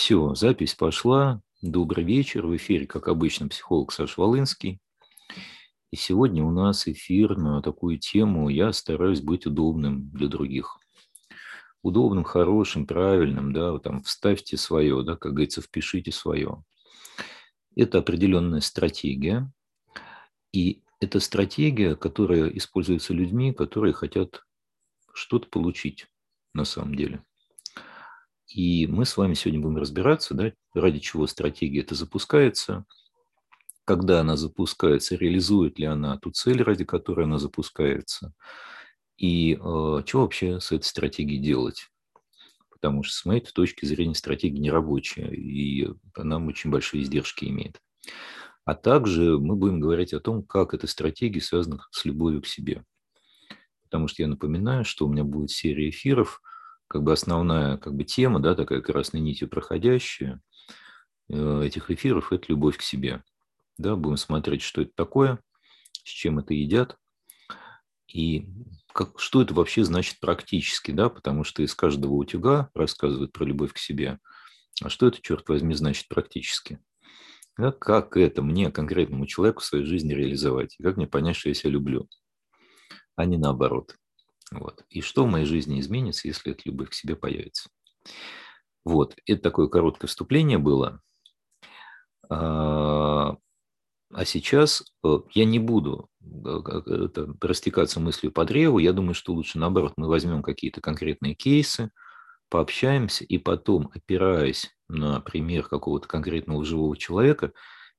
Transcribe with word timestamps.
Все, 0.00 0.32
запись 0.36 0.76
пошла. 0.76 1.42
Добрый 1.60 2.04
вечер. 2.04 2.46
В 2.46 2.54
эфире, 2.54 2.86
как 2.86 3.08
обычно, 3.08 3.48
психолог 3.48 3.90
Саша 3.90 4.20
Волынский. 4.20 4.80
И 5.90 5.96
сегодня 5.96 6.44
у 6.44 6.52
нас 6.52 6.86
эфир 6.86 7.36
на 7.36 7.60
такую 7.62 7.98
тему 7.98 8.48
«Я 8.48 8.72
стараюсь 8.72 9.20
быть 9.20 9.44
удобным 9.44 10.08
для 10.10 10.28
других». 10.28 10.78
Удобным, 11.82 12.22
хорошим, 12.22 12.86
правильным, 12.86 13.52
да, 13.52 13.76
там, 13.80 14.04
вставьте 14.04 14.56
свое, 14.56 15.02
да, 15.02 15.16
как 15.16 15.32
говорится, 15.32 15.62
впишите 15.62 16.12
свое. 16.12 16.62
Это 17.74 17.98
определенная 17.98 18.60
стратегия, 18.60 19.52
и 20.52 20.84
это 21.00 21.18
стратегия, 21.18 21.96
которая 21.96 22.46
используется 22.50 23.14
людьми, 23.14 23.52
которые 23.52 23.94
хотят 23.94 24.44
что-то 25.12 25.48
получить 25.48 26.06
на 26.54 26.64
самом 26.64 26.94
деле. 26.94 27.24
И 28.48 28.86
мы 28.86 29.04
с 29.04 29.16
вами 29.16 29.34
сегодня 29.34 29.60
будем 29.60 29.76
разбираться, 29.76 30.34
да, 30.34 30.52
ради 30.74 31.00
чего 31.00 31.26
стратегия 31.26 31.80
это 31.80 31.94
запускается, 31.94 32.86
когда 33.84 34.20
она 34.20 34.36
запускается, 34.36 35.16
реализует 35.16 35.78
ли 35.78 35.84
она 35.84 36.18
ту 36.18 36.30
цель, 36.30 36.62
ради 36.62 36.84
которой 36.84 37.26
она 37.26 37.38
запускается, 37.38 38.32
и 39.18 39.54
э, 39.54 39.58
что 39.58 40.20
вообще 40.20 40.60
с 40.60 40.72
этой 40.72 40.84
стратегией 40.84 41.40
делать. 41.40 41.88
Потому 42.70 43.02
что, 43.02 43.16
с 43.16 43.24
моей 43.24 43.40
точки 43.40 43.84
зрения, 43.84 44.14
стратегия 44.14 44.60
не 44.60 44.70
рабочая, 44.70 45.30
и 45.30 45.88
она 46.14 46.38
очень 46.38 46.70
большие 46.70 47.02
издержки 47.02 47.44
имеет. 47.46 47.80
А 48.64 48.74
также 48.74 49.38
мы 49.38 49.56
будем 49.56 49.80
говорить 49.80 50.14
о 50.14 50.20
том, 50.20 50.42
как 50.42 50.74
эта 50.74 50.86
стратегия 50.86 51.40
связана 51.40 51.86
с 51.90 52.04
любовью 52.04 52.42
к 52.42 52.46
себе. 52.46 52.84
Потому 53.82 54.08
что 54.08 54.22
я 54.22 54.28
напоминаю, 54.28 54.84
что 54.84 55.06
у 55.06 55.12
меня 55.12 55.24
будет 55.24 55.50
серия 55.50 55.90
эфиров– 55.90 56.40
как 56.88 57.02
бы 57.02 57.12
основная 57.12 57.76
как 57.76 57.94
бы 57.94 58.04
тема, 58.04 58.40
да, 58.40 58.54
такая 58.54 58.80
красной 58.80 59.20
нитью 59.20 59.48
проходящая 59.48 60.40
э, 61.28 61.62
этих 61.64 61.90
эфиров– 61.90 62.32
это 62.32 62.46
любовь 62.48 62.78
к 62.78 62.82
себе. 62.82 63.22
Да, 63.76 63.94
будем 63.94 64.16
смотреть, 64.16 64.62
что 64.62 64.82
это 64.82 64.92
такое, 64.94 65.38
с 65.92 66.08
чем 66.08 66.38
это 66.38 66.54
едят, 66.54 66.98
и 68.08 68.48
как, 68.92 69.20
что 69.20 69.42
это 69.42 69.54
вообще 69.54 69.84
значит 69.84 70.18
практически, 70.18 70.90
да, 70.90 71.10
потому 71.10 71.44
что 71.44 71.62
из 71.62 71.74
каждого 71.74 72.14
утюга 72.14 72.70
рассказывают 72.74 73.32
про 73.32 73.44
любовь 73.44 73.72
к 73.72 73.78
себе. 73.78 74.18
А 74.82 74.88
что 74.88 75.06
это, 75.06 75.20
черт 75.20 75.48
возьми, 75.48 75.74
значит 75.74 76.08
практически? 76.08 76.80
Да, 77.58 77.70
как 77.70 78.16
это 78.16 78.40
мне, 78.40 78.70
конкретному 78.70 79.26
человеку, 79.26 79.60
в 79.60 79.64
своей 79.64 79.84
жизни 79.84 80.14
реализовать? 80.14 80.76
Как 80.82 80.96
мне 80.96 81.06
понять, 81.06 81.36
что 81.36 81.48
я 81.50 81.54
себя 81.54 81.72
люблю, 81.72 82.08
а 83.16 83.24
не 83.26 83.36
наоборот? 83.36 83.94
Вот. 84.50 84.84
И 84.88 85.00
что 85.00 85.24
в 85.24 85.30
моей 85.30 85.46
жизни 85.46 85.80
изменится, 85.80 86.28
если 86.28 86.52
эта 86.52 86.62
любовь 86.64 86.90
к 86.90 86.94
себе 86.94 87.16
появится? 87.16 87.68
Вот, 88.84 89.16
это 89.26 89.42
такое 89.42 89.68
короткое 89.68 90.06
вступление 90.06 90.58
было. 90.58 91.02
А, 92.30 93.36
а 94.12 94.24
сейчас 94.24 94.82
э, 95.04 95.18
я 95.34 95.44
не 95.44 95.58
буду 95.58 96.08
э, 96.22 97.08
растекаться 97.42 98.00
мыслью 98.00 98.32
по 98.32 98.44
древу. 98.44 98.78
Я 98.78 98.92
думаю, 98.92 99.14
что 99.14 99.34
лучше 99.34 99.58
наоборот 99.58 99.94
мы 99.96 100.08
возьмем 100.08 100.42
какие-то 100.42 100.80
конкретные 100.80 101.34
кейсы, 101.34 101.90
пообщаемся, 102.48 103.24
и 103.24 103.36
потом, 103.36 103.90
опираясь 103.94 104.74
на 104.88 105.20
пример 105.20 105.68
какого-то 105.68 106.08
конкретного 106.08 106.64
живого 106.64 106.96
человека, 106.96 107.52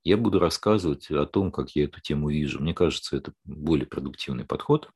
я 0.04 0.18
буду 0.18 0.40
рассказывать 0.40 1.12
о 1.12 1.26
том, 1.26 1.52
как 1.52 1.76
я 1.76 1.84
эту 1.84 2.02
тему 2.02 2.30
вижу. 2.30 2.60
Мне 2.60 2.74
кажется, 2.74 3.18
это 3.18 3.34
более 3.44 3.86
продуктивный 3.86 4.46
подход. 4.46 4.90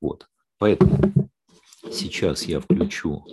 Вот. 0.00 0.28
Поэтому 0.58 1.28
сейчас 1.90 2.44
я 2.44 2.60
включу, 2.60 3.26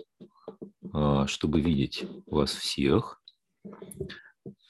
а, 0.94 1.28
чтобы 1.28 1.62
видеть 1.62 2.06
вас 2.26 2.52
всех. 2.52 3.22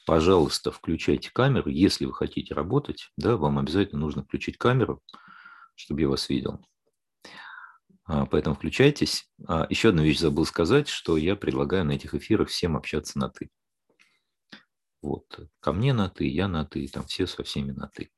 Пожалуйста, 0.05 0.71
включайте 0.71 1.31
камеру. 1.31 1.69
Если 1.69 2.05
вы 2.05 2.13
хотите 2.13 2.53
работать, 2.53 3.11
да, 3.17 3.37
вам 3.37 3.59
обязательно 3.59 4.01
нужно 4.01 4.23
включить 4.23 4.57
камеру, 4.57 5.01
чтобы 5.75 6.01
я 6.01 6.09
вас 6.09 6.27
видел. 6.29 6.63
А, 8.03 8.25
поэтому 8.25 8.55
включайтесь. 8.55 9.29
А, 9.47 9.65
еще 9.69 9.89
одну 9.89 10.03
вещь 10.03 10.19
забыл 10.19 10.45
сказать, 10.45 10.89
что 10.89 11.17
я 11.17 11.35
предлагаю 11.35 11.85
на 11.85 11.91
этих 11.91 12.13
эфирах 12.13 12.49
всем 12.49 12.75
общаться 12.75 13.17
на 13.17 13.29
«ты». 13.29 13.49
Вот. 15.01 15.47
Ко 15.59 15.71
мне 15.71 15.93
на 15.93 16.09
«ты», 16.09 16.27
я 16.27 16.47
на 16.47 16.65
«ты», 16.65 16.87
там 16.87 17.05
все 17.05 17.25
со 17.25 17.43
всеми 17.43 17.71
на 17.71 17.87
«ты». 17.87 18.11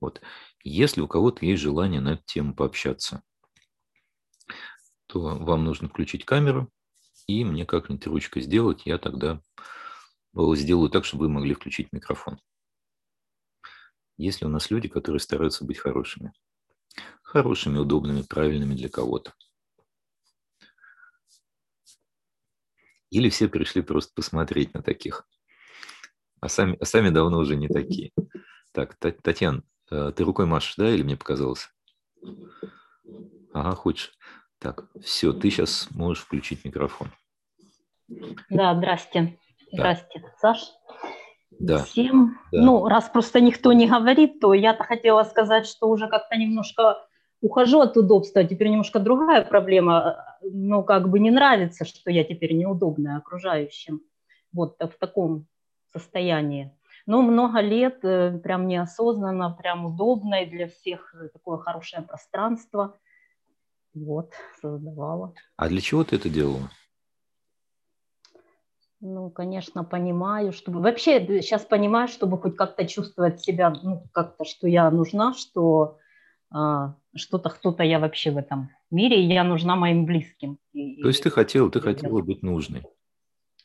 Вот. 0.00 0.20
Если 0.62 1.00
у 1.00 1.08
кого-то 1.08 1.44
есть 1.46 1.62
желание 1.62 2.00
на 2.00 2.14
эту 2.14 2.22
тему 2.24 2.54
пообщаться, 2.54 3.22
то 5.10 5.20
вам 5.20 5.64
нужно 5.64 5.88
включить 5.88 6.24
камеру 6.24 6.70
и 7.26 7.44
мне 7.44 7.66
как-нибудь 7.66 8.06
ручкой 8.06 8.42
сделать, 8.42 8.82
я 8.86 8.96
тогда 8.98 9.42
сделаю 10.34 10.88
так, 10.88 11.04
чтобы 11.04 11.24
вы 11.24 11.30
могли 11.30 11.54
включить 11.54 11.92
микрофон. 11.92 12.40
Если 14.16 14.44
у 14.44 14.48
нас 14.48 14.70
люди, 14.70 14.88
которые 14.88 15.20
стараются 15.20 15.64
быть 15.64 15.78
хорошими. 15.78 16.32
Хорошими, 17.22 17.78
удобными, 17.78 18.22
правильными 18.22 18.74
для 18.74 18.88
кого-то. 18.88 19.34
Или 23.10 23.28
все 23.28 23.48
пришли 23.48 23.82
просто 23.82 24.12
посмотреть 24.14 24.74
на 24.74 24.82
таких. 24.82 25.26
А 26.40 26.48
сами, 26.48 26.76
а 26.80 26.84
сами 26.84 27.10
давно 27.10 27.38
уже 27.38 27.56
не 27.56 27.68
такие. 27.68 28.12
Так, 28.72 28.96
Татьяна, 28.96 29.64
э, 29.90 30.12
ты 30.14 30.22
рукой 30.22 30.46
машешь, 30.46 30.76
да, 30.76 30.88
или 30.88 31.02
мне 31.02 31.16
показалось? 31.16 31.68
Ага, 33.52 33.74
хочешь. 33.74 34.12
Так, 34.60 34.84
все, 35.02 35.32
ты 35.32 35.48
сейчас 35.48 35.88
можешь 35.90 36.22
включить 36.22 36.64
микрофон. 36.66 37.08
Да, 38.50 38.74
здрасте. 38.74 39.38
Да. 39.72 39.78
Здрасте, 39.78 40.22
Саш. 40.38 40.60
Да. 41.58 41.84
Всем. 41.84 42.38
Да. 42.52 42.60
Ну, 42.60 42.86
раз 42.86 43.08
просто 43.08 43.40
никто 43.40 43.72
не 43.72 43.88
говорит, 43.88 44.38
то 44.38 44.52
я-то 44.52 44.84
хотела 44.84 45.22
сказать, 45.24 45.66
что 45.66 45.88
уже 45.88 46.08
как-то 46.08 46.36
немножко 46.36 46.98
ухожу 47.40 47.80
от 47.80 47.96
удобства. 47.96 48.44
Теперь 48.44 48.68
немножко 48.68 48.98
другая 48.98 49.42
проблема. 49.42 50.36
Ну, 50.42 50.82
как 50.82 51.08
бы 51.08 51.20
не 51.20 51.30
нравится, 51.30 51.86
что 51.86 52.10
я 52.10 52.22
теперь 52.22 52.52
неудобная 52.52 53.16
окружающим. 53.16 54.02
Вот 54.52 54.76
в 54.78 54.98
таком 54.98 55.46
состоянии. 55.90 56.76
Но 57.06 57.22
много 57.22 57.60
лет 57.60 58.00
э, 58.02 58.38
прям 58.38 58.68
неосознанно, 58.68 59.56
прям 59.58 59.86
удобно 59.86 60.42
и 60.42 60.50
для 60.50 60.68
всех 60.68 61.14
такое 61.32 61.56
хорошее 61.56 62.02
пространство– 62.02 62.98
вот, 63.94 64.32
создавала. 64.60 65.34
А 65.56 65.68
для 65.68 65.80
чего 65.80 66.04
ты 66.04 66.16
это 66.16 66.28
делала? 66.28 66.70
Ну, 69.00 69.30
конечно, 69.30 69.82
понимаю, 69.82 70.52
чтобы... 70.52 70.80
Вообще 70.80 71.40
сейчас 71.40 71.64
понимаю, 71.64 72.06
чтобы 72.08 72.38
хоть 72.38 72.56
как-то 72.56 72.86
чувствовать 72.86 73.40
себя, 73.40 73.70
ну, 73.70 74.04
как-то, 74.12 74.44
что 74.44 74.68
я 74.68 74.90
нужна, 74.90 75.32
что 75.32 75.98
а, 76.50 76.96
что-то, 77.14 77.48
кто-то 77.48 77.82
я 77.82 77.98
вообще 77.98 78.30
в 78.30 78.36
этом 78.36 78.70
мире, 78.90 79.24
и 79.24 79.32
я 79.32 79.42
нужна 79.42 79.74
моим 79.76 80.04
близким. 80.04 80.58
То 80.72 81.08
есть 81.08 81.22
ты 81.22 81.30
хотела, 81.30 81.70
ты 81.70 81.80
хотела 81.80 82.20
быть 82.20 82.42
нужной? 82.42 82.82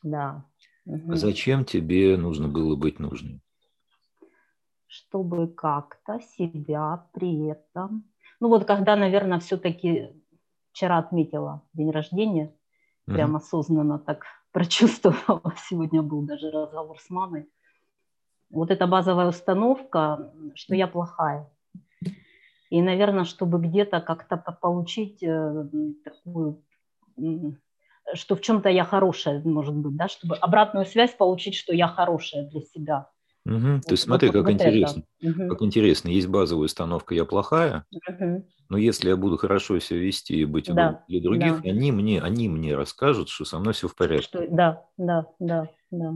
Да. 0.04 0.46
Угу. 0.86 1.14
А 1.14 1.16
зачем 1.16 1.66
тебе 1.66 2.16
нужно 2.16 2.48
было 2.48 2.76
быть 2.76 3.00
нужной? 3.00 3.42
Чтобы 4.88 5.48
как-то 5.48 6.20
себя 6.38 7.10
при 7.14 7.50
этом 7.50 8.06
ну 8.46 8.50
вот 8.50 8.66
когда, 8.66 8.96
наверное, 8.96 9.40
все-таки 9.40 10.12
вчера 10.72 11.00
отметила 11.00 11.64
день 11.74 11.90
рождения, 11.90 12.46
mm-hmm. 13.08 13.14
прям 13.16 13.36
осознанно 13.36 13.98
так 13.98 14.26
прочувствовала. 14.52 15.56
Сегодня 15.68 16.04
был 16.04 16.22
даже 16.22 16.52
разговор 16.52 17.00
с 17.00 17.10
мамой. 17.10 17.50
Вот 18.52 18.70
эта 18.70 18.86
базовая 18.86 19.30
установка, 19.30 20.32
что 20.54 20.76
я 20.76 20.86
плохая. 20.86 21.50
И, 22.70 22.84
наверное, 22.84 23.24
чтобы 23.24 23.60
где-то 23.60 24.00
как-то 24.00 24.38
получить 24.38 25.24
э, 25.24 25.68
такую, 26.04 26.62
что 28.14 28.36
в 28.36 28.42
чем-то 28.42 28.70
я 28.70 28.84
хорошая, 28.84 29.42
может 29.44 29.76
быть, 29.76 29.96
да, 29.96 30.08
чтобы 30.08 30.36
обратную 30.36 30.86
связь 30.86 31.16
получить, 31.16 31.56
что 31.56 31.74
я 31.74 31.88
хорошая 31.88 32.48
для 32.48 32.62
себя. 32.62 33.10
Угу. 33.46 33.56
Вот, 33.58 33.86
То 33.86 33.92
есть 33.92 34.04
смотри, 34.04 34.30
вот, 34.30 34.34
как 34.34 34.44
вот 34.46 34.52
интересно. 34.52 35.04
Угу. 35.22 35.48
Как 35.50 35.62
интересно. 35.62 36.10
Есть 36.10 36.28
базовая 36.28 36.66
установка 36.66 37.14
«я 37.14 37.26
плохая», 37.26 37.86
угу. 37.92 38.46
но 38.70 38.78
если 38.78 39.10
я 39.10 39.18
буду 39.18 39.38
хорошо 39.38 39.80
себя 39.80 40.00
вести 40.00 40.36
и 40.36 40.46
быть 40.46 40.74
да. 40.74 41.04
для 41.08 41.22
других, 41.22 41.62
да. 41.62 41.70
они, 41.70 41.92
мне, 41.92 42.22
они 42.22 42.50
мне 42.50 42.76
расскажут, 42.76 43.30
что 43.30 43.46
со 43.46 43.60
мной 43.60 43.74
все 43.74 43.88
в 43.88 43.96
порядке. 43.96 44.26
Что, 44.26 44.48
да, 44.50 44.86
да, 44.98 45.28
да, 45.40 45.70
да. 45.92 46.12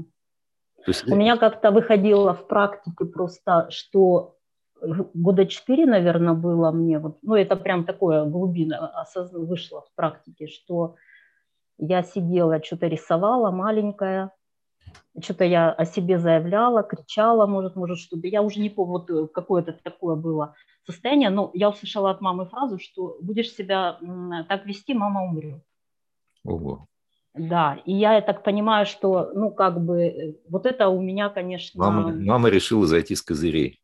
То 0.85 0.91
есть... 0.91 1.07
У 1.07 1.15
меня 1.15 1.37
как-то 1.37 1.71
выходило 1.71 2.33
в 2.33 2.47
практике 2.47 3.05
просто, 3.05 3.67
что 3.69 4.37
года 4.81 5.45
четыре, 5.45 5.85
наверное, 5.85 6.33
было 6.33 6.71
мне, 6.71 6.99
вот, 6.99 7.19
ну 7.21 7.35
это 7.35 7.55
прям 7.55 7.85
такое 7.85 8.25
глубина 8.25 8.87
осозна... 8.87 9.39
вышло 9.39 9.81
в 9.81 9.93
практике, 9.95 10.47
что 10.47 10.95
я 11.77 12.03
сидела, 12.03 12.63
что-то 12.63 12.87
рисовала 12.87 13.51
маленькая, 13.51 14.31
что-то 15.21 15.43
я 15.43 15.71
о 15.71 15.85
себе 15.85 16.17
заявляла, 16.19 16.83
кричала, 16.83 17.45
может, 17.45 17.75
может, 17.75 17.99
что-то. 17.99 18.27
Я 18.27 18.41
уже 18.41 18.59
не 18.59 18.69
помню, 18.69 18.91
вот 18.91 19.09
э, 19.09 19.27
какое-то 19.27 19.73
такое 19.83 20.15
было 20.15 20.55
состояние, 20.85 21.29
но 21.29 21.51
я 21.53 21.69
услышала 21.69 22.11
от 22.11 22.21
мамы 22.21 22.45
фразу, 22.45 22.79
что 22.79 23.17
будешь 23.21 23.51
себя 23.51 23.99
так 24.47 24.65
вести, 24.65 24.93
мама 24.93 25.23
умрет. 25.23 25.61
Ого. 26.43 26.87
Да, 27.35 27.77
и 27.85 27.93
я 27.93 28.21
так 28.21 28.43
понимаю, 28.43 28.85
что, 28.85 29.31
ну, 29.33 29.51
как 29.51 29.83
бы, 29.83 30.01
э, 30.01 30.35
вот 30.49 30.65
это 30.65 30.89
у 30.89 31.01
меня, 31.01 31.29
конечно... 31.29 31.79
Мама, 31.79 32.11
мама 32.11 32.49
решила 32.49 32.87
зайти 32.87 33.15
с 33.15 33.21
козырей. 33.21 33.79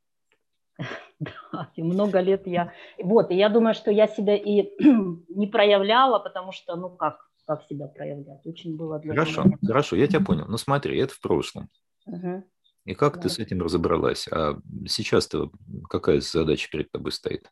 Да, 1.18 1.70
и 1.78 1.82
много 1.82 2.20
лет 2.20 2.46
я... 2.46 2.74
Вот, 3.02 3.32
и 3.32 3.36
я 3.36 3.48
думаю, 3.48 3.74
что 3.74 3.90
я 3.90 4.06
себя 4.06 4.36
и 4.36 4.70
не 5.30 5.48
проявляла, 5.48 6.20
потому 6.20 6.52
что, 6.52 6.76
ну, 6.76 6.90
как, 6.90 7.30
как 7.46 7.64
себя 7.64 7.88
проявлять? 7.88 8.46
Очень 8.46 8.76
было 8.76 9.00
для 9.00 9.14
Хорошо, 9.14 9.44
меня... 9.44 9.58
хорошо, 9.66 9.96
я 9.96 10.08
тебя 10.08 10.22
понял. 10.22 10.46
Ну, 10.48 10.58
смотри, 10.58 10.98
это 11.00 11.14
в 11.14 11.20
прошлом. 11.20 11.70
Угу. 12.06 12.44
И 12.86 12.94
как 12.94 13.16
да. 13.16 13.22
ты 13.22 13.30
с 13.30 13.40
этим 13.40 13.62
разобралась? 13.62 14.28
А 14.32 14.60
сейчас-то 14.88 15.52
какая 15.90 16.22
задача 16.22 16.70
перед 16.72 16.92
тобой 16.92 17.12
стоит? 17.12 17.52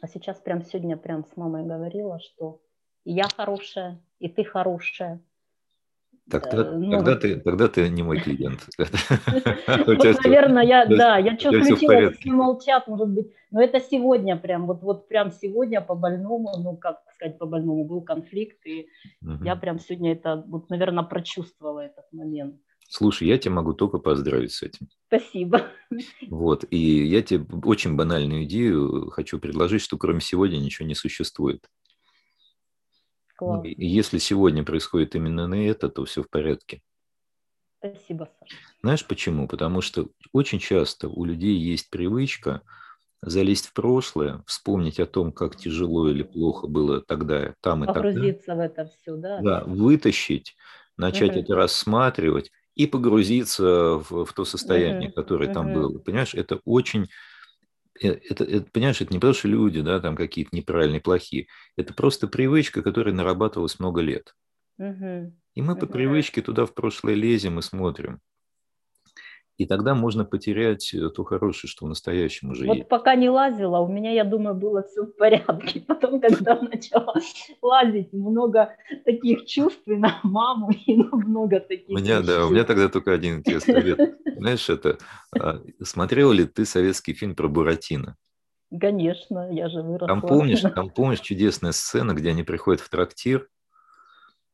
А 0.00 0.08
сейчас 0.08 0.40
прям 0.40 0.64
сегодня 0.64 0.96
прям 0.96 1.24
с 1.24 1.36
мамой 1.36 1.64
говорила, 1.64 2.20
что 2.20 2.62
я 3.04 3.28
хорошая, 3.28 4.02
и 4.18 4.28
ты 4.28 4.44
хорошая. 4.44 5.22
Тогда, 6.30 6.62
э, 6.62 6.76
ну, 6.76 6.90
тогда, 6.90 7.16
ты, 7.16 7.40
тогда 7.40 7.68
ты 7.68 7.88
не 7.88 8.02
мой 8.02 8.20
клиент. 8.20 8.60
Наверное, 9.66 10.64
я, 10.64 10.86
да, 10.86 11.18
я 11.18 11.38
что 11.38 11.50
включила, 11.50 12.10
все 12.12 12.30
молчат, 12.30 12.86
может 12.88 13.08
быть. 13.08 13.32
Но 13.50 13.62
это 13.62 13.80
сегодня 13.80 14.36
прям, 14.36 14.66
вот, 14.66 14.82
вот 14.82 15.08
прям 15.08 15.32
сегодня 15.32 15.80
по 15.80 15.94
больному, 15.94 16.52
ну, 16.58 16.76
как 16.76 17.00
сказать, 17.14 17.38
по 17.38 17.46
больному 17.46 17.84
был 17.84 18.02
конфликт, 18.02 18.64
и 18.66 18.86
я 19.42 19.56
прям 19.56 19.78
сегодня 19.78 20.12
это, 20.12 20.44
вот, 20.46 20.70
наверное, 20.70 21.04
прочувствовала 21.04 21.80
этот 21.80 22.04
момент. 22.12 22.54
Слушай, 22.88 23.28
я 23.28 23.38
тебя 23.38 23.54
могу 23.54 23.72
только 23.72 23.98
поздравить 23.98 24.52
с 24.52 24.62
этим. 24.62 24.88
Спасибо. 25.06 25.62
Вот, 26.28 26.64
и 26.70 27.06
я 27.06 27.22
тебе 27.22 27.44
очень 27.64 27.94
банальную 27.94 28.44
идею 28.44 29.10
хочу 29.10 29.38
предложить, 29.38 29.80
что 29.80 29.96
кроме 29.96 30.20
сегодня 30.20 30.56
ничего 30.56 30.88
не 30.88 30.96
существует. 30.96 31.64
Класс. 33.40 33.64
Если 33.64 34.18
сегодня 34.18 34.64
происходит 34.64 35.14
именно 35.14 35.54
это, 35.54 35.88
то 35.88 36.04
все 36.04 36.22
в 36.22 36.28
порядке. 36.28 36.82
Спасибо, 37.78 38.28
Саша. 38.38 38.54
Знаешь 38.82 39.06
почему? 39.06 39.48
Потому 39.48 39.80
что 39.80 40.08
очень 40.34 40.58
часто 40.58 41.08
у 41.08 41.24
людей 41.24 41.56
есть 41.56 41.88
привычка 41.88 42.60
залезть 43.22 43.68
в 43.68 43.72
прошлое, 43.72 44.42
вспомнить 44.46 45.00
о 45.00 45.06
том, 45.06 45.32
как 45.32 45.56
тяжело 45.56 46.10
или 46.10 46.22
плохо 46.22 46.66
было 46.66 47.00
тогда, 47.00 47.54
там 47.62 47.84
и 47.84 47.86
тогда. 47.86 48.02
Погрузиться 48.02 48.54
в 48.54 48.60
это 48.60 48.84
все, 48.84 49.16
да? 49.16 49.40
Да, 49.40 49.64
вытащить, 49.64 50.54
начать 50.98 51.30
угу. 51.30 51.40
это 51.40 51.54
рассматривать 51.54 52.50
и 52.74 52.86
погрузиться 52.86 53.94
в, 53.94 54.26
в 54.26 54.32
то 54.34 54.44
состояние, 54.44 55.08
угу. 55.08 55.14
которое 55.14 55.46
угу. 55.46 55.54
там 55.54 55.72
было. 55.72 55.98
Понимаешь, 55.98 56.34
это 56.34 56.60
очень 56.66 57.08
это, 58.08 58.44
это, 58.44 58.70
понимаешь, 58.70 59.00
это 59.00 59.12
не 59.12 59.18
потому, 59.18 59.34
что 59.34 59.48
люди, 59.48 59.80
да, 59.82 60.00
там 60.00 60.16
какие-то 60.16 60.56
неправильные, 60.56 61.00
плохие. 61.00 61.46
Это 61.76 61.94
просто 61.94 62.28
привычка, 62.28 62.82
которая 62.82 63.14
нарабатывалась 63.14 63.78
много 63.78 64.00
лет. 64.00 64.34
Угу. 64.78 65.36
И 65.54 65.62
мы 65.62 65.76
по 65.76 65.86
привычке 65.86 66.42
туда 66.42 66.64
в 66.64 66.74
прошлое 66.74 67.14
лезем 67.14 67.58
и 67.58 67.62
смотрим. 67.62 68.20
И 69.60 69.66
тогда 69.66 69.94
можно 69.94 70.24
потерять 70.24 70.94
э, 70.94 71.10
то 71.10 71.22
хорошее, 71.22 71.70
что 71.70 71.84
в 71.84 71.88
настоящем 71.90 72.52
уже 72.52 72.64
вот 72.64 72.76
есть. 72.78 72.88
пока 72.88 73.14
не 73.14 73.28
лазила, 73.28 73.80
у 73.80 73.88
меня, 73.88 74.10
я 74.10 74.24
думаю, 74.24 74.54
было 74.54 74.82
все 74.84 75.02
в 75.02 75.14
порядке. 75.14 75.80
Потом, 75.86 76.18
когда 76.18 76.58
начала 76.62 77.12
лазить, 77.60 78.10
много 78.14 78.74
таких 79.04 79.44
чувств 79.44 79.82
и 79.84 79.96
на 79.96 80.18
маму, 80.22 80.70
и 80.86 80.96
много 80.96 81.60
таких 81.60 81.90
У 81.90 81.98
меня, 82.00 82.22
да, 82.22 82.46
у 82.46 82.50
меня 82.50 82.64
тогда 82.64 82.88
только 82.88 83.12
один 83.12 83.40
интересный 83.40 83.74
совет. 83.74 84.18
Знаешь, 84.34 84.70
это, 84.70 84.96
а, 85.38 85.60
смотрела 85.82 86.32
ли 86.32 86.46
ты 86.46 86.64
советский 86.64 87.12
фильм 87.12 87.34
про 87.34 87.46
Буратино? 87.46 88.16
Конечно, 88.70 89.52
я 89.52 89.68
же 89.68 89.82
выросла. 89.82 90.08
Там 90.08 90.22
помнишь, 90.22 90.62
там 90.62 90.88
помнишь 90.88 91.20
чудесная 91.20 91.72
сцена, 91.72 92.14
где 92.14 92.30
они 92.30 92.44
приходят 92.44 92.80
в 92.80 92.88
трактир, 92.88 93.46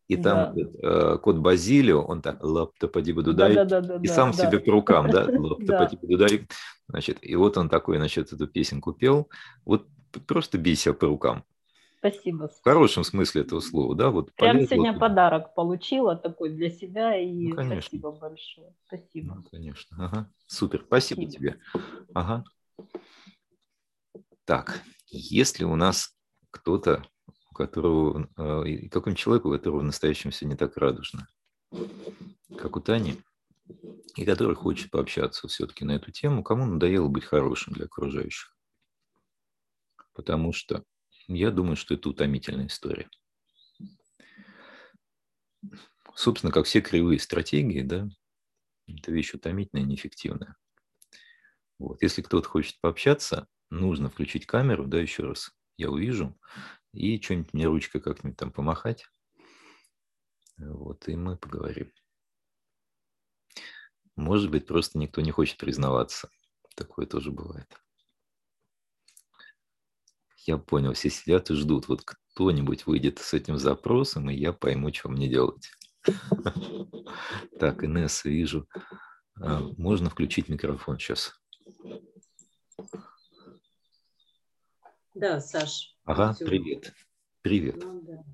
и 0.09 0.17
там 0.17 0.55
да. 0.55 0.63
э, 0.83 1.19
кот 1.19 1.39
Базилио, 1.39 2.03
он 2.03 2.23
так 2.23 2.43
лапта 2.43 2.89
поди 2.89 3.13
дудай, 3.13 3.55
да, 3.55 3.65
да, 3.65 3.81
да, 3.81 3.97
и 3.97 4.07
сам 4.07 4.31
да, 4.31 4.37
себе 4.37 4.59
да. 4.59 4.65
по 4.65 4.73
рукам, 4.73 5.11
да, 5.11 5.27
лапта 5.27 5.79
поди 5.79 5.99
дудай, 6.03 6.47
значит, 6.89 7.19
и 7.23 7.35
вот 7.35 7.57
он 7.57 7.69
такой, 7.69 7.97
значит, 7.99 8.33
эту 8.33 8.47
песенку 8.47 8.93
пел, 8.93 9.29
вот 9.65 9.87
просто 10.27 10.59
бей 10.59 10.77
себя 10.77 10.95
по 10.95 11.07
рукам. 11.07 11.45
Спасибо. 11.99 12.49
В 12.49 12.63
хорошем 12.63 13.03
смысле 13.03 13.43
этого 13.43 13.61
слова, 13.61 13.97
да, 13.97 14.11
вот. 14.11 14.33
Прям 14.35 14.61
сегодня 14.61 14.93
вот. 14.93 15.01
подарок 15.01 15.55
получила 15.55 16.15
такой 16.15 16.51
для 16.51 16.71
себя, 16.71 17.17
и 17.17 17.49
ну, 17.49 17.57
конечно. 17.57 17.83
спасибо 17.83 18.13
большое. 18.13 18.75
Спасибо. 18.87 19.35
Ну, 19.35 19.43
конечно, 19.51 20.05
ага. 20.05 20.31
супер, 20.47 20.85
спасибо, 20.87 21.23
спасибо 21.23 21.33
тебе. 21.33 21.59
Ага. 22.15 22.45
Так, 24.45 24.83
если 25.09 25.65
у 25.65 25.75
нас 25.75 26.15
кто-то 26.51 27.03
которого, 27.57 28.29
а, 28.37 28.63
и 28.63 28.89
какому 28.89 29.17
человеку, 29.17 29.51
которого 29.51 29.81
в 29.81 29.85
настоящем 29.85 30.31
все 30.31 30.47
не 30.47 30.57
так 30.57 30.77
радужно, 30.77 31.29
как 32.57 32.77
у 32.77 32.81
Тани, 32.81 33.23
и 34.15 34.25
который 34.25 34.57
хочет 34.57 34.91
пообщаться 34.91 35.49
все-таки 35.49 35.85
на 35.85 35.93
эту 35.93 36.11
тему, 36.11 36.43
кому 36.43 36.67
надоело 36.67 37.09
быть 37.09 37.25
хорошим 37.25 37.73
для 37.73 37.87
окружающих. 37.87 38.57
Потому 40.15 40.53
что 40.53 40.85
я 41.27 41.51
думаю, 41.51 41.77
что 41.77 41.95
это 41.95 42.09
утомительная 42.09 42.69
история. 42.69 43.11
Собственно, 46.15 46.53
как 46.53 46.65
все 46.65 46.81
кривые 46.81 47.19
стратегии, 47.19 47.83
да, 47.83 48.09
это 48.87 49.13
вещь 49.13 49.35
утомительная 49.35 49.85
неэффективная. 49.85 50.57
Вот. 51.79 52.03
Если 52.03 52.23
кто-то 52.23 52.49
хочет 52.49 52.81
пообщаться, 52.81 53.47
нужно 53.69 54.09
включить 54.09 54.47
камеру, 54.47 54.87
да, 54.87 54.99
еще 54.99 55.25
раз, 55.25 55.51
я 55.77 55.91
увижу, 55.91 56.39
и 56.97 57.21
что-нибудь 57.21 57.53
мне 57.53 57.67
ручкой 57.67 58.01
как-нибудь 58.01 58.39
там 58.39 58.51
помахать. 58.51 59.07
Вот, 60.59 61.07
и 61.09 61.17
мы 61.17 61.37
поговорим. 61.37 61.93
Может 64.17 64.51
быть, 64.51 64.67
просто 64.67 64.99
никто 64.99 65.21
не 65.21 65.31
хочет 65.31 65.59
признаваться. 65.59 66.31
Такое 66.75 67.07
тоже 67.07 67.31
бывает. 67.31 67.69
Я 70.47 70.59
понял, 70.59 70.95
все 70.95 71.11
сидят 71.11 71.51
и 71.51 71.55
ждут. 71.55 71.89
Вот 71.89 72.03
кто-нибудь 72.03 72.87
выйдет 72.87 73.19
с 73.19 73.35
этим 73.35 73.59
запросом, 73.59 74.31
и 74.31 74.35
я 74.35 74.53
пойму, 74.53 74.93
что 74.93 75.09
мне 75.09 75.29
делать. 75.29 75.71
Так, 77.59 77.85
Инесса, 77.85 78.29
вижу. 78.29 78.69
А, 79.41 79.61
можно 79.79 80.11
включить 80.11 80.49
микрофон 80.49 80.99
сейчас. 80.99 81.33
Да, 85.15 85.41
Саш. 85.41 85.96
Ага, 86.07 86.35
Все. 86.35 86.47
привет. 86.47 86.95
Привет. 87.43 87.83
Ну, 87.83 88.01
да. 88.03 88.25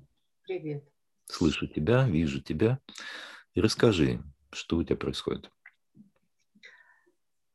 Привет. 0.43 0.87
Слышу 1.25 1.65
тебя, 1.65 2.07
вижу 2.07 2.39
тебя. 2.39 2.79
И 3.55 3.61
расскажи, 3.61 4.21
что 4.51 4.77
у 4.77 4.83
тебя 4.83 4.95
происходит. 4.95 5.49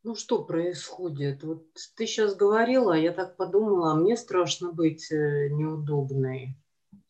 Ну, 0.02 0.16
что 0.16 0.44
происходит? 0.44 1.44
Вот 1.44 1.68
ты 1.94 2.06
сейчас 2.08 2.34
говорила, 2.34 2.94
я 2.94 3.12
так 3.12 3.36
подумала, 3.36 3.94
мне 3.94 4.16
страшно 4.16 4.72
быть 4.72 5.08
э, 5.12 5.50
неудобной. 5.50 6.56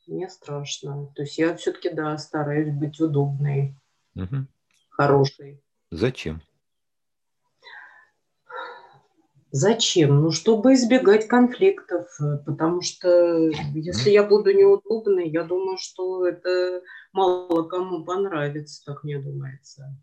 Мне 0.07 0.29
страшно. 0.29 1.11
То 1.15 1.23
есть 1.23 1.39
я 1.39 1.57
все-таки, 1.57 1.89
да, 1.89 2.17
стараюсь 2.19 2.75
быть 2.75 3.01
удобной, 3.01 3.75
угу. 4.15 4.47
хорошей. 4.91 5.63
Зачем? 5.91 6.43
Зачем? 9.51 10.23
Ну, 10.23 10.31
чтобы 10.31 10.75
избегать 10.75 11.27
конфликтов, 11.27 12.07
э, 12.21 12.39
потому 12.45 12.83
что 12.83 13.49
если 13.75 14.11
я 14.11 14.23
буду 14.23 14.53
неудобной, 14.53 15.31
я 15.31 15.43
думаю, 15.43 15.79
что 15.79 16.27
это 16.27 16.83
мало 17.13 17.63
кому 17.63 18.05
понравится, 18.05 18.83
так 18.85 19.05
мне 19.05 19.19
думается. 19.19 19.97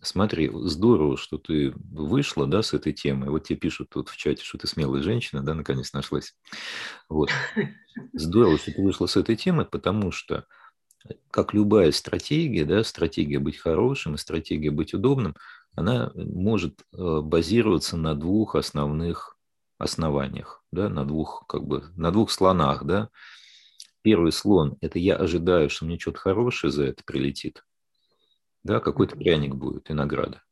Смотри, 0.00 0.50
здорово, 0.54 1.18
что 1.18 1.36
ты 1.36 1.74
вышла, 1.90 2.46
да, 2.46 2.62
с 2.62 2.72
этой 2.72 2.92
темой. 2.92 3.28
Вот 3.28 3.44
тебе 3.44 3.58
пишут 3.58 3.90
тут 3.90 4.08
в 4.08 4.16
чате, 4.16 4.42
что 4.42 4.56
ты 4.56 4.66
смелая 4.66 5.02
женщина, 5.02 5.42
да, 5.42 5.54
наконец 5.54 5.92
нашлась. 5.92 6.34
Вот. 7.08 7.30
Здорово, 8.14 8.56
что 8.56 8.72
ты 8.72 8.82
вышла 8.82 9.06
с 9.06 9.16
этой 9.16 9.36
темы, 9.36 9.66
потому 9.66 10.12
что, 10.12 10.46
э, 11.06 11.14
как 11.30 11.52
любая 11.52 11.92
стратегия, 11.92 12.64
да, 12.64 12.82
стратегия 12.84 13.38
быть 13.38 13.58
хорошим 13.58 14.16
стратегия 14.16 14.70
быть 14.70 14.94
удобным– 14.94 15.34
она 15.78 16.12
может 16.14 16.82
э, 16.92 17.20
базироваться 17.20 17.96
на 17.96 18.14
двух 18.14 18.54
основных 18.54 19.38
основаниях, 19.78 20.62
да, 20.72 20.88
на 20.88 21.04
двух, 21.04 21.44
как 21.48 21.64
бы, 21.64 21.84
на 21.96 22.10
двух 22.10 22.30
слонах, 22.30 22.84
да. 22.84 23.10
Первый 24.02 24.32
слон– 24.32 24.76
это 24.80 24.98
я 24.98 25.16
ожидаю, 25.16 25.70
что 25.70 25.84
мне 25.84 25.98
что-то 25.98 26.18
хорошее 26.18 26.72
за 26.72 26.84
это 26.84 27.04
прилетит, 27.04 27.64
да, 28.64 28.80
какой-то 28.80 29.16
пряник 29.16 29.54
будет 29.54 29.90
и 29.90 29.94
награда. 29.94 30.42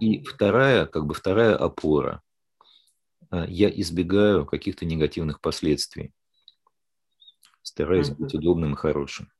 И 0.00 0.22
вторая, 0.24 0.86
как 0.86 1.06
бы 1.06 1.14
вторая 1.14 1.56
опора– 1.56 2.22
я 3.30 3.68
избегаю 3.70 4.46
каких-то 4.46 4.84
негативных 4.84 5.40
последствий, 5.40 6.12
стараюсь 7.62 8.10
быть 8.10 8.34
удобным 8.34 8.74
и 8.74 8.76
хорошим. 8.76 9.30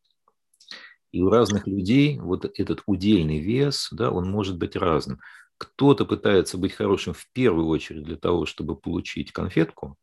И 1.12 1.22
у 1.22 1.30
разных 1.30 1.66
людей 1.66 2.18
вот 2.18 2.44
этот 2.44 2.82
удельный 2.86 3.38
вес, 3.38 3.88
да, 3.92 4.10
он 4.10 4.30
может 4.30 4.58
быть 4.58 4.76
разным. 4.76 5.20
Кто-то 5.58 6.04
пытается 6.04 6.58
быть 6.58 6.72
хорошим 6.72 7.14
в 7.14 7.26
первую 7.32 7.68
очередь 7.68 8.04
для 8.04 8.16
того, 8.16 8.44
чтобы 8.44 8.76
получить 8.76 9.32
конфетку, 9.32 9.96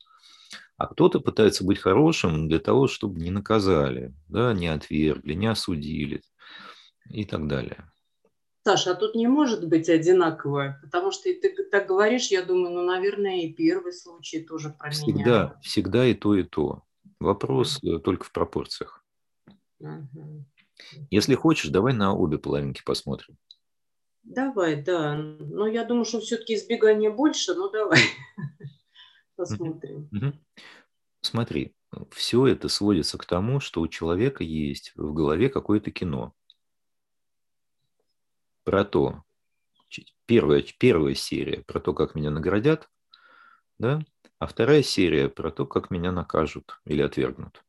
А 0.78 0.88
кто-то 0.88 1.20
пытается 1.20 1.64
быть 1.64 1.78
хорошим 1.78 2.48
для 2.48 2.60
того, 2.60 2.88
чтобы 2.88 3.20
не 3.20 3.30
наказали, 3.30 4.14
да, 4.28 4.54
не 4.54 4.68
отвергли, 4.68 5.34
не 5.34 5.48
осудили 5.48 6.22
и 7.10 7.26
так 7.26 7.48
далее. 7.48 7.86
Саша, 8.66 8.92
а 8.92 8.96
тут 8.96 9.14
не 9.14 9.28
может 9.28 9.68
быть 9.68 9.90
одинаковое, 9.90 10.80
потому 10.82 11.12
что 11.12 11.24
ты 11.24 11.54
так 11.70 11.86
говоришь, 11.86 12.28
я 12.32 12.44
думаю, 12.44 12.74
ну, 12.74 12.86
наверное, 12.86 13.42
и 13.42 13.54
первый 13.54 13.92
случай 13.92 14.42
тоже 14.42 14.70
про 14.70 14.90
всегда, 14.92 15.14
меня. 15.14 15.60
Всегда 15.62 16.06
и 16.06 16.14
то, 16.14 16.34
и 16.34 16.44
то. 16.44 16.84
Вопрос 17.20 17.80
mm-hmm. 17.84 18.00
только 18.00 18.24
в 18.24 18.32
пропорциях. 18.32 19.04
Mm-hmm. 19.82 20.44
Если 21.10 21.36
хочешь, 21.36 21.70
давай 21.70 21.94
на 21.94 22.16
обе 22.16 22.38
половинки 22.38 22.82
посмотрим. 22.84 23.38
Давай, 24.24 24.82
да. 24.82 25.16
Но 25.16 25.68
я 25.68 25.84
думаю, 25.84 26.06
что 26.06 26.20
все-таки 26.22 26.56
избегание 26.56 27.12
больше, 27.12 27.54
но 27.54 27.70
давай 27.70 28.02
посмотрим. 29.36 30.10
Смотри, 31.22 31.76
все 32.12 32.48
это 32.48 32.70
сводится 32.70 33.18
к 33.18 33.26
тому, 33.26 33.60
что 33.60 33.82
у 33.82 33.88
человека 33.88 34.44
есть 34.44 34.94
в 34.96 35.14
голове 35.14 35.50
какое-то 35.50 35.92
кино 35.92 36.34
про 38.64 38.86
то, 38.86 39.24
первая, 40.26 40.64
первая 40.80 41.16
серия 41.16 41.64
про 41.64 41.80
то, 41.80 41.94
как 41.94 42.16
меня 42.16 42.32
наградят, 42.32 42.90
да, 43.78 44.02
а 44.40 44.48
вторая 44.48 44.84
серия 44.84 45.30
про 45.30 45.52
то, 45.52 45.66
как 45.66 45.92
меня 45.92 46.12
накажут 46.12 46.80
или 46.86 47.02
отвергнут. 47.02 47.63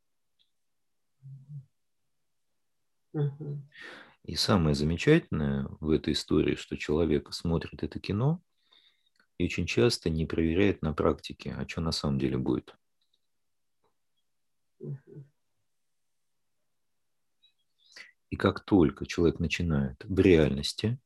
И 4.25 4.37
самое 4.37 4.75
замечательное 4.75 5.69
в 5.81 5.91
этой 5.91 6.15
истории, 6.15 6.57
что 6.57 6.77
человек 6.77 7.33
смотрит 7.33 7.83
это 7.83 8.01
кино 8.01 8.43
и 9.39 9.45
очень 9.45 9.67
часто 9.67 10.11
не 10.11 10.27
проверяет 10.27 10.83
на 10.83 10.93
практике, 10.93 11.55
а 11.57 11.69
что 11.69 11.81
на 11.81 11.93
самом 11.93 12.19
деле 12.19 12.39
будет. 12.39 12.75
И 18.31 18.37
как 18.37 18.61
только 18.65 19.07
человек 19.07 19.39
начинает 19.39 20.05
в 20.05 20.19
реальности 20.19 20.99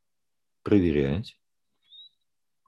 проверять, 0.63 1.39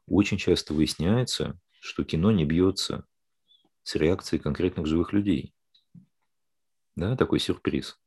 очень 0.07 0.39
часто 0.39 0.75
выясняется, 0.75 1.59
что 1.81 2.05
кино 2.05 2.31
не 2.33 2.45
бьется 2.45 3.07
с 3.85 3.95
реакцией 3.97 4.41
конкретных 4.43 4.87
живых 4.87 5.13
людей. 5.13 5.55
Да, 6.97 7.17
такой 7.17 7.41
сюрприз. 7.41 7.99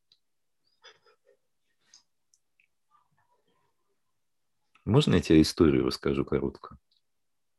Можно 4.85 5.15
я 5.15 5.21
тебе 5.21 5.41
историю 5.41 5.85
расскажу 5.85 6.25
коротко? 6.25 6.77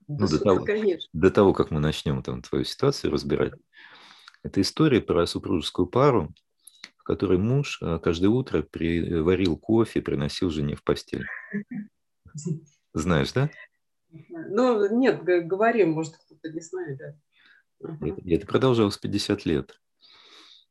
Да, 0.06 0.24
ну, 0.24 0.30
до, 0.30 0.38
того, 0.38 0.64
конечно. 0.64 1.08
до 1.12 1.30
того, 1.30 1.54
как 1.54 1.70
мы 1.70 1.80
начнем 1.80 2.22
там 2.22 2.42
твою 2.42 2.64
ситуацию 2.64 3.10
разбирать. 3.10 3.54
Это 4.42 4.60
история 4.60 5.00
про 5.00 5.26
супружескую 5.26 5.86
пару, 5.86 6.34
в 6.98 7.04
которой 7.04 7.38
муж 7.38 7.78
э, 7.80 7.98
каждое 7.98 8.28
утро 8.28 8.62
при, 8.62 9.20
варил 9.20 9.56
кофе, 9.56 10.02
приносил 10.02 10.50
жене 10.50 10.76
в 10.76 10.84
постель. 10.84 11.24
Знаешь, 12.92 13.32
да? 13.32 13.50
Ну, 14.10 14.94
нет, 14.94 15.24
говорим, 15.24 15.92
может, 15.92 16.16
кто-то 16.16 16.50
не 16.50 16.60
знает, 16.60 16.98
да. 16.98 17.16
Это, 18.06 18.20
это 18.26 18.46
продолжалось 18.46 18.98
50 18.98 19.46
лет. 19.46 19.80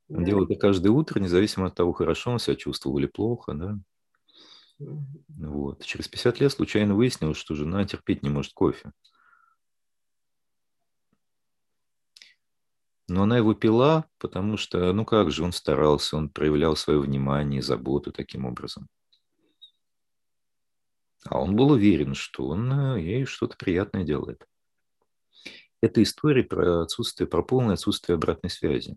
Он 0.09 0.19
да. 0.19 0.25
делал 0.25 0.45
это 0.45 0.55
каждое 0.55 0.89
утро, 0.89 1.19
независимо 1.19 1.67
от 1.67 1.75
того, 1.75 1.93
хорошо 1.93 2.31
он 2.31 2.39
себя 2.39 2.55
чувствовал 2.55 2.99
или 2.99 3.07
плохо, 3.07 3.53
да. 3.53 3.79
Вот. 4.79 5.83
Через 5.83 6.07
50 6.07 6.39
лет 6.39 6.51
случайно 6.51 6.95
выяснилось, 6.95 7.37
что 7.37 7.55
жена 7.55 7.85
терпеть 7.85 8.23
не 8.23 8.29
может 8.29 8.53
кофе. 8.53 8.91
Но 13.07 13.23
она 13.23 13.37
его 13.37 13.53
пила, 13.53 14.05
потому 14.17 14.57
что, 14.57 14.93
ну 14.93 15.05
как 15.05 15.29
же, 15.29 15.43
он 15.43 15.51
старался, 15.51 16.15
он 16.15 16.29
проявлял 16.29 16.75
свое 16.75 16.99
внимание 16.99 17.59
и 17.59 17.63
заботу 17.63 18.11
таким 18.11 18.45
образом. 18.45 18.87
А 21.25 21.39
он 21.39 21.55
был 21.55 21.71
уверен, 21.71 22.15
что 22.15 22.47
он 22.47 22.71
э, 22.71 23.01
ей 23.01 23.25
что-то 23.25 23.55
приятное 23.57 24.03
делает. 24.03 24.45
Это 25.81 26.01
история 26.01 26.43
про 26.43 26.81
отсутствие, 26.83 27.27
про 27.27 27.43
полное 27.43 27.73
отсутствие 27.73 28.15
обратной 28.15 28.49
связи. 28.49 28.95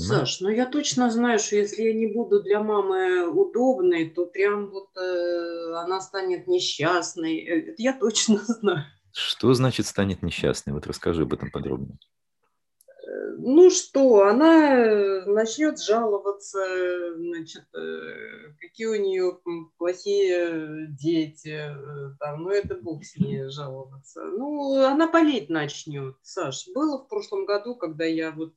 Саш, 0.00 0.40
ну 0.40 0.48
я 0.48 0.66
точно 0.66 1.10
знаю, 1.10 1.38
что 1.38 1.56
если 1.56 1.82
я 1.82 1.92
не 1.92 2.06
буду 2.06 2.42
для 2.42 2.62
мамы 2.62 3.28
удобной, 3.28 4.08
то 4.08 4.26
прям 4.26 4.70
вот 4.70 4.88
э, 4.96 5.74
она 5.74 6.00
станет 6.00 6.46
несчастной. 6.46 7.38
Э, 7.38 7.70
это 7.70 7.82
я 7.82 7.92
точно 7.92 8.38
знаю. 8.46 8.84
Что 9.12 9.52
значит 9.52 9.86
станет 9.86 10.22
несчастной? 10.22 10.72
Вот 10.72 10.86
расскажи 10.86 11.22
об 11.22 11.34
этом 11.34 11.50
подробнее. 11.50 11.98
Э, 13.06 13.36
ну 13.38 13.68
что, 13.70 14.22
она 14.22 15.26
начнет 15.26 15.78
жаловаться, 15.78 16.60
значит, 17.16 17.64
э, 17.74 18.52
какие 18.58 18.86
у 18.86 18.94
нее 18.94 19.38
плохие 19.76 20.86
дети, 20.88 21.76
там, 22.18 22.44
ну 22.44 22.50
это 22.50 22.74
бог 22.76 23.04
с 23.04 23.16
ней 23.16 23.50
жаловаться. 23.50 24.22
Ну, 24.24 24.82
она 24.82 25.10
болеть 25.10 25.50
начнет, 25.50 26.16
Саш. 26.22 26.68
Было 26.74 27.04
в 27.04 27.08
прошлом 27.08 27.44
году, 27.44 27.74
когда 27.74 28.04
я 28.06 28.30
вот 28.30 28.54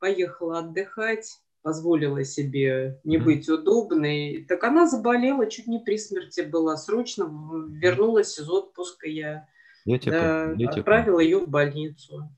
поехала 0.00 0.58
отдыхать, 0.58 1.38
позволила 1.62 2.24
себе 2.24 3.00
не 3.04 3.16
mm-hmm. 3.16 3.22
быть 3.22 3.48
удобной, 3.48 4.44
так 4.48 4.64
она 4.64 4.88
заболела, 4.88 5.48
чуть 5.48 5.66
не 5.66 5.78
при 5.78 5.98
смерти 5.98 6.40
была, 6.40 6.76
срочно 6.76 7.24
вернулась 7.68 8.38
из 8.38 8.48
отпуска, 8.48 9.06
я, 9.06 9.46
я 9.84 9.98
тебя, 9.98 10.46
да, 10.48 10.54
я 10.56 10.68
отправила 10.70 11.20
ее 11.20 11.38
в 11.38 11.48
больницу. 11.48 12.28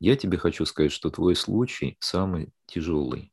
Я 0.00 0.16
тебе 0.16 0.38
хочу 0.38 0.64
сказать, 0.64 0.92
что 0.92 1.10
твой 1.10 1.34
случай 1.34 1.96
самый 2.00 2.52
тяжелый. 2.66 3.32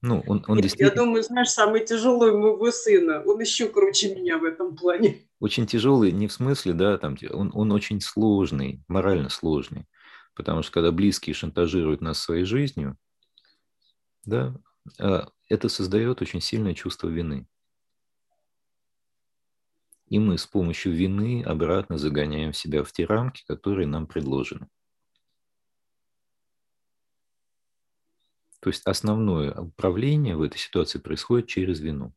Ну, 0.00 0.24
он, 0.26 0.44
он 0.48 0.60
действительно... 0.60 0.88
Я 0.88 0.94
думаю, 0.96 1.22
знаешь, 1.22 1.50
самый 1.50 1.86
тяжелый 1.86 2.32
моего 2.32 2.72
сына. 2.72 3.22
Он 3.24 3.38
еще 3.38 3.68
круче 3.68 4.12
меня 4.16 4.36
в 4.38 4.44
этом 4.44 4.74
плане. 4.74 5.28
Очень 5.38 5.66
тяжелый 5.66 6.10
не 6.10 6.26
в 6.26 6.32
смысле, 6.32 6.72
да, 6.72 6.98
там, 6.98 7.16
он, 7.30 7.52
он 7.54 7.70
очень 7.70 8.00
сложный, 8.00 8.82
морально 8.88 9.28
сложный. 9.28 9.86
Потому 10.34 10.62
что 10.62 10.72
когда 10.72 10.92
близкие 10.92 11.34
шантажируют 11.34 12.00
нас 12.00 12.18
своей 12.18 12.44
жизнью, 12.44 12.96
да, 14.24 14.54
а, 14.98 15.28
это 15.48 15.68
создает 15.68 16.22
очень 16.22 16.40
сильное 16.40 16.74
чувство 16.74 17.08
вины. 17.08 17.46
И 20.06 20.18
мы 20.18 20.36
с 20.36 20.46
помощью 20.46 20.92
вины 20.92 21.42
обратно 21.42 21.96
загоняем 21.98 22.52
себя 22.52 22.84
в 22.84 22.92
те 22.92 23.06
рамки, 23.06 23.44
которые 23.46 23.86
нам 23.86 24.06
предложены. 24.06 24.68
То 28.60 28.70
есть 28.70 28.86
основное 28.86 29.52
управление 29.54 30.36
в 30.36 30.42
этой 30.42 30.58
ситуации 30.58 30.98
происходит 30.98 31.48
через 31.48 31.80
вину. 31.80 32.14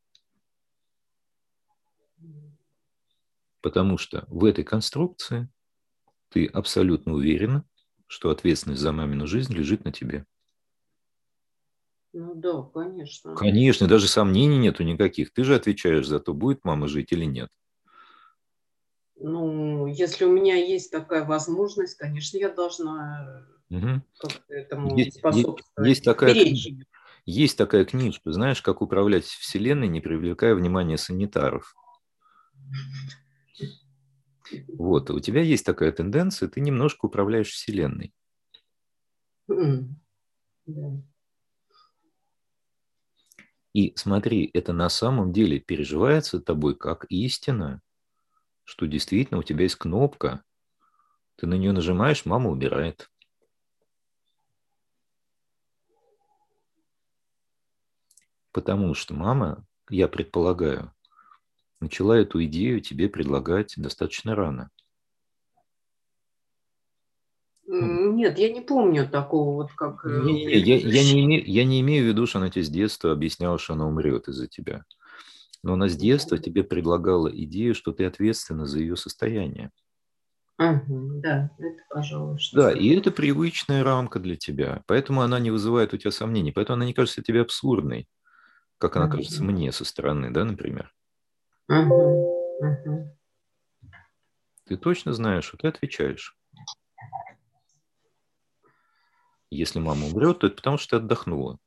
Потому 3.62 3.98
что 3.98 4.26
в 4.28 4.46
этой 4.46 4.64
конструкции 4.64 5.50
ты 6.30 6.46
абсолютно 6.46 7.14
уверена, 7.14 7.66
что 8.08 8.30
ответственность 8.30 8.82
за 8.82 8.92
мамину 8.92 9.28
жизнь 9.28 9.54
лежит 9.54 9.86
на 9.86 9.92
тебе. 9.92 10.26
Ну 12.14 12.34
да, 12.34 12.62
конечно. 12.62 13.36
Конечно, 13.36 13.88
даже 13.88 14.08
сомнений 14.08 14.58
нету 14.58 14.84
никаких. 14.84 15.34
Ты 15.34 15.44
же 15.44 15.54
отвечаешь 15.56 16.08
за 16.08 16.20
то, 16.20 16.34
будет 16.34 16.64
мама 16.64 16.88
жить 16.88 17.12
или 17.12 17.26
нет. 17.26 17.50
Ну, 19.18 19.86
если 19.88 20.26
у 20.26 20.32
меня 20.32 20.56
есть 20.56 20.92
такая 20.92 21.26
возможность, 21.26 21.98
конечно, 21.98 22.38
я 22.38 22.50
должна 22.50 23.46
угу. 23.70 24.02
этому 24.48 24.98
есть, 24.98 25.18
способствовать. 25.18 25.66
Есть 25.80 26.04
такая, 26.04 26.34
книжка, 26.34 26.86
есть 27.26 27.58
такая 27.58 27.86
книжка, 27.86 28.32
знаешь, 28.32 28.62
как 28.62 28.82
управлять 28.82 29.26
Вселенной, 29.26 29.88
не 29.88 30.00
привлекая 30.00 30.56
внимания 30.56 30.98
санитаров. 30.98 31.76
Вот, 34.78 35.10
у 35.10 35.20
тебя 35.20 35.42
есть 35.42 35.66
такая 35.66 35.92
тенденция, 35.92 36.50
ты 36.50 36.62
немножко 36.62 37.06
управляешь 37.06 37.52
Вселенной. 37.52 38.14
И 43.74 43.94
смотри, 43.98 44.50
это 44.54 44.72
на 44.72 44.88
самом 44.88 45.34
деле 45.34 45.60
переживается 45.60 46.40
тобой 46.40 46.78
как 46.78 47.06
истина, 47.10 47.82
что 48.64 48.86
действительно 48.86 49.40
у 49.40 49.44
тебя 49.44 49.64
есть 49.64 49.76
кнопка, 49.76 50.44
ты 51.36 51.46
на 51.46 51.56
нее 51.56 51.74
нажимаешь, 51.74 52.26
мама 52.26 52.50
убирает. 52.50 53.12
Потому 58.54 58.94
что 58.94 59.14
мама, 59.14 59.68
я 59.90 60.08
предполагаю, 60.08 60.95
начала 61.86 62.18
эту 62.18 62.44
идею 62.46 62.82
тебе 62.82 63.10
предлагать 63.10 63.74
достаточно 63.78 64.36
рано. 64.36 64.70
Нет, 67.68 68.38
я 68.38 68.52
не 68.52 68.62
помню 68.62 69.10
такого 69.10 69.56
вот 69.56 69.72
как... 69.74 70.06
Э, 70.06 70.22
не, 70.24 70.46
не, 70.46 70.58
я, 70.58 70.78
я, 70.78 71.04
не 71.04 71.40
я 71.42 71.66
не 71.66 71.82
имею 71.82 72.06
в 72.06 72.08
виду, 72.08 72.28
что 72.28 72.40
она 72.40 72.50
тебе 72.50 72.64
с 72.64 72.70
детства 72.70 73.12
объясняла, 73.12 73.58
что 73.58 73.74
она 73.74 73.88
умрет 73.88 74.28
из-за 74.28 74.48
тебя. 74.48 74.86
Но 75.64 75.74
она 75.74 75.90
с 75.90 75.96
детства 75.96 76.38
тебе 76.38 76.64
предлагала 76.64 77.28
идею, 77.28 77.74
что 77.74 77.92
ты 77.92 78.06
ответственна 78.06 78.68
за 78.68 78.80
ее 78.80 78.96
состояние. 78.96 79.72
Угу, 80.60 81.22
да, 81.22 81.52
это 81.58 81.84
пожалуй. 81.90 82.40
Что 82.40 82.58
да, 82.58 82.72
и 82.72 82.96
это 82.96 83.12
привычная 83.12 83.84
рамка 83.84 84.20
для 84.20 84.36
тебя. 84.36 84.84
Поэтому 84.86 85.22
она 85.22 85.40
не 85.40 85.52
вызывает 85.52 85.94
у 85.94 85.98
тебя 85.98 86.12
сомнений. 86.12 86.52
Поэтому 86.52 86.76
она 86.76 86.86
не 86.86 86.94
кажется 86.94 87.24
тебе 87.24 87.42
абсурдной, 87.42 88.08
как 88.78 88.96
она 88.96 89.08
угу. 89.08 89.18
кажется 89.18 89.44
мне 89.44 89.72
со 89.72 89.84
стороны, 89.84 90.32
да, 90.32 90.46
например. 90.46 90.94
Угу, 91.68 92.60
угу. 92.60 93.18
Ты 94.66 94.78
точно 94.78 95.14
знаешь, 95.14 95.46
что 95.46 95.58
ты 95.58 95.68
отвечаешь. 95.68 96.38
Если 99.50 99.80
мама 99.80 100.08
умрет, 100.08 100.40
то 100.40 100.48
это 100.48 100.58
потому, 100.58 100.78
что 100.78 100.98
ты 101.00 101.04
отдохнула. 101.04 101.60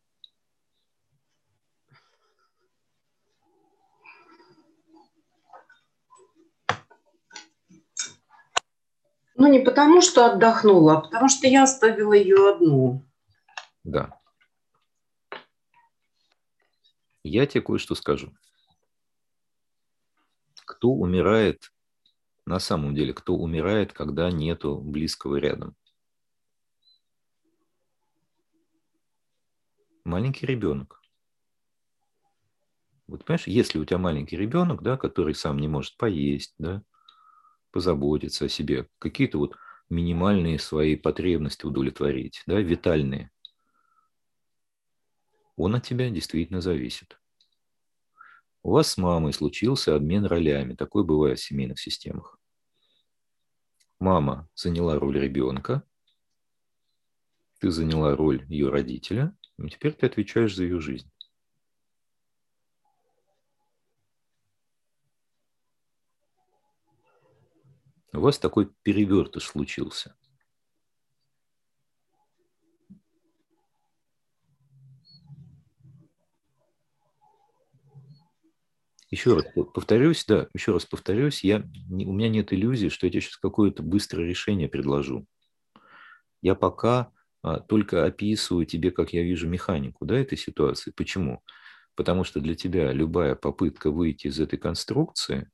Ну, 9.37 9.47
не 9.47 9.61
потому, 9.61 10.01
что 10.01 10.27
отдохнула, 10.27 10.99
а 10.99 11.01
потому 11.01 11.29
что 11.29 11.47
я 11.47 11.63
оставила 11.63 12.13
ее 12.13 12.51
одну. 12.51 13.05
Да. 13.85 14.19
Я 17.23 17.47
тебе 17.47 17.63
кое-что 17.63 17.95
скажу. 17.95 18.33
Кто 20.79 20.93
умирает 20.93 21.73
на 22.47 22.61
самом 22.61 22.95
деле, 22.95 23.13
кто 23.13 23.35
умирает, 23.35 23.93
когда 23.93 24.31
нету 24.31 24.77
близкого 24.77 25.35
рядом? 25.35 25.75
Маленький 30.05 30.47
ребенок. 30.47 31.03
Вот 33.09 33.25
понимаешь, 33.25 33.49
если 33.49 33.81
у 33.81 33.85
тебя 33.85 33.99
маленький 33.99 34.37
ребенок, 34.37 34.85
да, 34.85 34.97
который 34.97 35.35
сам 35.35 35.59
не 35.59 35.67
может 35.67 35.97
поесть, 35.97 36.55
да, 36.59 36.85
позаботиться 37.73 38.45
о 38.45 38.49
себе, 38.49 38.89
какие-то 39.01 39.39
вот 39.39 39.57
минимальные 39.91 40.61
свои 40.61 40.95
потребности 40.95 41.67
удовлетворить, 41.67 42.45
да, 42.47 42.61
витальные, 42.61 43.33
он 45.57 45.75
от 45.75 45.83
тебя 45.83 46.09
действительно 46.09 46.61
зависит. 46.61 47.19
У 48.63 48.73
вас 48.73 48.93
с 48.93 48.97
мамой 48.97 49.33
случился 49.33 49.95
обмен 49.95 50.25
ролями. 50.25 50.75
Такое 50.75 51.05
бывает 51.05 51.39
в 51.39 51.45
семейных 51.45 51.81
системах. 51.81 52.39
Мама 53.99 54.49
заняла 54.55 54.99
роль 54.99 55.19
ребенка, 55.19 55.83
ты 57.59 57.71
заняла 57.71 58.15
роль 58.15 58.45
ее 58.49 58.69
родителя, 58.69 59.37
и 59.59 59.69
теперь 59.69 59.93
ты 59.93 60.07
отвечаешь 60.07 60.55
за 60.55 60.63
ее 60.63 60.81
жизнь. 60.81 61.11
У 68.13 68.21
вас 68.21 68.39
такой 68.39 68.73
перевертыш 68.83 69.45
случился. 69.45 70.17
Еще 79.11 79.35
раз 79.35 79.45
повторюсь, 79.75 80.25
да, 80.27 80.49
еще 80.53 80.73
раз 80.73 80.85
повторюсь, 80.85 81.43
я, 81.43 81.59
у 81.91 82.13
меня 82.13 82.29
нет 82.29 82.53
иллюзии, 82.53 82.89
что 82.89 83.07
я 83.07 83.11
тебе 83.11 83.23
сейчас 83.23 83.39
какое-то 83.39 83.83
быстрое 83.83 84.27
решение 84.27 84.69
предложу. 84.69 85.27
Я 86.43 86.55
пока 86.55 87.11
а, 87.43 87.59
только 87.61 88.05
описываю 88.05 88.67
тебе, 88.67 88.91
как 88.91 89.15
я 89.15 89.23
вижу 89.23 89.49
механику 89.49 90.05
да, 90.05 90.19
этой 90.19 90.37
ситуации. 90.37 90.93
Почему? 90.95 91.43
Потому 91.95 92.25
что 92.25 92.41
для 92.41 92.55
тебя 92.55 92.93
любая 92.93 93.35
попытка 93.35 93.91
выйти 93.91 94.27
из 94.27 94.39
этой 94.41 94.59
конструкции 94.59 95.51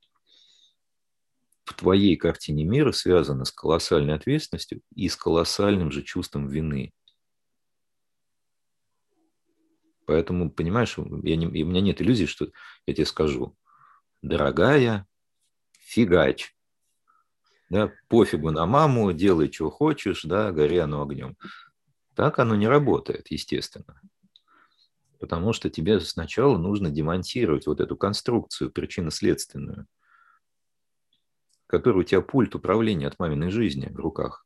в 1.63 1.73
твоей 1.73 2.15
картине 2.17 2.65
мира 2.65 2.91
связано 2.91 3.45
с 3.45 3.51
колоссальной 3.51 4.15
ответственностью 4.15 4.81
и 4.93 5.09
с 5.09 5.15
колоссальным 5.15 5.91
же 5.91 6.03
чувством 6.03 6.47
вины. 6.47 6.93
Поэтому, 10.05 10.51
понимаешь, 10.51 10.97
я 10.97 11.35
не, 11.35 11.47
у 11.47 11.67
меня 11.67 11.81
нет 11.81 12.01
иллюзий, 12.01 12.27
что 12.27 12.49
я 12.85 12.93
тебе 12.93 13.05
скажу, 13.05 13.55
дорогая, 14.21 15.07
фигач. 15.79 16.55
Да, 17.69 17.91
пофигу 18.07 18.51
на 18.51 18.65
маму, 18.65 19.11
делай, 19.11 19.51
что 19.51 19.69
хочешь, 19.71 20.23
да, 20.23 20.51
гори 20.51 20.77
оно 20.77 21.01
огнем. 21.01 21.35
Так 22.15 22.39
оно 22.39 22.55
не 22.55 22.67
работает, 22.67 23.31
естественно. 23.31 23.99
Потому 25.19 25.53
что 25.53 25.69
тебе 25.69 25.99
сначала 25.99 26.57
нужно 26.57 26.91
демонтировать 26.91 27.65
вот 27.65 27.81
эту 27.81 27.97
конструкцию 27.97 28.71
причинно-следственную 28.71 29.87
который 31.67 32.01
у 32.01 32.03
тебя 32.03 32.21
пульт 32.21 32.55
управления 32.55 33.07
от 33.07 33.19
маминой 33.19 33.49
жизни 33.49 33.89
в 33.89 33.97
руках. 33.97 34.45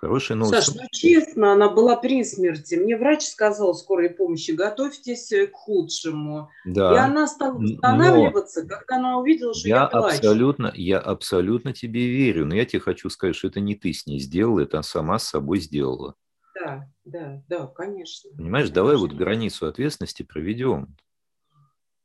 Хорошая 0.00 0.38
новость. 0.38 0.64
Саш, 0.64 0.74
ну 0.74 0.82
честно, 0.90 1.52
она 1.52 1.68
была 1.68 1.94
при 1.94 2.24
смерти. 2.24 2.74
Мне 2.76 2.96
врач 2.96 3.22
сказал 3.22 3.74
скорой 3.74 4.08
помощи, 4.08 4.52
готовьтесь 4.52 5.28
к 5.28 5.52
худшему. 5.52 6.48
Да. 6.64 6.94
И 6.94 6.96
она 6.96 7.26
стала 7.26 7.58
восстанавливаться, 7.58 8.62
но 8.62 8.68
когда 8.68 8.96
она 8.96 9.18
увидела, 9.18 9.52
что 9.52 9.68
я, 9.68 9.82
я 9.82 9.86
плачу. 9.88 10.16
Абсолютно, 10.16 10.72
я 10.74 10.98
абсолютно 10.98 11.74
тебе 11.74 12.08
верю, 12.08 12.46
но 12.46 12.54
я 12.54 12.64
тебе 12.64 12.80
хочу 12.80 13.10
сказать, 13.10 13.36
что 13.36 13.48
это 13.48 13.60
не 13.60 13.74
ты 13.74 13.92
с 13.92 14.06
ней 14.06 14.20
сделала, 14.20 14.60
это 14.60 14.78
она 14.78 14.82
сама 14.82 15.18
с 15.18 15.24
собой 15.24 15.60
сделала. 15.60 16.14
Да, 16.54 16.88
да, 17.04 17.42
да, 17.48 17.66
конечно. 17.66 18.30
Понимаешь, 18.30 18.68
конечно. 18.68 18.74
давай 18.74 18.96
вот 18.96 19.12
границу 19.12 19.66
ответственности 19.66 20.22
проведем. 20.22 20.96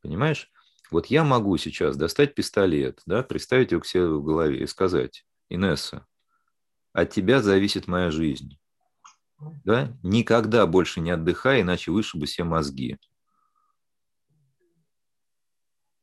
Понимаешь? 0.01 0.51
Вот 0.91 1.05
я 1.05 1.23
могу 1.23 1.55
сейчас 1.55 1.95
достать 1.95 2.35
пистолет, 2.35 3.01
да, 3.05 3.23
представить 3.23 3.71
его 3.71 3.79
к 3.79 3.85
себе 3.85 4.05
в 4.05 4.21
голове 4.21 4.63
и 4.63 4.67
сказать, 4.67 5.25
Инесса, 5.47 6.05
от 6.95 7.11
тебя 7.11 7.41
зависит 7.41 7.87
моя 7.87 8.09
жизнь. 8.09 8.57
Да? 9.65 9.97
Никогда 10.01 10.65
больше 10.65 11.01
не 11.01 11.11
отдыхай, 11.11 11.61
иначе 11.61 11.91
вышибу 11.91 12.25
себе 12.25 12.45
мозги. 12.45 12.97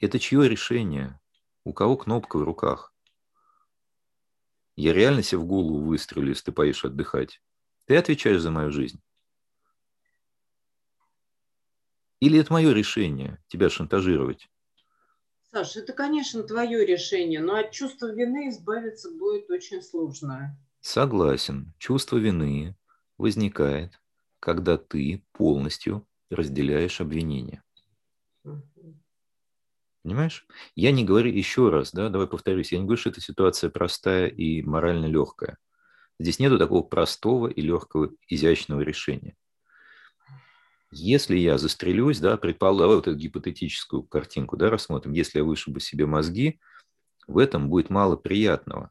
Это 0.00 0.18
чье 0.18 0.46
решение? 0.46 1.18
У 1.64 1.72
кого 1.72 1.96
кнопка 1.96 2.36
в 2.36 2.42
руках? 2.42 2.94
Я 4.76 4.92
реально 4.92 5.22
себе 5.22 5.38
в 5.38 5.46
голову 5.46 5.80
выстрелю, 5.82 6.28
если 6.28 6.44
ты 6.44 6.52
поедешь 6.52 6.84
отдыхать. 6.84 7.40
Ты 7.86 7.96
отвечаешь 7.96 8.42
за 8.42 8.50
мою 8.50 8.70
жизнь. 8.70 9.00
Или 12.20 12.38
это 12.38 12.52
мое 12.52 12.74
решение 12.74 13.42
тебя 13.48 13.70
шантажировать? 13.70 14.50
Саша, 15.50 15.80
это, 15.80 15.94
конечно, 15.94 16.42
твое 16.42 16.84
решение, 16.84 17.40
но 17.40 17.54
от 17.54 17.70
чувства 17.70 18.12
вины 18.12 18.50
избавиться 18.50 19.10
будет 19.10 19.48
очень 19.48 19.80
сложно. 19.80 20.58
Согласен. 20.82 21.72
Чувство 21.78 22.16
вины 22.16 22.76
возникает, 23.16 24.02
когда 24.40 24.76
ты 24.76 25.24
полностью 25.32 26.06
разделяешь 26.28 27.00
обвинение. 27.00 27.62
Понимаешь? 30.02 30.44
Я 30.74 30.90
не 30.90 31.04
говорю 31.04 31.30
еще 31.30 31.70
раз, 31.70 31.92
да, 31.92 32.08
давай 32.08 32.26
повторюсь, 32.26 32.72
я 32.72 32.78
не 32.78 32.84
говорю, 32.84 33.00
что 33.00 33.10
эта 33.10 33.20
ситуация 33.20 33.70
простая 33.70 34.26
и 34.26 34.60
морально 34.62 35.06
легкая. 35.06 35.56
Здесь 36.18 36.40
нету 36.40 36.58
такого 36.58 36.82
простого 36.82 37.46
и 37.46 37.60
легкого, 37.60 38.10
изящного 38.26 38.80
решения. 38.80 39.36
Если 40.90 41.36
я 41.36 41.58
застрелюсь, 41.58 42.18
да, 42.18 42.36
предположим, 42.36 42.96
вот 42.96 43.06
эту 43.06 43.16
гипотетическую 43.16 44.02
картинку, 44.02 44.56
да, 44.56 44.68
рассмотрим, 44.68 45.12
если 45.12 45.38
я 45.38 45.44
вышибу 45.44 45.78
себе 45.78 46.06
мозги, 46.06 46.58
в 47.28 47.38
этом 47.38 47.68
будет 47.68 47.88
мало 47.88 48.16
приятного. 48.16 48.90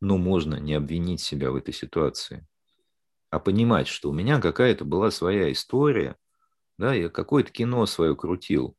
Но 0.00 0.16
можно 0.18 0.56
не 0.56 0.74
обвинить 0.74 1.20
себя 1.20 1.50
в 1.50 1.56
этой 1.56 1.74
ситуации, 1.74 2.46
а 3.30 3.40
понимать, 3.40 3.88
что 3.88 4.10
у 4.10 4.12
меня 4.14 4.40
какая-то 4.40 4.84
была 4.84 5.10
своя 5.10 5.52
история, 5.52 6.16
да, 6.78 6.94
я 6.94 7.08
какое-то 7.10 7.52
кино 7.52 7.86
свое 7.86 8.16
крутил, 8.16 8.76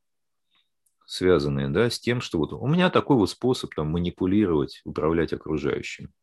связанное, 1.05 1.67
да, 1.67 1.89
с 1.89 1.99
тем, 1.99 2.21
что 2.21 2.37
вот 2.37 2.53
у 2.53 2.65
меня 2.67 2.89
такой 2.89 3.17
вот 3.17 3.29
способ 3.29 3.73
там 3.75 3.89
манипулировать, 3.91 4.79
управлять 4.85 5.33
окружающим. 5.33 6.13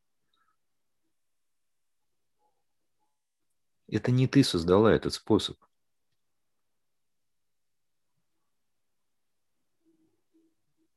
Это 3.88 4.12
не 4.12 4.28
ты 4.28 4.44
создала 4.44 4.92
этот 4.92 5.12
способ. 5.12 5.56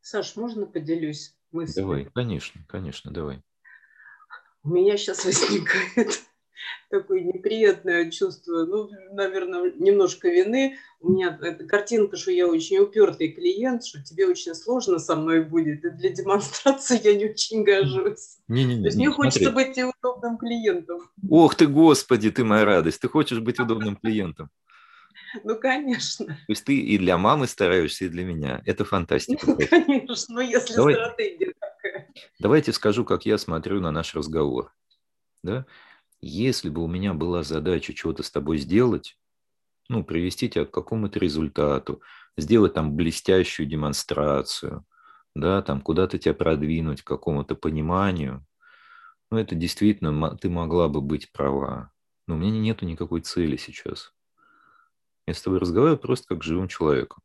Саш, 0.02 0.36
можно 0.36 0.66
поделюсь 0.66 1.36
мыслью? 1.52 1.84
Давай, 1.84 2.06
конечно, 2.06 2.62
конечно, 2.68 3.12
давай. 3.12 3.42
У 4.64 4.70
меня 4.70 4.98
сейчас 4.98 5.24
возникает 5.24 6.22
такое 6.90 7.22
неприятное 7.22 8.12
чувство, 8.12 8.66
ну, 8.66 8.90
наверное, 9.12 9.72
немножко 9.78 10.28
вины. 10.28 10.78
У 11.00 11.12
меня 11.12 11.38
эта 11.42 11.66
картинка, 11.66 12.18
что 12.18 12.32
я 12.32 12.48
очень 12.48 12.78
упертый 12.80 13.32
клиент, 13.32 13.86
что 13.86 14.04
тебе 14.04 14.28
очень 14.28 14.54
сложно 14.54 15.00
со 15.00 15.16
мной 15.16 15.44
будет, 15.44 15.86
и 15.86 15.90
для 15.92 16.10
демонстрации 16.10 17.00
я 17.04 17.16
не 17.16 17.30
очень 17.30 17.64
гожусь. 17.64 18.38
Не, 18.48 18.66
не, 18.66 18.76
не, 18.76 18.82
То 18.82 18.88
есть 18.88 18.98
не, 18.98 19.08
мне 19.08 19.16
смотри. 19.16 19.46
хочется 19.46 19.52
быть 19.52 19.94
удобным 20.02 20.38
клиентом. 20.38 21.10
Ох 21.30 21.56
ты, 21.56 21.68
Господи, 21.68 22.30
ты 22.32 22.44
моя 22.44 22.66
радость, 22.66 23.00
ты 23.00 23.08
хочешь 23.08 23.40
быть 23.40 23.60
удобным 23.60 23.96
клиентом. 23.96 24.50
Ну, 25.44 25.60
конечно. 25.60 26.26
То 26.26 26.34
есть 26.48 26.66
ты 26.66 26.76
и 26.76 26.98
для 26.98 27.18
мамы 27.18 27.46
стараешься, 27.48 28.06
и 28.06 28.10
для 28.10 28.24
меня. 28.24 28.62
Это 28.66 28.84
фантастика. 28.86 29.46
Ну, 29.46 29.58
конечно, 29.70 30.36
но 30.36 30.42
если 30.42 30.76
Давай, 30.76 30.96
стратегия. 30.96 31.49
Давайте 32.40 32.74
скажу, 32.74 33.06
как 33.06 33.26
я 33.26 33.38
смотрю 33.38 33.82
на 33.82 33.92
наш 33.92 34.16
разговор. 34.16 34.74
Да? 35.44 35.66
Если 36.22 36.70
бы 36.70 36.84
у 36.84 36.88
меня 36.88 37.14
была 37.14 37.44
задача 37.44 37.94
чего-то 37.94 38.24
с 38.24 38.32
тобой 38.32 38.58
сделать, 38.58 39.18
ну, 39.88 40.04
привести 40.04 40.50
тебя 40.50 40.66
к 40.66 40.72
какому-то 40.72 41.20
результату, 41.20 42.02
сделать 42.38 42.74
там 42.74 42.96
блестящую 42.96 43.68
демонстрацию, 43.68 44.86
да, 45.36 45.62
там 45.62 45.82
куда-то 45.82 46.18
тебя 46.18 46.34
продвинуть 46.34 47.02
к 47.02 47.08
какому-то 47.08 47.56
пониманию, 47.56 48.46
ну, 49.32 49.38
это 49.38 49.56
действительно, 49.56 50.36
ты 50.38 50.50
могла 50.50 50.90
бы 50.90 51.02
быть 51.02 51.32
права. 51.32 51.92
Но 52.28 52.36
у 52.36 52.38
меня 52.38 52.60
нету 52.60 52.86
никакой 52.86 53.22
цели 53.22 53.58
сейчас. 53.58 54.14
Я 55.28 55.34
с 55.34 55.42
тобой 55.42 55.60
разговариваю 55.60 56.00
просто 56.00 56.28
как 56.28 56.44
с 56.44 56.48
живым 56.48 56.68
человеком. 56.68 57.22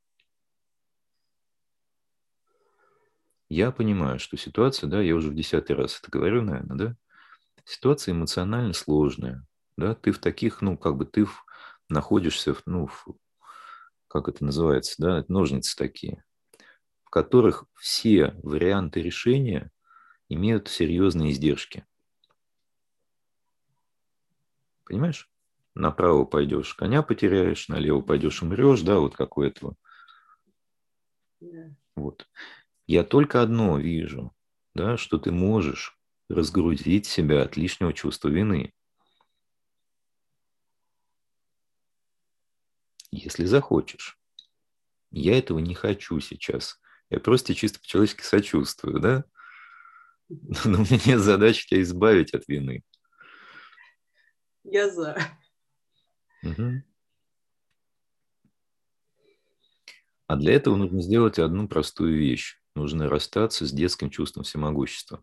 Я 3.55 3.71
понимаю, 3.71 4.19
что 4.19 4.37
ситуация, 4.37 4.91
да, 4.91 5.01
я 5.01 5.15
уже 5.15 5.31
в 5.31 5.35
десятый 5.37 5.77
раз 5.77 6.01
это 6.01 6.11
говорю, 6.11 6.43
наверное, 6.43 6.77
да, 6.77 6.97
ситуация 7.65 8.11
эмоционально 8.11 8.73
сложная, 8.73 9.47
да, 9.77 9.95
ты 9.95 10.11
в 10.11 10.19
таких, 10.19 10.61
ну, 10.61 10.77
как 10.77 10.97
бы 10.97 11.05
ты 11.07 11.25
в, 11.25 11.45
находишься, 11.89 12.53
в, 12.53 12.63
ну, 12.67 12.89
в, 12.89 13.07
как 14.09 14.27
это 14.27 14.45
называется, 14.45 14.97
да, 14.99 15.25
ножницы 15.29 15.77
такие, 15.77 16.25
в 17.05 17.11
которых 17.11 17.67
все 17.77 18.35
варианты 18.43 19.01
решения 19.01 19.71
имеют 20.29 20.67
серьезные 20.67 21.31
издержки. 21.31 21.87
Понимаешь? 24.85 25.31
Направо 25.77 26.25
пойдешь, 26.25 26.75
коня 26.75 27.05
потеряешь, 27.05 27.69
налево 27.69 28.01
пойдешь, 28.01 28.43
умрешь, 28.43 28.81
да, 28.81 28.99
вот 28.99 29.15
как 29.15 29.39
у 29.39 29.43
этого. 29.43 29.77
Да. 31.39 31.71
Вот. 31.95 32.27
Я 32.87 33.03
только 33.03 33.41
одно 33.41 33.79
вижу, 33.79 34.35
да, 34.75 34.97
что 34.97 35.19
ты 35.19 35.33
можешь 35.33 35.99
разгрузить 36.29 37.07
себя 37.07 37.43
от 37.43 37.57
лишнего 37.57 37.93
чувства 37.93 38.29
вины. 38.29 38.73
Если 43.11 43.45
захочешь. 43.45 44.19
Я 45.11 45.39
этого 45.39 45.61
не 45.61 45.75
хочу 45.75 46.19
сейчас. 46.21 46.81
Я 47.09 47.21
просто 47.21 47.55
чисто 47.55 47.79
по-человечески 47.79 48.23
сочувствую, 48.23 49.01
да? 49.01 49.25
Но 50.29 50.79
у 50.79 50.83
меня 50.83 51.01
нет 51.07 51.21
задачи 51.21 51.67
тебя 51.67 51.81
избавить 51.83 52.35
от 52.35 52.49
вины. 52.49 52.83
Я 54.65 54.91
за. 54.91 55.17
Угу. 56.43 56.83
А 60.27 60.37
для 60.37 60.55
этого 60.55 60.77
нужно 60.77 61.01
сделать 61.03 61.39
одну 61.39 61.69
простую 61.69 62.19
вещь. 62.19 62.59
Нужно 62.75 63.09
расстаться 63.09 63.67
с 63.67 63.73
детским 63.73 64.11
чувством 64.11 64.45
всемогущества. 64.45 65.23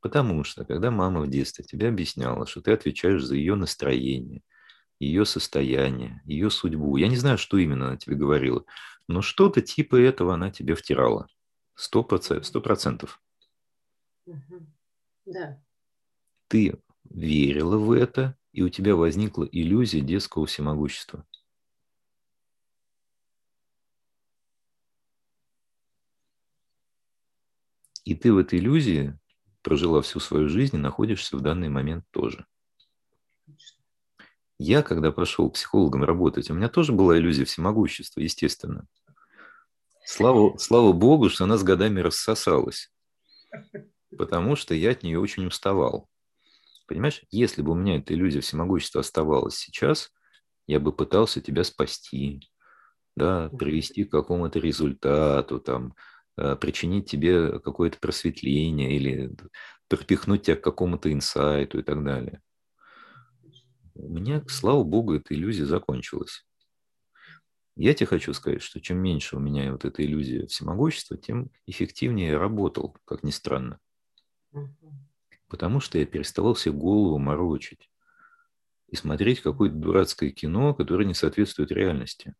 Потому 0.00 0.44
что, 0.44 0.64
когда 0.64 0.90
мама 0.90 1.20
в 1.20 1.28
детстве 1.28 1.64
тебе 1.64 1.88
объясняла, 1.88 2.46
что 2.46 2.62
ты 2.62 2.72
отвечаешь 2.72 3.22
за 3.22 3.34
ее 3.36 3.54
настроение, 3.54 4.42
ее 4.98 5.24
состояние, 5.26 6.22
ее 6.24 6.50
судьбу, 6.50 6.96
я 6.96 7.08
не 7.08 7.16
знаю, 7.16 7.38
что 7.38 7.58
именно 7.58 7.88
она 7.88 7.96
тебе 7.96 8.16
говорила, 8.16 8.64
но 9.08 9.22
что-то 9.22 9.62
типа 9.62 9.96
этого 9.96 10.34
она 10.34 10.50
тебе 10.50 10.74
втирала. 10.74 11.28
Сто 11.74 12.02
процентов. 12.02 13.20
Да 15.26 15.60
ты 16.48 16.82
верила 17.08 17.78
в 17.78 17.92
это, 17.92 18.36
и 18.52 18.62
у 18.62 18.68
тебя 18.68 18.96
возникла 18.96 19.44
иллюзия 19.44 20.00
детского 20.00 20.46
всемогущества. 20.46 21.24
И 28.04 28.14
ты 28.14 28.32
в 28.32 28.38
этой 28.38 28.58
иллюзии 28.58 29.18
прожила 29.62 30.02
всю 30.02 30.20
свою 30.20 30.48
жизнь 30.48 30.76
и 30.76 30.80
находишься 30.80 31.36
в 31.36 31.40
данный 31.40 31.68
момент 31.68 32.04
тоже. 32.10 32.46
Я, 34.58 34.82
когда 34.82 35.10
пошел 35.10 35.50
психологом 35.50 36.04
работать, 36.04 36.50
у 36.50 36.54
меня 36.54 36.68
тоже 36.68 36.92
была 36.92 37.16
иллюзия 37.18 37.44
всемогущества, 37.44 38.20
естественно. 38.20 38.86
Слава, 40.04 40.56
слава 40.58 40.92
богу, 40.92 41.30
что 41.30 41.44
она 41.44 41.56
с 41.56 41.62
годами 41.62 42.00
рассосалась, 42.00 42.92
потому 44.16 44.56
что 44.56 44.74
я 44.74 44.90
от 44.90 45.02
нее 45.02 45.18
очень 45.18 45.46
уставал. 45.46 46.08
Понимаешь, 46.86 47.22
если 47.30 47.62
бы 47.62 47.72
у 47.72 47.74
меня 47.74 47.98
эта 47.98 48.12
иллюзия 48.12 48.40
всемогущества 48.40 49.00
оставалась 49.00 49.56
сейчас, 49.56 50.10
я 50.66 50.80
бы 50.80 50.92
пытался 50.92 51.40
тебя 51.40 51.64
спасти, 51.64 52.40
да, 53.16 53.48
привести 53.48 54.04
к 54.04 54.10
какому-то 54.10 54.58
результату, 54.58 55.60
там, 55.60 55.94
причинить 56.60 57.08
тебе 57.10 57.58
какое-то 57.60 57.98
просветление 57.98 58.94
или 58.96 59.30
пропихнуть 59.88 60.42
тебя 60.42 60.56
к 60.56 60.62
какому-то 60.62 61.12
инсайту 61.12 61.78
и 61.78 61.82
так 61.82 62.04
далее. 62.04 62.40
У 63.94 64.08
меня, 64.08 64.42
слава 64.48 64.82
богу, 64.82 65.14
эта 65.14 65.34
иллюзия 65.34 65.66
закончилась. 65.66 66.46
Я 67.76 67.94
тебе 67.94 68.06
хочу 68.06 68.32
сказать, 68.34 68.62
что 68.62 68.80
чем 68.80 68.98
меньше 68.98 69.36
у 69.36 69.40
меня 69.40 69.72
вот 69.72 69.84
эта 69.84 70.04
иллюзия 70.04 70.46
всемогущества, 70.46 71.16
тем 71.16 71.50
эффективнее 71.66 72.30
я 72.30 72.38
работал, 72.38 72.96
как 73.04 73.22
ни 73.22 73.30
странно 73.30 73.78
потому 75.50 75.80
что 75.80 75.98
я 75.98 76.06
переставал 76.06 76.56
себе 76.56 76.76
голову 76.76 77.18
морочить 77.18 77.90
и 78.88 78.96
смотреть 78.96 79.40
какое-то 79.40 79.74
дурацкое 79.74 80.30
кино, 80.30 80.72
которое 80.74 81.04
не 81.04 81.14
соответствует 81.14 81.72
реальности. 81.72 82.34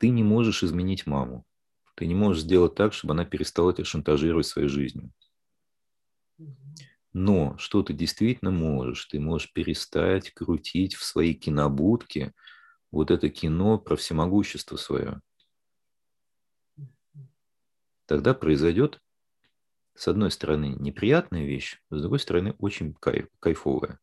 Ты 0.00 0.08
не 0.08 0.24
можешь 0.24 0.64
изменить 0.64 1.06
маму. 1.06 1.44
Ты 1.94 2.06
не 2.06 2.14
можешь 2.14 2.42
сделать 2.42 2.74
так, 2.74 2.94
чтобы 2.94 3.12
она 3.12 3.26
перестала 3.26 3.74
тебя 3.74 3.84
шантажировать 3.84 4.46
своей 4.46 4.68
жизнью. 4.68 5.12
Но 7.12 7.58
что 7.58 7.82
ты 7.82 7.92
действительно 7.92 8.50
можешь? 8.50 9.04
Ты 9.04 9.20
можешь 9.20 9.52
перестать 9.52 10.30
крутить 10.30 10.94
в 10.94 11.04
своей 11.04 11.34
кинобудке 11.34 12.32
вот 12.90 13.10
это 13.10 13.28
кино 13.28 13.78
про 13.78 13.94
всемогущество 13.96 14.76
свое. 14.76 15.20
Тогда 18.06 18.32
произойдет 18.32 19.02
с 19.94 20.08
одной 20.08 20.30
стороны, 20.30 20.76
неприятная 20.78 21.44
вещь, 21.44 21.78
с 21.90 22.00
другой 22.00 22.20
стороны, 22.20 22.54
очень 22.58 22.94
кайф, 22.94 23.28
кайфовая. 23.38 24.00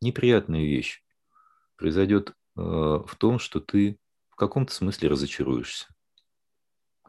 Неприятная 0.00 0.64
вещь 0.64 1.02
произойдет 1.74 2.30
э, 2.30 2.60
в 2.60 3.16
том, 3.18 3.40
что 3.40 3.58
ты 3.58 3.98
каком-то 4.42 4.72
смысле 4.72 5.08
разочаруешься. 5.08 5.86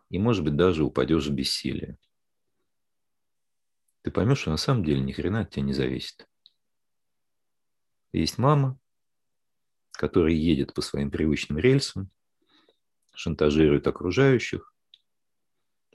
И, 0.09 0.19
может 0.19 0.43
быть, 0.43 0.55
даже 0.55 0.83
упадешь 0.83 1.25
в 1.25 1.33
бессилие. 1.33 1.97
Ты 4.03 4.11
поймешь, 4.11 4.39
что 4.39 4.51
на 4.51 4.57
самом 4.57 4.83
деле 4.83 4.99
ни 4.99 5.11
хрена 5.11 5.41
от 5.41 5.49
тебя 5.49 5.63
не 5.63 5.73
зависит. 5.73 6.27
Есть 8.11 8.37
мама, 8.37 8.79
которая 9.91 10.33
едет 10.33 10.75
по 10.75 10.81
своим 10.81 11.09
привычным 11.09 11.57
рельсам, 11.57 12.11
шантажирует 13.15 13.87
окружающих 13.87 14.71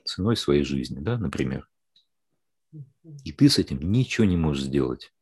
ценой 0.05 0.37
своей 0.37 0.65
жизни, 0.65 0.99
да, 0.99 1.19
например. 1.19 1.69
И 3.25 3.33
ты 3.33 3.49
с 3.49 3.59
этим 3.59 3.79
ничего 3.93 4.27
не 4.27 4.37
можешь 4.37 4.65
сделать. 4.65 5.13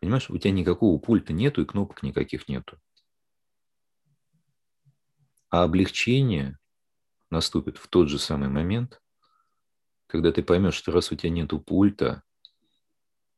Понимаешь, 0.00 0.28
у 0.28 0.36
тебя 0.36 0.52
никакого 0.52 0.98
пульта 0.98 1.32
нету 1.32 1.62
и 1.62 1.66
кнопок 1.66 2.02
никаких 2.02 2.48
нету. 2.48 2.78
А 5.50 5.64
облегчение 5.64 6.58
наступит 7.30 7.76
в 7.76 7.88
тот 7.88 8.08
же 8.08 8.18
самый 8.20 8.48
момент, 8.48 9.02
когда 10.06 10.32
ты 10.32 10.42
поймешь, 10.44 10.74
что 10.74 10.92
раз 10.92 11.10
у 11.10 11.16
тебя 11.16 11.30
нету 11.30 11.58
пульта, 11.58 12.22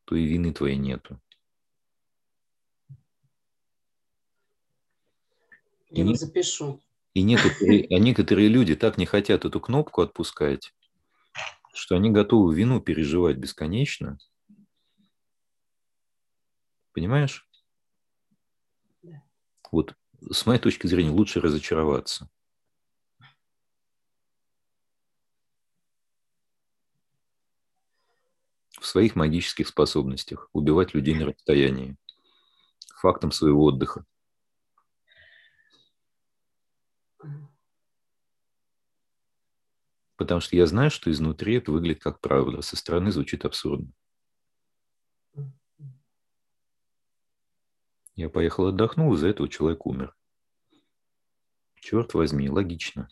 то 0.05 0.15
и 0.15 0.25
вины 0.25 0.53
твоей 0.53 0.77
нету. 0.77 1.21
Я 5.91 6.05
не, 6.05 6.15
запишу. 6.15 6.81
И 7.15 7.23
некоторые, 7.23 7.87
а 7.89 7.99
некоторые 7.99 8.49
люди 8.49 8.75
так 8.75 8.99
не 8.99 9.07
хотят 9.07 9.45
эту 9.45 9.61
кнопку 9.61 10.03
отпускать, 10.03 10.75
что 11.75 11.97
они 11.97 12.11
готовы 12.11 12.55
вину 12.55 12.81
переживать 12.81 13.37
бесконечно. 13.37 14.19
Понимаешь? 16.93 17.49
Да. 19.03 19.23
Вот 19.71 19.95
с 20.31 20.47
моей 20.47 20.61
точки 20.61 20.87
зрения 20.87 21.11
лучше 21.11 21.41
разочароваться. 21.41 22.29
В 28.81 28.87
своих 28.87 29.17
магических 29.17 29.69
способностях 29.69 30.49
убивать 30.53 30.95
людей 30.95 31.15
на 31.15 31.27
расстоянии. 31.27 31.97
Фактом 33.01 33.33
своего 33.33 33.65
отдыха. 33.65 34.05
Потому 40.17 40.41
что 40.41 40.57
я 40.57 40.67
знаю, 40.67 40.91
что 40.91 41.11
изнутри 41.11 41.57
это 41.57 41.73
выглядит 41.73 42.03
как 42.03 42.21
правда, 42.21 42.63
со 42.63 42.77
стороны 42.77 43.11
звучит 43.13 43.45
абсурдно. 43.45 43.93
Я 48.23 48.31
поехал 48.31 48.69
отдохнул, 48.69 49.13
из-за 49.15 49.27
этого 49.27 49.49
человек 49.49 49.85
умер. 49.85 50.15
Черт 51.81 52.15
возьми, 52.15 52.49
логично. 52.49 53.09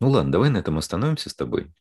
Ну 0.00 0.10
ладно, 0.10 0.32
давай 0.32 0.50
на 0.50 0.56
этом 0.56 0.76
остановимся 0.76 1.30
с 1.30 1.36
тобой. 1.36 1.72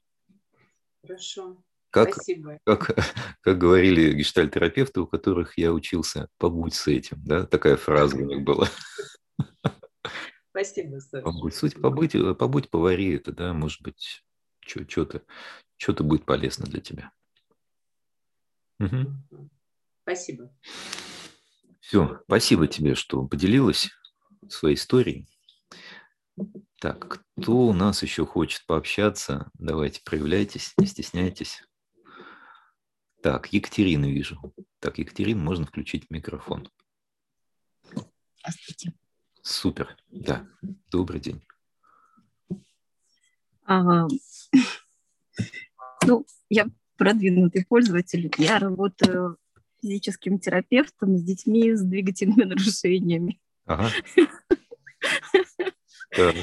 Хорошо. 1.01 1.57
Как, 1.89 2.13
Спасибо. 2.13 2.59
как, 2.63 2.95
как 3.41 3.57
говорили 3.57 4.13
гештальтерапевты, 4.13 5.01
у 5.01 5.07
которых 5.07 5.57
я 5.57 5.73
учился, 5.73 6.29
побудь 6.37 6.75
с 6.75 6.85
этим, 6.85 7.23
да, 7.25 7.47
такая 7.47 7.75
фраза 7.75 8.17
у 8.17 8.19
них 8.19 8.43
была. 8.43 8.67
Спасибо, 10.51 10.99
Саша. 10.99 11.23
Побудь, 11.23 11.55
суть 11.55 11.81
побудь, 11.81 12.15
побудь, 12.37 12.69
повари 12.69 13.15
это, 13.15 13.31
да, 13.31 13.51
может 13.53 13.81
быть, 13.81 14.23
что-то 14.59 15.23
что 15.77 16.03
будет 16.03 16.27
полезно 16.27 16.67
для 16.67 16.81
тебя. 16.81 17.11
Угу. 18.81 19.47
Спасибо. 20.01 20.51
Все, 21.79 22.21
спасибо 22.25 22.67
тебе, 22.67 22.95
что 22.95 23.27
поделилась 23.27 23.89
своей 24.49 24.75
историей. 24.75 25.27
Так, 26.79 27.23
кто 27.37 27.67
у 27.67 27.73
нас 27.73 28.01
еще 28.01 28.25
хочет 28.25 28.65
пообщаться? 28.65 29.51
Давайте, 29.53 30.01
проявляйтесь, 30.03 30.73
не 30.77 30.87
стесняйтесь. 30.87 31.63
Так, 33.21 33.53
Екатерину 33.53 34.07
вижу. 34.07 34.41
Так, 34.79 34.97
Екатерина, 34.97 35.43
можно 35.43 35.67
включить 35.67 36.09
микрофон. 36.09 36.67
Здравствуйте. 38.39 38.93
Супер. 39.43 39.95
Да, 40.09 40.47
добрый 40.89 41.19
день. 41.19 41.45
А, 43.65 44.07
ну, 46.07 46.25
я 46.49 46.67
продвинутый 47.01 47.65
пользователь. 47.67 48.31
Я 48.37 48.59
работаю 48.59 49.37
физическим 49.81 50.37
терапевтом 50.37 51.17
с 51.17 51.23
детьми 51.23 51.73
с 51.73 51.81
двигательными 51.81 52.43
нарушениями. 52.53 53.39
Ага. 53.65 53.89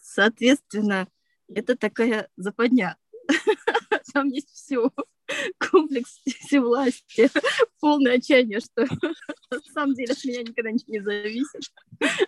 Соответственно, 0.00 1.08
это 1.48 1.76
такая 1.76 2.28
западня. 2.36 2.96
Там 4.14 4.28
есть 4.28 4.50
все. 4.50 4.92
Комплекс 5.58 6.20
всевластия, 6.24 7.28
полное 7.80 8.18
отчаяние, 8.18 8.60
что 8.60 8.86
на 9.50 9.60
самом 9.74 9.96
деле 9.96 10.12
от 10.12 10.24
меня 10.24 10.42
никогда 10.42 10.70
ничего 10.70 10.92
не 10.92 11.00
зависит. 11.00 11.62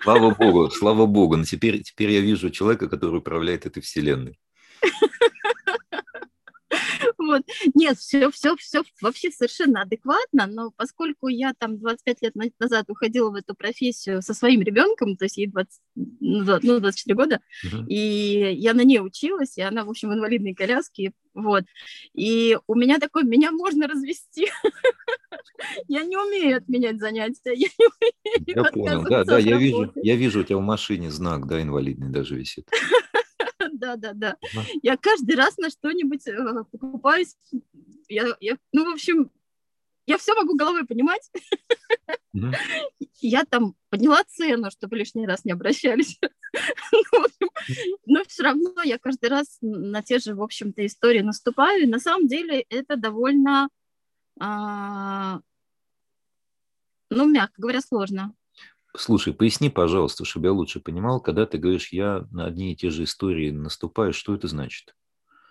Слава 0.03 0.35
Богу, 0.35 0.69
слава 0.71 1.07
Богу. 1.07 1.37
Но 1.37 1.45
теперь, 1.45 1.81
теперь 1.85 2.11
я 2.11 2.21
вижу 2.21 2.51
человека, 2.51 2.89
который 2.89 3.19
управляет 3.19 3.67
этой 3.67 3.81
вселенной. 3.81 4.41
Вот. 7.29 7.43
Нет, 7.75 7.99
все, 7.99 8.31
все, 8.31 8.57
все 8.57 8.83
вообще 9.03 9.31
совершенно 9.31 9.83
адекватно, 9.83 10.47
но 10.47 10.71
поскольку 10.75 11.29
я 11.29 11.53
там 11.59 11.79
25 11.79 12.23
лет 12.23 12.33
назад 12.59 12.87
уходила 12.89 13.31
в 13.31 13.35
эту 13.35 13.55
профессию 13.55 14.23
со 14.23 14.33
своим 14.33 14.63
ребенком, 14.63 15.15
то 15.15 15.27
есть 15.27 15.37
ей 15.37 15.47
20, 15.47 15.81
ну, 15.95 16.81
24 16.81 17.15
ну, 17.15 17.15
года, 17.15 17.41
uh-huh. 17.67 17.87
и 17.87 18.55
я 18.55 18.73
на 18.73 18.83
ней 18.83 19.01
училась, 19.01 19.59
и 19.59 19.61
она, 19.61 19.85
в 19.85 19.91
общем, 19.91 20.09
в 20.09 20.15
инвалидной 20.15 20.55
коляске, 20.55 21.13
вот. 21.35 21.65
И 22.15 22.57
у 22.67 22.75
меня 22.75 22.99
такой, 22.99 23.25
меня 23.25 23.53
можно 23.53 23.87
развести. 23.87 24.49
Я 25.89 26.03
не 26.05 26.17
умею 26.17 26.57
отменять 26.57 26.99
занятия. 26.99 27.53
Я, 27.53 27.69
не 27.77 27.87
умею 27.87 28.13
я 28.47 28.65
понял, 28.65 29.03
да, 29.05 29.25
да, 29.25 29.39
я 29.39 29.59
вижу, 29.59 29.93
я 29.97 30.17
вижу 30.17 30.41
у 30.41 30.45
тебя 30.45 30.59
в 30.59 30.63
машине 30.63 31.11
знак, 31.11 31.47
да, 31.47 31.61
инвалидный 31.61 32.11
даже 32.11 32.37
висит 32.37 32.69
да, 33.79 33.97
да, 33.97 34.13
да. 34.15 34.37
Я 34.83 34.97
каждый 34.97 35.37
раз 35.37 35.57
на 35.57 35.71
что-нибудь 35.71 36.27
э, 36.27 36.65
покупаюсь. 36.71 37.37
Я, 38.09 38.37
я, 38.41 38.57
ну, 38.73 38.91
в 38.91 38.95
общем, 38.95 39.31
я 40.07 40.17
все 40.17 40.35
могу 40.35 40.57
головой 40.57 40.87
понимать. 40.87 41.31
Я 43.21 43.45
там 43.45 43.75
подняла 43.91 44.25
цену, 44.25 44.71
чтобы 44.71 44.97
лишний 44.97 45.27
раз 45.27 45.45
не 45.45 45.53
обращались. 45.53 46.19
Ну, 47.13 47.49
но 48.07 48.25
все 48.25 48.43
равно 48.43 48.83
я 48.83 48.99
каждый 48.99 49.29
раз 49.29 49.59
на 49.61 50.03
те 50.03 50.19
же, 50.19 50.35
в 50.35 50.43
общем-то, 50.43 50.85
истории 50.87 51.21
наступаю. 51.21 51.83
И 51.83 51.87
на 51.87 51.99
самом 51.99 52.27
деле 52.27 52.65
это 52.71 52.97
довольно, 52.97 53.69
а, 54.41 55.41
ну, 57.11 57.29
мягко 57.29 57.61
говоря, 57.61 57.83
сложно. 57.83 58.35
Слушай, 58.99 59.33
поясни, 59.33 59.71
пожалуйста, 59.71 60.25
чтобы 60.25 60.47
я 60.47 60.53
лучше 60.53 60.81
понимал, 60.81 61.21
когда 61.21 61.47
ты 61.47 61.57
говоришь, 61.59 61.93
я 61.93 62.27
на 62.33 62.47
одни 62.47 62.73
и 62.73 62.77
те 62.77 62.91
же 62.91 63.05
истории 63.05 63.51
наступаю, 63.51 64.13
что 64.13 64.35
это 64.35 64.49
значит? 64.49 64.95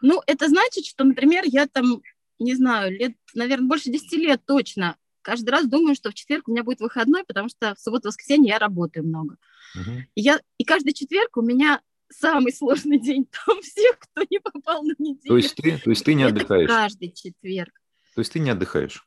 Ну, 0.01 0.21
это 0.27 0.47
значит, 0.49 0.85
что, 0.85 1.03
например, 1.03 1.43
я 1.45 1.67
там, 1.67 2.01
не 2.39 2.55
знаю, 2.55 2.91
лет, 2.91 3.13
наверное, 3.33 3.67
больше 3.67 3.89
10 3.89 4.11
лет 4.13 4.41
точно, 4.45 4.97
каждый 5.21 5.49
раз 5.49 5.67
думаю, 5.67 5.95
что 5.95 6.09
в 6.09 6.13
четверг 6.13 6.47
у 6.47 6.51
меня 6.51 6.63
будет 6.63 6.79
выходной, 6.79 7.23
потому 7.25 7.49
что 7.49 7.75
в 7.75 7.79
субботу-воскресенье 7.79 8.49
я 8.49 8.59
работаю 8.59 9.05
много. 9.05 9.37
Угу. 9.75 9.91
И, 10.15 10.21
я, 10.21 10.39
и 10.57 10.63
каждый 10.63 10.93
четверг 10.93 11.35
у 11.37 11.41
меня 11.41 11.81
самый 12.09 12.53
сложный 12.53 12.99
день 12.99 13.27
там 13.45 13.61
всех, 13.61 13.99
кто 13.99 14.23
не 14.29 14.39
попал 14.39 14.83
на 14.83 14.93
неделю. 14.97 15.27
То 15.27 15.37
есть 15.37 15.55
ты, 15.55 15.77
то 15.77 15.89
есть 15.89 16.05
ты 16.05 16.13
не 16.13 16.23
это 16.23 16.33
отдыхаешь? 16.33 16.69
каждый 16.69 17.11
четверг. 17.11 17.73
То 18.15 18.21
есть 18.21 18.31
ты 18.31 18.39
не 18.39 18.49
отдыхаешь? 18.49 19.05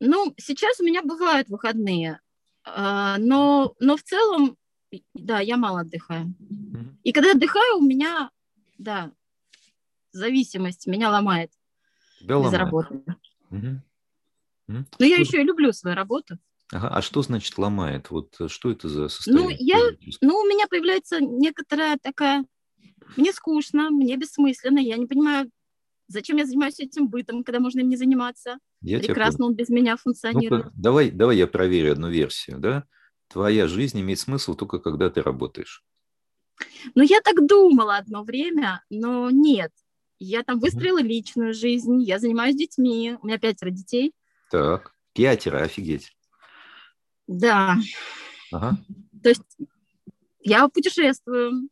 Ну, 0.00 0.34
сейчас 0.36 0.80
у 0.80 0.84
меня 0.84 1.02
бывают 1.02 1.48
выходные. 1.48 2.20
А, 2.64 3.18
но, 3.18 3.74
но 3.78 3.96
в 3.96 4.02
целом, 4.02 4.56
да, 5.14 5.40
я 5.40 5.56
мало 5.56 5.80
отдыхаю. 5.80 6.34
И 7.02 7.12
когда 7.12 7.32
отдыхаю, 7.32 7.78
у 7.78 7.82
меня, 7.82 8.30
да, 8.78 9.12
зависимость 10.12 10.86
меня 10.86 11.10
ломает. 11.10 11.50
Тебя 12.20 12.38
ломает. 12.38 12.58
работы. 12.58 13.04
Угу. 13.50 14.84
Но 14.98 15.04
я 15.04 15.16
еще 15.16 15.40
и 15.40 15.44
люблю 15.44 15.72
свою 15.72 15.94
работу. 15.94 16.38
Ага. 16.72 16.88
А 16.88 17.02
что 17.02 17.22
значит 17.22 17.58
ломает? 17.58 18.10
Вот 18.10 18.34
э, 18.40 18.48
что 18.48 18.70
это 18.70 18.88
за 18.88 19.08
состояние? 19.08 19.44
Ну, 19.44 19.56
я, 19.58 19.78
ну, 20.22 20.36
у 20.38 20.44
меня 20.44 20.66
появляется 20.66 21.20
некоторая 21.20 21.98
такая... 22.02 22.44
Мне 23.16 23.32
скучно, 23.32 23.90
мне 23.90 24.16
бессмысленно, 24.16 24.78
я 24.78 24.96
не 24.96 25.06
понимаю, 25.06 25.50
зачем 26.08 26.38
я 26.38 26.46
занимаюсь 26.46 26.80
этим 26.80 27.08
бытом, 27.08 27.44
когда 27.44 27.60
можно 27.60 27.80
им 27.80 27.90
не 27.90 27.96
заниматься. 27.96 28.58
Я 28.84 28.98
Прекрасно 28.98 29.46
он 29.46 29.54
без 29.54 29.70
меня 29.70 29.96
функционирует. 29.96 30.66
ну 30.66 30.70
давай, 30.74 31.10
давай 31.10 31.38
я 31.38 31.46
проверю 31.46 31.92
одну 31.92 32.10
версию, 32.10 32.58
да? 32.58 32.84
Твоя 33.28 33.66
жизнь 33.66 33.98
имеет 34.00 34.18
смысл 34.18 34.54
только 34.54 34.78
когда 34.78 35.08
ты 35.08 35.22
работаешь. 35.22 35.82
Ну, 36.94 37.02
я 37.02 37.22
так 37.22 37.46
думала 37.46 37.96
одно 37.96 38.24
время, 38.24 38.84
но 38.90 39.30
нет. 39.30 39.72
Я 40.18 40.42
там 40.42 40.60
выстроила 40.60 41.00
личную 41.00 41.54
жизнь, 41.54 42.02
я 42.02 42.18
занимаюсь 42.18 42.56
детьми, 42.56 43.16
у 43.20 43.26
меня 43.26 43.38
пятеро 43.38 43.70
детей. 43.70 44.12
Так, 44.50 44.92
пятеро, 45.14 45.62
офигеть. 45.62 46.14
Да. 47.26 47.76
Ага. 48.52 48.76
То 49.22 49.30
есть 49.30 49.56
я 50.40 50.68
путешествую, 50.68 51.70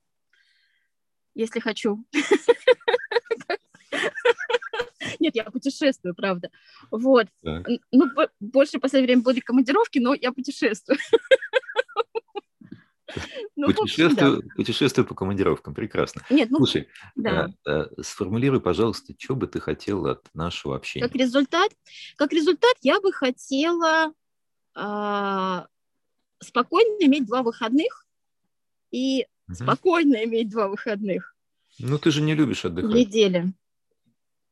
если 1.35 1.61
хочу. 1.61 2.03
Нет, 5.23 5.37
я 5.37 5.45
путешествую, 5.45 6.17
правда. 6.17 6.51
Вот. 6.91 7.29
Так. 7.45 7.69
Ну, 7.93 8.07
больше 8.41 8.79
в 8.79 8.81
последнее 8.81 9.07
время 9.07 9.23
были 9.23 9.39
командировки, 9.39 9.99
но 9.99 10.15
я 10.15 10.33
путешествую. 10.33 10.99
Ну, 13.57 13.67
путешествую, 13.75 14.43
да. 14.43 14.49
путешествую 14.57 15.07
по 15.07 15.15
командировкам, 15.15 15.75
прекрасно. 15.75 16.23
Нет, 16.31 16.49
ну, 16.51 16.57
Слушай, 16.57 16.89
да. 17.15 17.51
а, 17.67 17.71
а, 17.71 18.03
сформулируй, 18.03 18.63
пожалуйста, 18.63 19.13
что 19.19 19.37
бы 19.37 19.47
ты 19.47 19.61
хотела 19.61 20.13
от 20.13 20.27
нашего 20.33 20.77
общения? 20.77 21.07
Как 21.07 21.15
результат, 21.15 21.71
как 22.17 22.33
результат 22.33 22.75
я 22.81 23.03
бы 23.03 23.13
хотела 23.13 24.15
а, 24.75 25.67
спокойно 26.41 27.05
иметь 27.05 27.27
два 27.27 27.43
выходных 27.43 28.07
и 28.91 29.27
угу. 29.47 29.57
спокойно 29.57 30.25
иметь 30.25 30.49
два 30.49 30.69
выходных. 30.69 31.37
Ну, 31.79 31.99
ты 31.99 32.11
же 32.11 32.23
не 32.23 32.35
любишь 32.35 32.65
отдыхать. 32.65 32.91
В 32.91 32.95
неделе. 32.95 33.53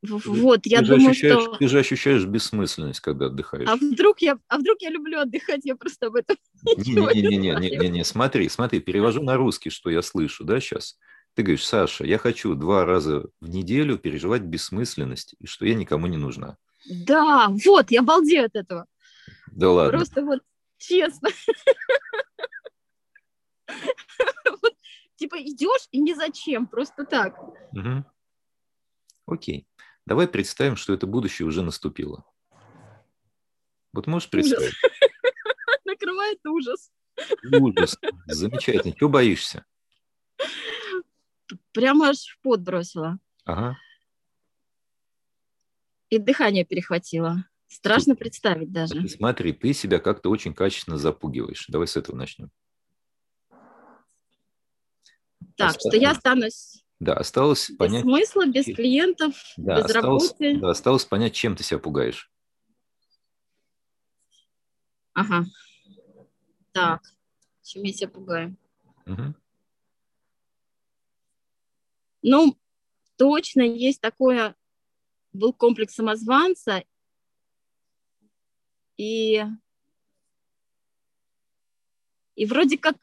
Вот, 0.02 0.64
я 0.64 0.80
ты 0.80 0.86
думаю, 0.86 1.14
что... 1.14 1.56
Ты 1.56 1.68
же 1.68 1.78
ощущаешь 1.78 2.24
бессмысленность, 2.24 3.00
когда 3.00 3.26
отдыхаешь. 3.26 3.68
А 3.68 3.76
вдруг 3.76 4.20
я, 4.20 4.38
а 4.48 4.58
вдруг 4.58 4.80
я 4.80 4.88
люблю 4.88 5.18
отдыхать, 5.20 5.60
я 5.64 5.76
просто 5.76 6.06
об 6.06 6.16
этом 6.16 6.36
Не-не-не, 6.76 8.04
смотри, 8.04 8.48
смотри, 8.48 8.80
перевожу 8.80 9.22
на 9.22 9.36
русский, 9.36 9.68
что 9.68 9.90
я 9.90 10.00
слышу, 10.00 10.44
да, 10.44 10.58
сейчас. 10.60 10.98
Ты 11.34 11.42
говоришь, 11.42 11.66
Саша, 11.66 12.04
я 12.04 12.18
хочу 12.18 12.54
два 12.54 12.84
раза 12.84 13.26
в 13.40 13.48
неделю 13.50 13.98
переживать 13.98 14.42
бессмысленность, 14.42 15.34
и 15.38 15.46
что 15.46 15.66
я 15.66 15.74
никому 15.74 16.06
не 16.06 16.16
нужна. 16.16 16.56
Да, 16.88 17.48
вот, 17.64 17.90
я 17.90 18.02
балдею 18.02 18.46
от 18.46 18.56
этого. 18.56 18.86
Да 19.52 19.70
ладно. 19.70 19.98
Просто 19.98 20.22
вот 20.22 20.40
честно. 20.78 21.28
Типа 25.16 25.36
идешь 25.42 25.86
и 25.90 26.00
ни 26.00 26.14
зачем, 26.14 26.66
просто 26.66 27.04
так. 27.04 27.38
Окей. 29.26 29.66
Давай 30.10 30.26
представим, 30.26 30.74
что 30.74 30.92
это 30.92 31.06
будущее 31.06 31.46
уже 31.46 31.62
наступило. 31.62 32.24
Вот 33.92 34.08
можешь 34.08 34.28
представить? 34.28 34.74
Накрывает 35.84 36.44
ужас. 36.44 36.90
Ужас. 37.44 37.96
Замечательно. 38.26 38.92
Чего 38.92 39.08
боишься? 39.08 39.64
Прямо 41.70 42.08
аж 42.08 42.26
в 42.26 42.40
пот 42.40 42.58
бросила. 42.58 43.20
Ага. 43.44 43.78
И 46.08 46.18
дыхание 46.18 46.64
перехватило. 46.64 47.44
Страшно 47.68 48.14
Супер. 48.14 48.24
представить 48.24 48.72
даже. 48.72 49.08
Смотри, 49.08 49.52
ты 49.52 49.72
себя 49.72 50.00
как-то 50.00 50.28
очень 50.28 50.54
качественно 50.54 50.98
запугиваешь. 50.98 51.66
Давай 51.68 51.86
с 51.86 51.96
этого 51.96 52.16
начнем. 52.16 52.50
Так, 55.54 55.76
Осталось... 55.76 55.94
что 55.94 55.96
я 55.96 56.10
останусь 56.10 56.79
да, 57.00 57.14
осталось 57.14 57.70
без 57.70 57.76
понять... 57.76 58.02
смысла, 58.02 58.46
без 58.46 58.66
клиентов, 58.66 59.34
да, 59.56 59.76
без 59.78 59.86
осталось, 59.86 60.28
работы. 60.28 60.60
Да, 60.60 60.70
осталось 60.70 61.04
понять, 61.06 61.34
чем 61.34 61.56
ты 61.56 61.64
себя 61.64 61.80
пугаешь. 61.80 62.30
Ага. 65.14 65.46
Так, 66.72 67.02
чем 67.62 67.82
я 67.84 67.92
себя 67.92 68.08
пугаю? 68.08 68.56
Угу. 69.06 69.34
Ну, 72.22 72.58
точно 73.16 73.62
есть 73.62 74.02
такое, 74.02 74.54
был 75.32 75.54
комплекс 75.54 75.94
самозванца, 75.94 76.84
и, 78.98 79.42
и 82.34 82.44
вроде 82.44 82.76
как 82.76 82.96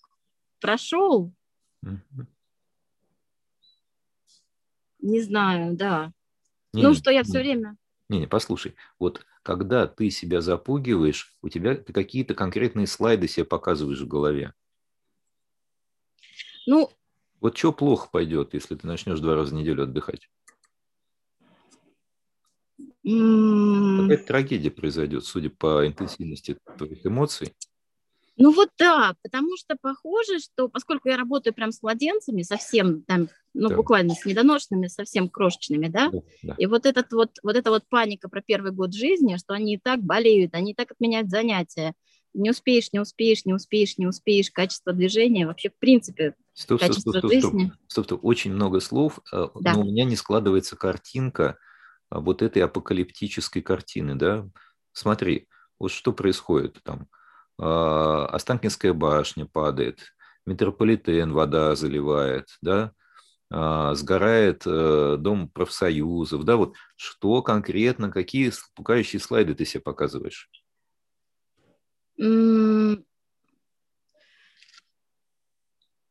прошел. 0.60 1.33
Угу. 1.81 2.27
Не 5.08 5.22
знаю, 5.22 5.78
да. 5.78 6.12
Не, 6.74 6.84
ну, 6.84 6.89
не, 6.89 6.96
что 6.96 7.12
я 7.12 7.20
не, 7.20 7.24
все 7.24 7.39
время... 7.39 7.78
Не, 8.10 8.20
не, 8.20 8.28
послушай. 8.28 8.76
Вот 9.00 9.26
когда 9.41 9.88
ты 9.88 10.10
себя 10.10 10.41
запугиваешь, 10.41 11.34
у 11.41 11.48
тебя 11.48 11.76
какие-то 11.76 12.36
конкретные 12.36 12.88
слайды 12.88 13.30
себе 13.30 13.46
показываешь 13.46 14.02
в 14.02 14.08
голове. 14.08 14.54
Ну... 16.65 16.91
Вот 17.39 17.58
что 17.58 17.72
плохо 17.72 18.10
пойдет, 18.12 18.54
если 18.54 18.76
ты 18.76 18.86
начнешь 18.86 19.22
два 19.22 19.36
раза 19.36 19.56
в 19.56 19.58
неделю 19.58 19.84
отдыхать? 19.84 20.30
Какая-то 23.04 24.26
трагедия 24.26 24.72
произойдет, 24.72 25.24
судя 25.24 25.50
по 25.52 25.88
интенсивности 25.88 26.58
твоих 26.78 27.06
эмоций. 27.06 27.56
Ну 28.36 28.52
вот 28.52 28.70
да, 28.78 29.15
потому 29.24 29.56
что 29.58 29.78
похоже, 29.80 30.39
что 30.39 30.67
поскольку 30.67 31.10
я 31.10 31.17
работаю 31.17 31.54
прям 31.54 31.72
с 31.72 31.82
младенцами, 31.82 32.43
совсем 32.43 33.02
там, 33.04 33.30
ну 33.58 33.70
да. 33.70 33.76
буквально 33.76 34.13
с 34.13 34.26
недоношенными, 34.26 34.88
совсем 34.88 35.30
крошечными, 35.30 35.88
да, 35.88 36.10
да, 36.12 36.20
да. 36.43 36.56
и 36.58 36.65
вот 36.67 36.86
этот 36.86 37.12
вот, 37.12 37.32
вот 37.43 37.56
эта 37.56 37.72
вот 37.72 37.84
паника 37.89 38.30
про 38.30 38.41
первый 38.41 38.72
год 38.72 38.93
жизни, 38.93 39.38
что 39.38 39.54
они 39.54 39.76
и 39.76 39.80
так 39.80 40.02
болеют, 40.02 40.54
они 40.54 40.72
и 40.72 40.76
так 40.76 40.91
отменяют 40.91 41.30
занятия, 41.30 41.93
не 42.34 42.52
успеешь, 42.52 42.93
не 42.93 43.00
успеешь, 43.00 43.46
не 43.46 43.54
успеешь, 43.54 43.98
не 43.98 44.06
успеешь, 44.06 44.52
качество 44.52 44.93
движения, 44.93 45.48
вообще 45.48 45.70
в 45.70 45.80
принципе 45.80 46.36
стоп, 46.54 46.80
качество 46.80 47.12
стоп, 47.12 47.17
стоп, 47.17 47.32
жизни. 47.32 47.65
Стоп, 47.65 47.82
стоп, 47.88 48.06
стоп, 48.06 48.20
очень 48.24 48.54
много 48.54 48.80
слов, 48.80 49.20
э, 49.34 49.48
да. 49.60 49.74
но 49.74 49.82
у 49.82 49.86
меня 49.86 50.06
не 50.06 50.15
складывается 50.15 50.76
картинка 50.76 51.58
а, 52.10 52.20
вот 52.20 52.41
этой 52.41 52.62
апокалиптической 52.62 53.62
картины, 53.62 54.15
да. 54.15 54.48
Смотри, 54.93 55.48
вот 55.80 55.91
что 55.91 56.13
происходит 56.13 56.80
там 56.84 57.08
а, 57.60 58.28
Останкинская 58.28 58.93
башня 58.93 59.46
падает, 59.46 60.00
метрополитен 60.46 61.34
вода 61.34 61.76
заливает, 61.76 62.48
да, 62.62 62.91
сгорает 63.49 64.63
э, 64.65 65.15
дом 65.17 65.47
профсоюзов, 65.49 66.43
да, 66.43 66.57
вот 66.57 66.75
что 66.97 67.41
конкретно, 67.41 68.12
какие 68.12 68.51
пугающие 68.75 69.21
слайды 69.21 69.55
ты 69.55 69.65
себе 69.65 69.81
показываешь? 69.81 70.49
Ну, 72.17 73.03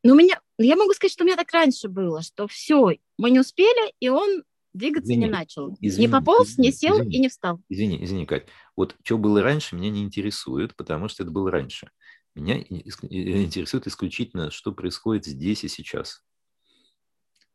у 0.03 0.15
меня, 0.15 0.39
я 0.57 0.75
могу 0.75 0.93
сказать, 0.93 1.11
что 1.11 1.23
у 1.23 1.27
меня 1.27 1.35
так 1.35 1.51
раньше 1.51 1.89
было, 1.89 2.21
что 2.21 2.47
все, 2.47 2.97
мы 3.17 3.29
не 3.29 3.39
успели, 3.39 3.93
и 3.99 4.09
он 4.09 4.43
двигаться 4.73 5.11
извини, 5.11 5.25
не 5.25 5.31
начал. 5.31 5.77
Извини, 5.81 6.07
не 6.07 6.11
пополз, 6.11 6.49
извини, 6.49 6.67
не 6.67 6.71
сел 6.71 6.95
извини, 6.95 7.15
и 7.15 7.19
не 7.19 7.29
встал. 7.29 7.61
Извини, 7.69 8.03
извини, 8.03 8.25
Кать. 8.25 8.47
Вот 8.75 8.95
что 9.03 9.17
было 9.17 9.41
раньше, 9.41 9.75
меня 9.75 9.89
не 9.89 10.03
интересует, 10.03 10.75
потому 10.75 11.07
что 11.07 11.23
это 11.23 11.31
было 11.31 11.51
раньше. 11.51 11.91
Меня 12.35 12.59
интересует 12.59 13.87
исключительно, 13.87 14.51
что 14.51 14.71
происходит 14.71 15.25
здесь 15.25 15.63
и 15.63 15.67
сейчас. 15.67 16.23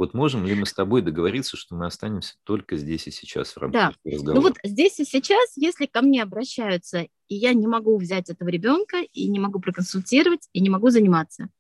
Вот 0.03 0.15
можем 0.15 0.45
ли 0.45 0.57
мы 0.57 0.67
с 0.67 0.73
тобой 0.73 1.01
договориться, 1.01 1.57
что 1.57 1.77
мы 1.77 1.87
останемся 1.87 2.35
только 2.43 2.77
здесь 2.77 3.07
и 3.07 3.13
сейчас 3.13 3.53
в 3.53 3.59
рамках 3.59 3.95
да. 4.05 4.11
разговора? 4.11 4.35
Ну 4.35 4.41
вот 4.41 4.59
здесь 4.65 4.99
и 4.99 5.05
сейчас, 5.05 5.57
если 5.57 5.87
ко 5.87 6.03
мне 6.03 6.25
обращаются, 6.25 7.03
и 7.29 7.35
я 7.37 7.55
не 7.55 7.69
могу 7.69 7.97
взять 7.99 8.29
этого 8.29 8.49
ребенка, 8.49 9.03
и 9.13 9.29
не 9.29 9.39
могу 9.39 9.61
проконсультировать, 9.61 10.49
и 10.53 10.61
не 10.61 10.71
могу 10.71 10.91
заниматься, 10.91 11.51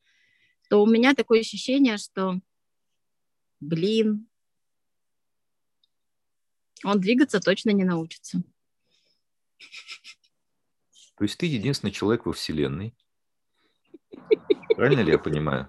то 0.68 0.83
у 0.83 0.88
меня 0.88 1.14
такое 1.14 1.38
ощущение, 1.38 1.98
что, 1.98 2.40
блин, 3.61 4.26
он 6.83 6.98
двигаться 6.98 7.38
точно 7.38 7.70
не 7.70 7.85
научится. 7.85 8.42
То 11.16 11.22
есть 11.22 11.38
ты 11.38 11.46
единственный 11.46 11.92
человек 11.92 12.26
во 12.26 12.33
Вселенной? 12.33 12.92
Правильно 14.74 15.02
ли 15.02 15.12
я 15.12 15.18
понимаю? 15.20 15.68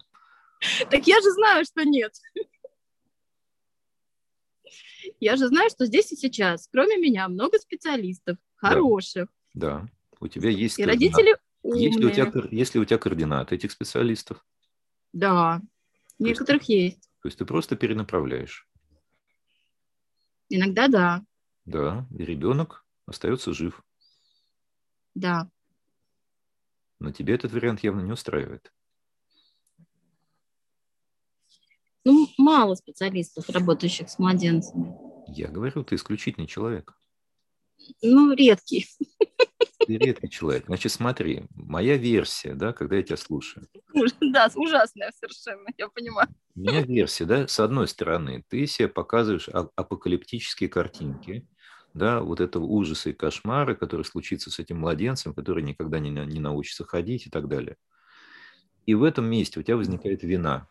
Так 0.90 1.06
я 1.06 1.22
же 1.22 1.30
знаю, 1.34 1.66
что 1.66 1.84
нет. 1.86 2.14
Я 5.20 5.36
же 5.36 5.48
знаю, 5.48 5.70
что 5.70 5.86
здесь 5.86 6.12
и 6.12 6.16
сейчас, 6.16 6.68
кроме 6.72 6.98
меня, 6.98 7.28
много 7.28 7.58
специалистов, 7.60 8.38
хороших. 8.56 9.30
Да, 9.54 9.82
да. 9.82 9.90
у 10.20 10.28
тебя 10.28 10.50
есть 10.50 10.80
И 10.80 10.86
родители 10.86 11.36
умные. 11.62 11.86
Есть 11.86 12.00
ли, 12.00 12.06
у 12.06 12.12
тебя, 12.12 12.32
есть 12.52 12.76
ли 12.76 12.82
у 12.82 12.86
тебя 12.86 12.98
координаты 12.98 13.56
этих 13.56 13.72
специалистов? 13.72 14.46
Да, 15.12 15.62
То 16.18 16.26
некоторых 16.26 16.64
есть, 16.64 16.96
есть. 16.96 17.10
То 17.22 17.28
есть 17.28 17.38
ты 17.38 17.46
просто 17.46 17.76
перенаправляешь? 17.76 18.68
Иногда 20.50 20.88
да. 20.88 21.26
Да, 21.66 22.06
и 22.18 22.26
ребенок 22.26 22.86
остается 23.06 23.54
жив. 23.54 23.84
Да. 25.16 25.50
Но 27.00 27.12
тебе 27.12 27.36
этот 27.36 27.52
вариант 27.52 27.84
явно 27.84 28.02
не 28.02 28.12
устраивает. 28.12 28.72
Ну, 32.06 32.28
мало 32.38 32.76
специалистов, 32.76 33.50
работающих 33.50 34.10
с 34.10 34.20
младенцами. 34.20 34.94
Я 35.28 35.48
говорю, 35.48 35.84
ты 35.84 35.96
исключительный 35.96 36.48
человек. 36.48 36.94
Ну, 38.02 38.34
редкий. 38.34 38.88
Ты 39.86 39.98
редкий 39.98 40.30
человек. 40.30 40.66
Значит, 40.68 40.92
смотри, 40.92 41.46
моя 41.56 41.98
версия, 41.98 42.54
да, 42.54 42.74
когда 42.74 42.98
я 42.98 43.04
тебя 43.04 43.18
слушаю. 43.18 43.68
Да, 44.22 44.50
ужасная 44.56 45.12
совершенно, 45.20 45.68
я 45.78 45.88
понимаю. 45.90 46.28
У 46.56 46.60
меня 46.60 46.82
версия, 46.82 47.26
да, 47.26 47.48
с 47.48 47.60
одной 47.60 47.88
стороны, 47.88 48.44
ты 48.48 48.66
себе 48.68 48.88
показываешь 48.88 49.50
апокалиптические 49.50 50.70
картинки, 50.70 51.48
да, 51.94 52.22
вот 52.22 52.40
этого 52.40 52.64
ужаса 52.66 53.10
и 53.10 53.14
кошмара, 53.14 53.76
который 53.76 54.04
случится 54.04 54.50
с 54.50 54.60
этим 54.60 54.80
младенцем, 54.80 55.34
который 55.34 55.64
никогда 55.64 56.00
не, 56.00 56.10
не 56.10 56.40
научится 56.40 56.86
ходить 56.86 57.28
и 57.28 57.30
так 57.30 57.48
далее. 57.48 57.78
И 58.86 58.96
в 58.96 59.04
этом 59.04 59.26
месте 59.26 59.60
у 59.60 59.64
тебя 59.64 59.78
возникает 59.78 60.24
вина. 60.24 60.68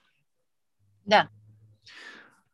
Да. 1.05 1.29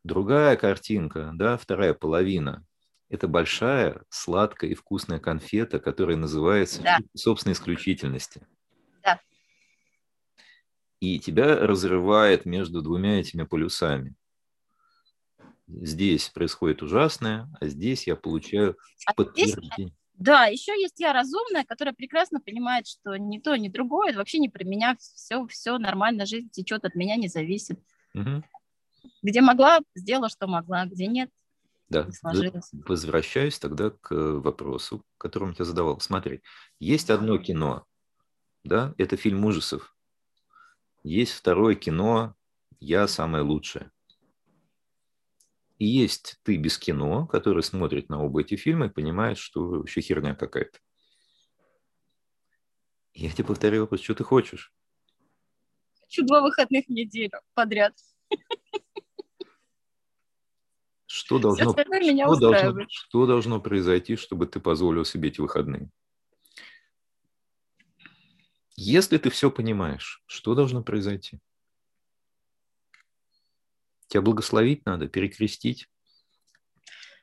Другая 0.03 0.55
картинка, 0.55 1.31
да, 1.33 1.57
вторая 1.57 1.93
половина, 1.93 2.65
это 3.09 3.27
большая, 3.27 4.01
сладкая 4.09 4.69
и 4.71 4.75
вкусная 4.75 5.19
конфета, 5.19 5.79
которая 5.79 6.17
называется 6.17 6.81
да. 6.81 6.99
собственной 7.15 7.53
исключительности. 7.53 8.41
Да. 9.03 9.19
И 10.99 11.19
тебя 11.19 11.55
разрывает 11.55 12.45
между 12.45 12.81
двумя 12.81 13.19
этими 13.19 13.43
полюсами 13.43 14.15
здесь 15.69 16.29
происходит 16.29 16.81
ужасное, 16.81 17.47
а 17.59 17.67
здесь 17.67 18.07
я 18.07 18.15
получаю 18.15 18.77
а 19.05 19.13
подтверждение. 19.13 19.69
Здесь, 19.77 19.93
да, 20.15 20.45
еще 20.45 20.79
есть 20.79 20.99
я 20.99 21.13
разумная, 21.13 21.63
которая 21.63 21.93
прекрасно 21.93 22.41
понимает, 22.41 22.87
что 22.87 23.15
ни 23.15 23.39
то, 23.39 23.55
ни 23.55 23.69
другое, 23.69 24.13
вообще 24.13 24.39
не 24.39 24.49
про 24.49 24.63
меня, 24.63 24.97
все, 24.99 25.45
все 25.47 25.77
нормально, 25.77 26.25
жизнь 26.25 26.49
течет, 26.49 26.85
от 26.85 26.95
меня 26.95 27.15
не 27.15 27.27
зависит. 27.27 27.79
Угу. 28.13 28.43
Где 29.21 29.41
могла, 29.41 29.79
сделала, 29.95 30.29
что 30.29 30.47
могла, 30.47 30.85
где 30.85 31.07
нет, 31.07 31.29
да. 31.89 32.07
Возвращаюсь 32.71 33.57
тогда 33.57 33.89
к 33.89 34.13
вопросу, 34.13 35.03
который 35.17 35.55
я 35.57 35.65
задавал. 35.65 35.99
Смотри, 35.99 36.41
есть 36.79 37.09
одно 37.09 37.37
кино, 37.39 37.85
да, 38.63 38.93
это 38.97 39.17
фильм 39.17 39.43
ужасов. 39.43 39.95
Есть 41.03 41.33
второе 41.33 41.75
кино 41.75 42.35
«Я 42.79 43.07
самое 43.07 43.43
лучшее». 43.43 43.91
И 45.79 45.85
есть 45.85 46.37
ты 46.43 46.57
без 46.57 46.77
кино, 46.77 47.25
который 47.25 47.63
смотрит 47.63 48.09
на 48.09 48.21
оба 48.21 48.41
эти 48.41 48.55
фильмы 48.55 48.87
и 48.87 48.91
понимает, 48.91 49.37
что 49.37 49.65
вообще 49.65 50.01
херня 50.01 50.35
какая-то. 50.35 50.77
Я 53.13 53.31
тебе 53.31 53.45
повторю 53.45 53.81
вопрос, 53.81 54.01
что 54.01 54.13
ты 54.13 54.23
хочешь? 54.23 54.73
Хочу 56.09 56.25
два 56.25 56.41
выходных 56.41 56.87
в 56.87 56.89
неделю 56.89 57.39
подряд. 57.53 57.93
Что 61.05 61.37
должно, 61.37 61.71
что, 61.71 61.83
должно, 62.39 62.85
что 62.89 63.25
должно 63.27 63.61
произойти, 63.61 64.15
чтобы 64.15 64.47
ты 64.47 64.59
позволил 64.59 65.05
себе 65.05 65.29
эти 65.29 65.39
выходные? 65.39 65.91
Если 68.75 69.19
ты 69.19 69.29
все 69.29 69.51
понимаешь, 69.51 70.23
что 70.25 70.55
должно 70.55 70.81
произойти? 70.83 71.39
Тебя 74.07 74.21
благословить 74.21 74.85
надо, 74.85 75.07
перекрестить. 75.07 75.87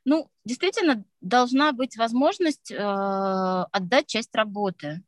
Ну, 0.05 0.31
действительно, 0.45 1.03
должна 1.19 1.73
быть 1.73 1.97
возможность 1.97 2.71
э, 2.71 2.77
отдать 2.77 4.07
часть 4.07 4.33
работы. 4.33 5.03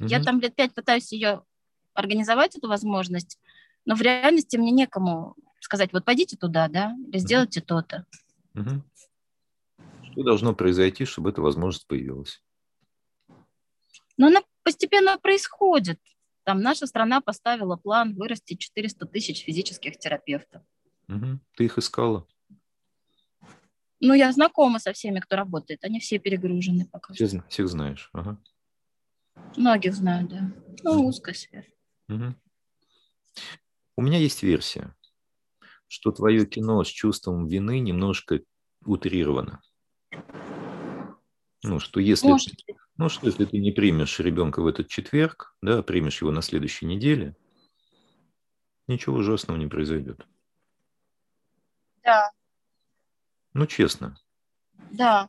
Угу. 0.00 0.08
Я 0.08 0.20
там 0.22 0.40
лет 0.40 0.56
пять 0.56 0.74
пытаюсь 0.74 1.12
ее 1.12 1.44
организовать, 1.94 2.56
эту 2.56 2.68
возможность, 2.68 3.38
но 3.84 3.94
в 3.94 4.00
реальности 4.02 4.56
мне 4.56 4.70
некому 4.70 5.36
сказать, 5.60 5.92
вот 5.92 6.04
пойдите 6.04 6.36
туда, 6.36 6.68
да, 6.68 6.96
или 7.08 7.18
сделайте 7.18 7.60
угу. 7.60 7.66
то-то. 7.66 8.06
Угу. 8.54 8.82
Что 10.10 10.22
должно 10.22 10.54
произойти, 10.54 11.04
чтобы 11.04 11.30
эта 11.30 11.40
возможность 11.40 11.86
появилась? 11.86 12.42
Но 14.16 14.26
она 14.26 14.42
постепенно 14.62 15.18
происходит. 15.18 15.98
Там 16.44 16.60
наша 16.60 16.86
страна 16.86 17.20
поставила 17.20 17.76
план 17.76 18.14
вырасти 18.14 18.54
400 18.54 19.06
тысяч 19.06 19.44
физических 19.44 19.98
терапевтов. 19.98 20.62
Угу. 21.08 21.38
Ты 21.56 21.64
их 21.64 21.78
искала? 21.78 22.26
Ну, 24.00 24.14
я 24.14 24.32
знакома 24.32 24.80
со 24.80 24.92
всеми, 24.92 25.20
кто 25.20 25.36
работает. 25.36 25.84
Они 25.84 26.00
все 26.00 26.18
перегружены 26.18 26.86
пока. 26.90 27.14
Всех, 27.14 27.46
всех 27.48 27.68
знаешь? 27.68 28.10
Ага. 28.12 28.36
Многих 29.56 29.94
знаю, 29.94 30.28
да. 30.28 30.52
Ну, 30.82 31.06
узкая 31.06 31.34
сфера. 31.34 31.64
Угу. 32.12 32.34
У 33.96 34.02
меня 34.02 34.18
есть 34.18 34.42
версия, 34.42 34.94
что 35.86 36.12
твое 36.12 36.46
кино 36.46 36.82
с 36.84 36.88
чувством 36.88 37.46
вины 37.46 37.80
немножко 37.80 38.40
утрировано. 38.84 39.60
Ну, 41.62 41.78
что 41.78 42.00
если, 42.00 42.28
Может. 42.28 42.54
ну, 42.96 43.08
что 43.08 43.26
если 43.26 43.44
ты 43.44 43.58
не 43.58 43.70
примешь 43.70 44.18
ребенка 44.18 44.60
в 44.60 44.66
этот 44.66 44.88
четверг, 44.88 45.54
да, 45.62 45.78
а 45.78 45.82
примешь 45.82 46.20
его 46.20 46.32
на 46.32 46.42
следующей 46.42 46.86
неделе, 46.86 47.36
ничего 48.88 49.16
ужасного 49.16 49.56
не 49.56 49.68
произойдет. 49.68 50.26
Да. 52.02 52.32
Ну, 53.54 53.66
честно. 53.66 54.18
Да. 54.90 55.28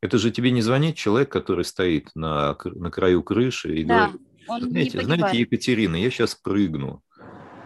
Это 0.00 0.18
же 0.18 0.30
тебе 0.30 0.50
не 0.50 0.62
звонит 0.62 0.96
человек, 0.96 1.30
который 1.30 1.64
стоит 1.64 2.10
на, 2.14 2.56
на 2.64 2.90
краю 2.90 3.22
крыши 3.22 3.76
и 3.76 3.84
да, 3.84 4.08
говорит, 4.08 4.22
знаете, 4.46 5.02
знаете, 5.02 5.40
Екатерина, 5.40 5.96
я 5.96 6.10
сейчас 6.10 6.34
прыгну. 6.34 7.02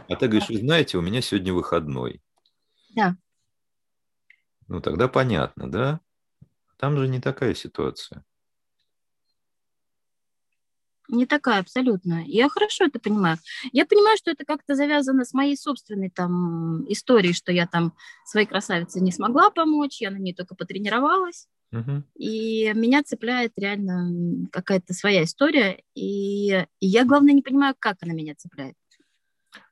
А 0.08 0.16
ты 0.16 0.26
говоришь, 0.26 0.48
вы 0.48 0.56
знаете, 0.56 0.98
у 0.98 1.02
меня 1.02 1.20
сегодня 1.20 1.52
выходной. 1.52 2.22
Да. 2.94 3.16
Ну, 4.66 4.80
тогда 4.80 5.08
понятно, 5.08 5.70
да? 5.70 6.00
Там 6.78 6.96
же 6.96 7.08
не 7.08 7.20
такая 7.20 7.54
ситуация. 7.54 8.24
Не 11.08 11.24
такая, 11.24 11.60
абсолютно. 11.60 12.22
Я 12.26 12.50
хорошо 12.50 12.84
это 12.84 12.98
понимаю. 12.98 13.38
Я 13.72 13.86
понимаю, 13.86 14.18
что 14.18 14.30
это 14.30 14.44
как-то 14.44 14.74
завязано 14.74 15.24
с 15.24 15.32
моей 15.32 15.56
собственной 15.56 16.10
там 16.10 16.84
историей, 16.92 17.32
что 17.32 17.50
я 17.50 17.66
там 17.66 17.94
своей 18.26 18.46
красавице 18.46 19.00
не 19.00 19.10
смогла 19.10 19.50
помочь, 19.50 20.02
я 20.02 20.10
на 20.10 20.18
ней 20.18 20.34
только 20.34 20.54
потренировалась. 20.54 21.48
Угу. 21.72 22.02
И 22.16 22.72
меня 22.74 23.02
цепляет 23.02 23.52
реально 23.56 24.48
какая-то 24.50 24.94
своя 24.94 25.24
история. 25.24 25.82
И, 25.94 26.48
и 26.50 26.86
я, 26.86 27.04
главное, 27.04 27.34
не 27.34 27.42
понимаю, 27.42 27.74
как 27.78 27.96
она 28.00 28.14
меня 28.14 28.34
цепляет. 28.36 28.74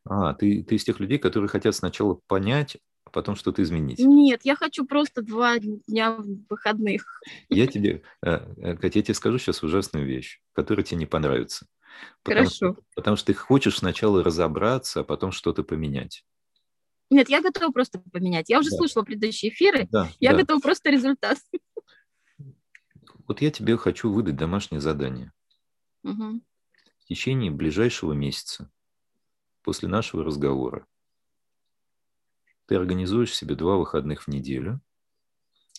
А, 0.05 0.35
ты, 0.35 0.63
ты 0.63 0.77
из 0.77 0.85
тех 0.85 1.01
людей, 1.01 1.19
которые 1.19 1.49
хотят 1.49 1.75
сначала 1.75 2.21
понять, 2.27 2.77
а 3.05 3.11
потом 3.11 3.37
что-то 3.37 3.63
изменить. 3.63 3.99
Нет, 3.99 4.41
я 4.45 4.57
хочу 4.57 4.85
просто 4.85 5.23
два 5.23 5.59
дня 5.59 6.19
выходных. 6.49 7.21
Я 7.49 7.67
тебе, 7.67 8.03
э, 8.23 8.31
э, 8.31 8.77
Катя, 8.77 8.99
я 8.99 9.03
тебе 9.03 9.15
скажу 9.15 9.39
сейчас 9.39 9.63
ужасную 9.63 10.07
вещь, 10.07 10.41
которая 10.53 10.85
тебе 10.85 10.99
не 10.99 11.07
понравится. 11.07 11.67
Потому 12.23 12.47
Хорошо. 12.47 12.73
Что, 12.73 12.83
потому 12.95 13.17
что 13.17 13.27
ты 13.27 13.35
хочешь 13.35 13.79
сначала 13.79 14.23
разобраться, 14.23 15.01
а 15.01 15.05
потом 15.05 15.33
что-то 15.33 15.63
поменять. 15.63 16.25
Нет, 17.11 17.29
я 17.29 17.41
готова 17.41 17.71
просто 17.71 18.03
поменять. 18.13 18.49
Я 18.49 18.59
уже 18.59 18.71
да. 18.71 18.77
слушала 18.77 19.05
предыдущие 19.05 19.53
эфиры. 19.53 19.87
Да, 19.91 20.11
я 20.19 20.33
да. 20.33 20.39
готова 20.39 20.61
просто 20.61 20.91
результат. 20.91 21.39
Вот 23.27 23.41
я 23.41 23.51
тебе 23.51 23.77
хочу 23.77 24.13
выдать 24.13 24.37
домашнее 24.37 24.81
задание. 24.81 25.33
Угу. 26.05 26.41
В 26.99 27.05
течение 27.07 27.51
ближайшего 27.51 28.13
месяца 28.13 28.71
после 29.63 29.89
нашего 29.89 30.23
разговора 30.23 30.87
ты 32.67 32.77
организуешь 32.77 33.35
себе 33.35 33.57
два 33.57 33.77
выходных 33.77 34.23
в 34.23 34.29
неделю 34.29 34.81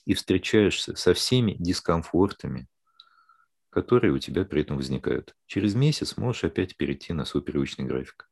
и 0.05 0.13
встречаешься 0.13 0.95
со 0.95 1.13
всеми 1.13 1.53
дискомфортами, 1.59 2.67
которые 3.69 4.13
у 4.13 4.19
тебя 4.19 4.45
при 4.45 4.61
этом 4.61 4.77
возникают. 4.77 5.35
Через 5.45 5.75
месяц 5.75 6.17
можешь 6.17 6.43
опять 6.43 6.75
перейти 6.75 7.13
на 7.13 7.25
свой 7.25 7.43
привычный 7.43 7.85
график. 7.85 8.29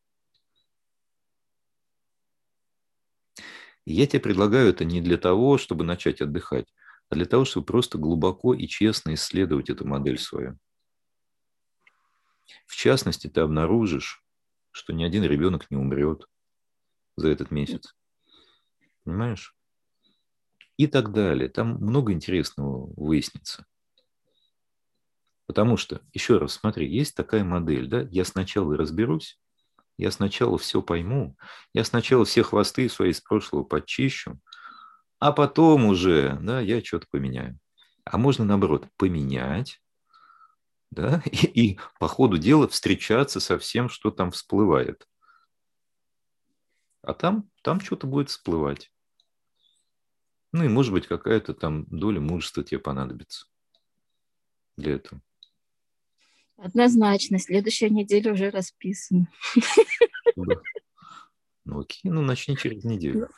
И 3.86 3.94
я 3.94 4.08
тебе 4.08 4.20
предлагаю 4.20 4.70
это 4.70 4.84
не 4.84 5.00
для 5.00 5.18
того, 5.18 5.58
чтобы 5.58 5.84
начать 5.84 6.22
отдыхать, 6.22 6.74
а 7.10 7.16
для 7.16 7.26
того, 7.26 7.46
чтобы 7.46 7.66
просто 7.66 7.98
глубоко 7.98 8.54
и 8.54 8.68
честно 8.68 9.14
исследовать 9.14 9.70
эту 9.70 9.86
модель 9.86 10.18
свою. 10.18 10.58
В 12.66 12.76
частности, 12.76 13.28
ты 13.28 13.42
обнаружишь, 13.42 14.24
что 14.72 14.94
ни 14.94 15.04
один 15.04 15.24
ребенок 15.24 15.70
не 15.72 15.78
умрет 15.78 16.28
за 17.16 17.30
этот 17.30 17.52
месяц. 17.52 17.96
Понимаешь? 19.04 19.56
И 20.78 20.88
так 20.88 21.14
далее. 21.14 21.48
Там 21.48 21.76
много 21.76 22.12
интересного 22.12 22.92
выяснится. 22.98 23.66
Потому 25.48 25.78
что, 25.78 26.02
еще 26.12 26.38
раз, 26.38 26.54
смотри, 26.54 26.90
есть 26.90 27.16
такая 27.16 27.44
модель, 27.44 27.88
да, 27.88 28.02
я 28.12 28.26
сначала 28.26 28.76
разберусь, 28.76 29.40
я 29.98 30.12
сначала 30.12 30.58
все 30.58 30.82
пойму, 30.82 31.38
я 31.74 31.84
сначала 31.84 32.26
все 32.26 32.42
хвосты 32.44 32.90
свои 32.90 33.12
из 33.12 33.22
прошлого 33.22 33.64
подчищу, 33.64 34.40
а 35.20 35.32
потом 35.32 35.86
уже, 35.86 36.38
да, 36.42 36.60
я 36.60 36.84
что-то 36.84 37.08
поменяю. 37.10 37.58
А 38.04 38.18
можно, 38.18 38.46
наоборот, 38.46 38.88
поменять, 38.98 39.82
да, 40.92 41.22
и, 41.32 41.72
и 41.72 41.80
по 42.00 42.08
ходу 42.08 42.38
дела 42.38 42.68
встречаться 42.68 43.40
со 43.40 43.58
всем, 43.58 43.90
что 43.90 44.12
там 44.12 44.32
всплывает. 44.32 45.08
А 47.02 47.14
там, 47.14 47.50
там 47.62 47.80
что-то 47.80 48.08
будет 48.08 48.30
всплывать. 48.30 48.92
Ну 50.52 50.64
и, 50.64 50.70
может 50.70 50.94
быть, 50.94 51.06
какая-то 51.08 51.54
там 51.54 51.86
доля 51.86 52.20
мужества 52.20 52.64
тебе 52.64 52.80
понадобится 52.80 53.48
для 54.78 54.96
этого. 54.96 55.22
Однозначно, 56.58 57.38
следующая 57.40 57.90
неделя 57.90 58.34
уже 58.34 58.50
расписана. 58.50 59.28
Да. 60.36 60.56
Ну 61.66 61.80
окей, 61.80 62.12
ну 62.12 62.22
начни 62.22 62.56
через 62.56 62.84
неделю. 62.84 63.30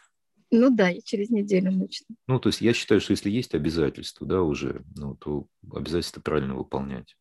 Ну, 0.50 0.70
да, 0.70 0.90
я 0.90 1.02
через 1.02 1.30
неделю 1.30 1.72
начну. 1.72 2.16
Ну, 2.28 2.40
то 2.40 2.50
есть 2.50 2.62
я 2.62 2.74
считаю, 2.74 3.02
что 3.02 3.12
если 3.12 3.30
есть 3.30 3.54
обязательства, 3.54 4.26
да, 4.26 4.42
уже, 4.42 4.84
ну, 4.96 5.16
то 5.16 5.48
обязательства 5.74 6.22
правильно 6.22 6.56
выполнять. 6.56 7.18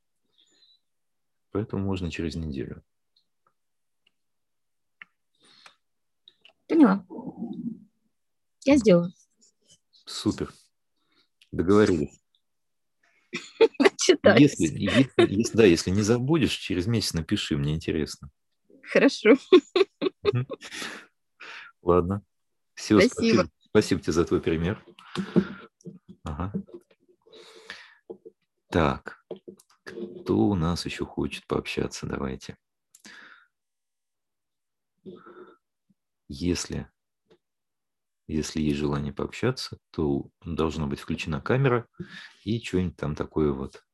Поэтому 1.50 1.84
можно 1.84 2.10
через 2.10 2.36
неделю. 2.36 2.84
Поняла. 6.68 7.04
Я 8.64 8.76
сделаю. 8.76 9.12
Супер. 10.04 10.52
Договорились. 11.50 12.20
Если, 14.38 14.66
если, 14.66 15.12
если, 15.18 15.56
да, 15.56 15.64
если 15.64 15.90
не 15.90 16.02
забудешь, 16.02 16.52
через 16.52 16.86
месяц 16.86 17.14
напиши, 17.14 17.56
мне 17.56 17.74
интересно. 17.74 18.30
Хорошо. 18.82 19.34
Ладно. 21.82 22.22
Все, 22.76 23.00
спасибо. 23.00 23.34
спасибо. 23.34 23.50
Спасибо 23.70 24.00
тебе 24.00 24.12
за 24.12 24.24
твой 24.24 24.40
пример. 24.40 24.84
Ага. 26.22 26.52
Так, 28.70 29.24
кто 29.84 30.38
у 30.38 30.54
нас 30.54 30.84
еще 30.84 31.04
хочет 31.04 31.46
пообщаться? 31.46 32.06
Давайте. 32.06 32.56
Если 36.28 36.90
если 38.28 38.60
есть 38.60 38.78
желание 38.78 39.12
пообщаться, 39.12 39.78
то 39.90 40.28
должна 40.44 40.86
быть 40.86 40.98
включена 40.98 41.40
камера 41.40 41.88
и 42.42 42.60
что-нибудь 42.60 42.96
там 42.96 43.14
такое 43.14 43.52
вот. 43.52 43.84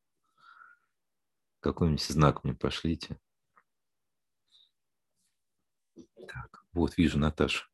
Какой-нибудь 1.61 2.03
знак 2.03 2.43
мне 2.43 2.55
пошлите. 2.55 3.21
Так, 6.17 6.65
вот 6.73 6.97
вижу 6.97 7.19
Наташа. 7.19 7.67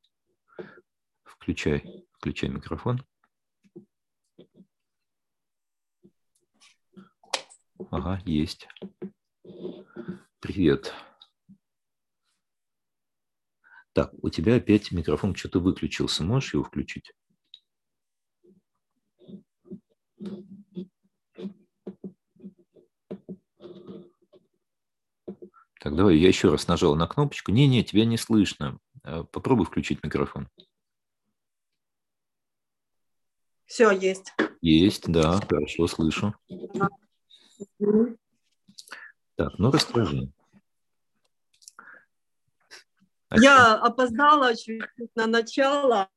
Включай, 1.49 2.05
включай 2.13 2.51
микрофон. 2.51 3.03
Ага, 7.91 8.21
есть. 8.27 8.69
Привет. 10.41 10.93
Так, 13.95 14.13
у 14.23 14.29
тебя 14.29 14.57
опять 14.57 14.93
микрофон 14.93 15.35
что-то 15.35 15.61
выключился. 15.61 16.23
Можешь 16.23 16.53
его 16.53 16.65
включить? 16.65 17.15
Так, 25.81 25.97
давай, 25.97 26.19
я 26.19 26.29
еще 26.29 26.51
раз 26.51 26.69
нажал 26.69 26.95
на 26.95 27.07
кнопочку. 27.07 27.53
Не-не, 27.53 27.83
тебя 27.85 28.05
не 28.05 28.19
слышно. 28.19 28.79
Э, 29.03 29.25
попробуй 29.25 29.65
включить 29.65 30.05
микрофон. 30.05 30.51
Все, 33.69 33.91
есть. 33.91 34.33
Есть, 34.63 35.13
да, 35.13 35.41
хорошо, 35.47 35.87
слышу. 35.87 36.35
Так, 39.37 39.59
ну 39.59 39.71
расскажи. 39.71 40.33
Я 43.31 43.75
опоздала 43.75 44.57
чуть 44.57 44.83
на 45.15 45.27
начало, 45.27 46.09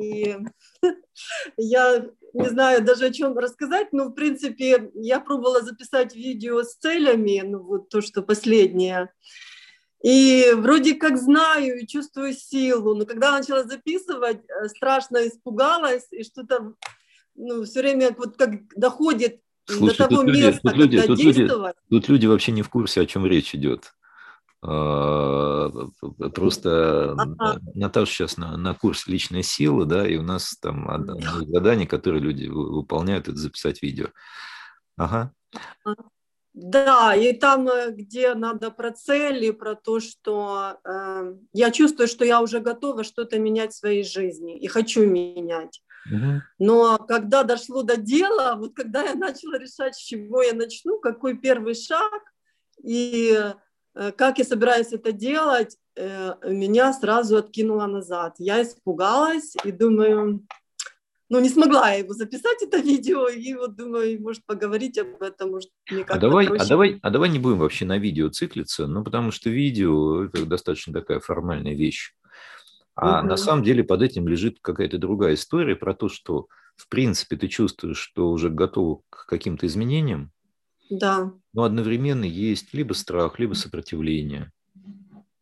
и 0.00 0.38
я 1.58 2.06
не 2.32 2.48
знаю 2.48 2.82
даже 2.82 3.06
о 3.06 3.12
чем 3.12 3.36
рассказать, 3.36 3.92
но 3.92 4.06
в 4.06 4.14
принципе 4.14 4.90
я 4.94 5.20
пробовала 5.20 5.60
записать 5.60 6.16
видео 6.16 6.62
с 6.62 6.74
целями, 6.76 7.42
ну 7.44 7.62
вот 7.62 7.90
то, 7.90 8.00
что 8.00 8.22
последнее. 8.22 9.12
И 10.02 10.52
вроде 10.54 10.94
как 10.94 11.18
знаю 11.18 11.80
и 11.80 11.86
чувствую 11.86 12.32
силу, 12.32 12.94
но 12.94 13.04
когда 13.04 13.36
начала 13.36 13.64
записывать, 13.64 14.42
э, 14.48 14.68
страшно 14.68 15.26
испугалась, 15.26 16.06
и 16.12 16.22
что-то 16.22 16.74
ну, 17.34 17.64
все 17.64 17.80
время 17.80 18.14
вот 18.16 18.36
как 18.36 18.50
доходит 18.76 19.40
Слушай, 19.66 19.98
до 19.98 20.08
того 20.08 20.22
тут 20.22 20.34
места, 20.34 20.72
люди, 20.72 21.00
тут 21.02 21.18
люди, 21.18 21.46
тут 21.46 21.58
Люди, 21.58 21.74
тут 21.90 22.08
люди 22.08 22.26
вообще 22.26 22.52
не 22.52 22.62
в 22.62 22.68
курсе, 22.68 23.00
о 23.00 23.06
чем 23.06 23.26
речь 23.26 23.54
идет. 23.54 23.92
А, 24.60 25.70
просто 26.34 27.12
ага. 27.12 27.60
Наташа 27.74 28.12
сейчас 28.12 28.36
на, 28.38 28.56
на 28.56 28.74
курс 28.74 29.06
личной 29.06 29.42
силы, 29.42 29.84
да, 29.84 30.08
и 30.08 30.16
у 30.16 30.22
нас 30.22 30.56
там 30.60 30.88
одно 30.90 31.16
из 31.16 31.48
заданий, 31.48 31.86
которые 31.86 32.22
люди 32.22 32.46
выполняют, 32.46 33.28
это 33.28 33.36
записать 33.36 33.82
видео. 33.82 34.08
Ага. 34.96 35.32
Да, 36.54 37.14
и 37.14 37.32
там, 37.32 37.68
э, 37.68 37.90
где 37.92 38.34
надо 38.34 38.70
про 38.70 38.90
цели, 38.90 39.50
про 39.50 39.74
то, 39.74 40.00
что 40.00 40.78
э, 40.84 41.34
я 41.52 41.70
чувствую, 41.70 42.08
что 42.08 42.24
я 42.24 42.40
уже 42.40 42.60
готова 42.60 43.04
что-то 43.04 43.38
менять 43.38 43.72
в 43.72 43.78
своей 43.78 44.02
жизни 44.02 44.58
и 44.58 44.66
хочу 44.66 45.06
менять. 45.06 45.82
Но 46.58 46.96
когда 46.98 47.42
дошло 47.42 47.82
до 47.82 47.96
дела, 47.96 48.56
вот 48.56 48.74
когда 48.74 49.02
я 49.02 49.14
начала 49.14 49.58
решать, 49.58 49.94
с 49.94 49.98
чего 49.98 50.42
я 50.42 50.54
начну, 50.54 50.98
какой 50.98 51.36
первый 51.36 51.74
шаг 51.74 52.22
и 52.82 53.36
э, 53.94 54.12
как 54.12 54.38
я 54.38 54.44
собираюсь 54.44 54.92
это 54.92 55.12
делать, 55.12 55.76
э, 55.96 56.34
меня 56.44 56.92
сразу 56.92 57.36
откинуло 57.36 57.86
назад. 57.86 58.36
Я 58.38 58.62
испугалась 58.62 59.54
и 59.64 59.72
думаю, 59.72 60.46
ну, 61.30 61.40
не 61.40 61.48
смогла 61.48 61.90
я 61.90 61.98
его 61.98 62.14
записать, 62.14 62.62
это 62.62 62.78
видео, 62.82 63.28
и 63.28 63.54
вот 63.54 63.76
думаю, 63.76 64.20
может, 64.20 64.44
поговорить 64.46 64.98
об 64.98 65.22
этом, 65.22 65.50
может, 65.50 65.70
мне 65.90 66.02
а 66.02 66.18
давай, 66.18 66.46
а 66.46 66.66
давай, 66.66 66.98
а 67.02 67.10
давай 67.10 67.28
не 67.28 67.38
будем 67.38 67.58
вообще 67.58 67.84
на 67.84 67.98
видео 67.98 68.28
циклиться, 68.28 68.86
ну, 68.86 69.04
потому 69.04 69.30
что 69.30 69.50
видео– 69.50 70.24
это 70.24 70.46
достаточно 70.46 70.92
такая 70.92 71.20
формальная 71.20 71.74
вещь. 71.74 72.14
А 72.94 73.20
угу. 73.20 73.28
на 73.28 73.36
самом 73.36 73.62
деле 73.62 73.84
под 73.84 74.02
этим 74.02 74.26
лежит 74.26 74.58
какая-то 74.60 74.98
другая 74.98 75.34
история 75.34 75.76
про 75.76 75.94
то, 75.94 76.08
что, 76.08 76.48
в 76.76 76.88
принципе, 76.88 77.36
ты 77.36 77.46
чувствуешь, 77.46 77.98
что 77.98 78.30
уже 78.30 78.50
готов 78.50 79.02
к 79.08 79.26
каким-то 79.26 79.66
изменениям, 79.66 80.32
да. 80.90 81.32
но 81.52 81.62
одновременно 81.62 82.24
есть 82.24 82.74
либо 82.74 82.94
страх, 82.94 83.38
либо 83.38 83.54
сопротивление. 83.54 84.50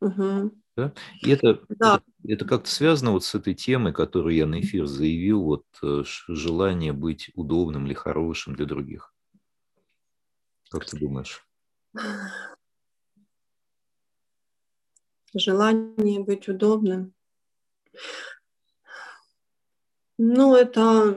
Угу. 0.01 0.53
Да? 0.77 0.93
И 1.23 1.31
это, 1.31 1.61
да. 1.71 2.03
это, 2.23 2.33
это 2.35 2.45
как-то 2.45 2.69
связано 2.69 3.13
вот 3.13 3.25
с 3.25 3.35
этой 3.35 3.55
темой, 3.55 3.95
которую 3.95 4.35
я 4.35 4.47
на 4.47 4.61
эфир 4.61 4.87
заявил, 4.87 5.43
вот 5.43 5.65
э, 5.83 6.03
желание 6.29 6.93
быть 6.93 7.31
удобным 7.35 7.87
или 7.87 7.95
хорошим 7.95 8.55
для 8.55 8.67
других. 8.67 9.15
Как 10.71 10.85
ты 10.85 10.99
думаешь? 10.99 11.47
Желание 15.35 16.21
быть 16.21 16.49
удобным. 16.49 17.15
Ну, 20.19 20.55
это, 20.55 21.15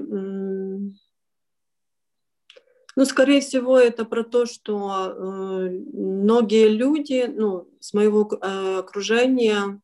ну, 3.00 3.06
скорее 3.06 3.39
всего, 3.39 3.80
это 3.80 4.04
про 4.04 4.26
то, 4.26 4.45
что 4.45 5.14
э, 5.16 5.70
многие 5.93 6.68
люди, 6.68 7.34
ну, 7.34 7.70
с 7.80 7.93
моего 7.93 8.30
э, 8.30 8.80
окружения 8.80 9.80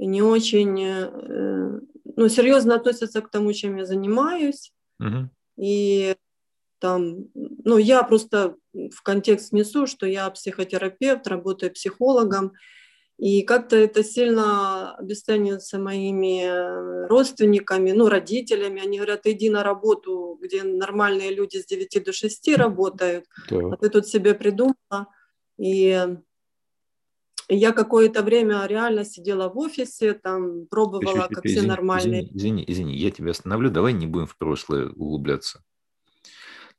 не 0.00 0.20
очень, 0.20 0.82
э, 0.82 1.80
ну, 2.16 2.28
серьезно 2.28 2.74
относятся 2.74 3.22
к 3.22 3.30
тому, 3.30 3.52
чем 3.52 3.76
я 3.76 3.86
занимаюсь. 3.86 4.72
Угу. 4.98 5.30
И 5.58 6.16
там, 6.80 7.28
ну, 7.32 7.78
я 7.78 8.02
просто 8.02 8.56
в 8.74 9.00
контекст 9.04 9.52
несу, 9.52 9.86
что 9.86 10.04
я 10.04 10.28
психотерапевт, 10.30 11.28
работаю 11.28 11.70
психологом, 11.70 12.54
и 13.24 13.40
как-то 13.40 13.76
это 13.76 14.04
сильно 14.04 14.94
обесценивается 14.96 15.78
моими 15.78 16.44
э, 16.44 17.06
родственниками, 17.06 17.92
ну, 17.92 18.10
родителями. 18.10 18.82
Они 18.82 18.98
говорят, 18.98 19.22
иди 19.24 19.48
на 19.48 19.62
работу, 19.62 20.38
где 20.42 20.62
нормальные 20.62 21.34
люди 21.34 21.56
с 21.56 21.64
9 21.64 22.04
до 22.04 22.12
6 22.12 22.48
работают, 22.58 23.24
да. 23.48 23.60
а 23.72 23.76
ты 23.78 23.88
тут 23.88 24.06
себе 24.06 24.34
придумала. 24.34 25.08
И 25.56 26.06
я 27.48 27.72
какое-то 27.72 28.22
время 28.22 28.66
реально 28.66 29.06
сидела 29.06 29.48
в 29.48 29.56
офисе, 29.56 30.12
там 30.12 30.66
пробовала, 30.66 31.22
чуть 31.22 31.36
как 31.36 31.46
извини, 31.46 31.60
все 31.60 31.66
нормальные. 31.66 32.24
Извини, 32.24 32.36
извини, 32.36 32.64
извини, 32.68 32.96
я 32.98 33.10
тебя 33.10 33.30
остановлю, 33.30 33.70
давай 33.70 33.94
не 33.94 34.06
будем 34.06 34.26
в 34.26 34.36
прошлое 34.36 34.90
углубляться. 34.90 35.64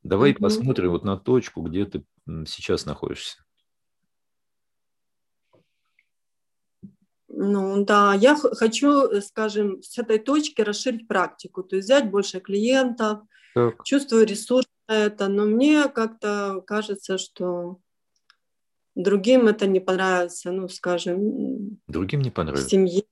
Давай 0.04 0.30
угу. 0.30 0.42
посмотрим 0.42 0.90
вот 0.90 1.02
на 1.02 1.16
точку, 1.16 1.62
где 1.62 1.86
ты 1.86 2.04
сейчас 2.46 2.86
находишься. 2.86 3.45
Ну 7.28 7.84
да, 7.84 8.14
я 8.14 8.36
хочу, 8.36 9.08
э, 9.08 9.20
скажем, 9.20 9.82
с 9.82 9.98
этой 9.98 10.18
точки 10.18 10.60
расширить 10.60 11.08
практику, 11.08 11.62
то 11.62 11.76
есть 11.76 11.86
взять 11.86 12.10
больше 12.10 12.40
клиентов, 12.40 13.20
так. 13.54 13.82
чувствую 13.84 14.26
ресурс 14.26 14.66
на 14.88 14.94
это, 14.94 15.28
но 15.28 15.44
мне 15.44 15.88
как-то 15.88 16.62
кажется, 16.66 17.18
что 17.18 17.80
другим 18.94 19.48
это 19.48 19.66
не 19.66 19.80
понравится, 19.80 20.52
ну, 20.52 20.68
скажем. 20.68 21.78
Другим 21.88 22.22
не 22.22 22.30
понравится? 22.30 22.68
Семье, 22.68 23.02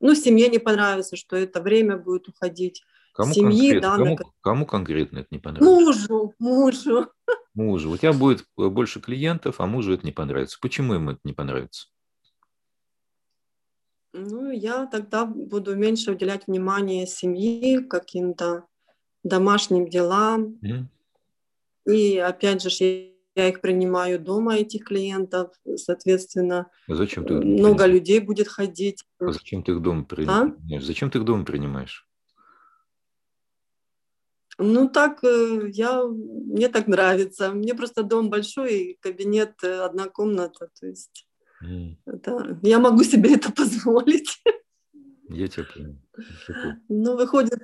ну, 0.00 0.14
семье 0.14 0.48
не 0.48 0.58
понравится, 0.58 1.16
что 1.16 1.36
это 1.36 1.62
время 1.62 1.96
будет 1.96 2.28
уходить. 2.28 2.82
Кому 3.14 3.32
Семьи, 3.32 3.70
конкретно? 3.70 3.80
Да, 3.80 3.96
кому, 3.96 4.16
на... 4.16 4.24
кому 4.40 4.66
конкретно 4.66 5.18
это 5.20 5.28
не 5.30 5.38
понравится? 5.38 5.70
Мужу, 5.72 6.34
мужу. 6.40 7.08
Мужу. 7.54 7.90
У 7.92 7.96
тебя 7.96 8.12
будет 8.12 8.44
э, 8.58 8.66
больше 8.66 9.00
клиентов, 9.00 9.60
а 9.60 9.66
мужу 9.66 9.92
это 9.92 10.04
не 10.04 10.10
понравится. 10.10 10.58
Почему 10.60 10.94
ему 10.94 11.12
это 11.12 11.20
не 11.22 11.32
понравится? 11.32 11.86
Ну, 14.16 14.52
я 14.52 14.86
тогда 14.86 15.26
буду 15.26 15.74
меньше 15.74 16.12
уделять 16.12 16.46
внимание 16.46 17.04
семье, 17.04 17.80
каким-то 17.80 18.64
домашним 19.24 19.88
делам. 19.88 20.56
Mm. 20.62 20.84
И 21.92 22.18
опять 22.18 22.62
же, 22.62 22.70
я 23.34 23.48
их 23.48 23.60
принимаю 23.60 24.20
дома, 24.20 24.54
этих 24.54 24.84
клиентов, 24.84 25.50
соответственно, 25.74 26.70
а 26.88 26.94
зачем 26.94 27.26
ты 27.26 27.34
много 27.34 27.86
людей 27.86 28.20
будет 28.20 28.46
ходить. 28.46 29.04
А 29.18 29.32
зачем 29.32 29.64
ты 29.64 29.72
их 29.72 29.82
дома 29.82 30.04
принимаешь? 30.04 30.52
А? 30.72 30.80
Зачем 30.80 31.10
ты 31.10 31.18
их 31.18 31.24
дома 31.24 31.44
принимаешь? 31.44 32.08
Ну 34.58 34.88
так, 34.88 35.24
э, 35.24 35.70
я, 35.72 36.04
мне 36.04 36.68
так 36.68 36.86
нравится. 36.86 37.50
Мне 37.50 37.74
просто 37.74 38.04
дом 38.04 38.30
большой, 38.30 38.74
и 38.74 38.98
кабинет 39.00 39.54
э, 39.64 39.80
одна 39.80 40.08
комната, 40.08 40.68
то 40.78 40.86
есть 40.86 41.26
это, 42.06 42.58
я 42.62 42.78
могу 42.78 43.02
себе 43.04 43.34
это 43.34 43.52
позволить. 43.56 44.42
Я 45.28 45.48
тебя 45.48 45.64
понял. 45.64 45.96
Ну, 46.88 47.16
выходит, 47.16 47.60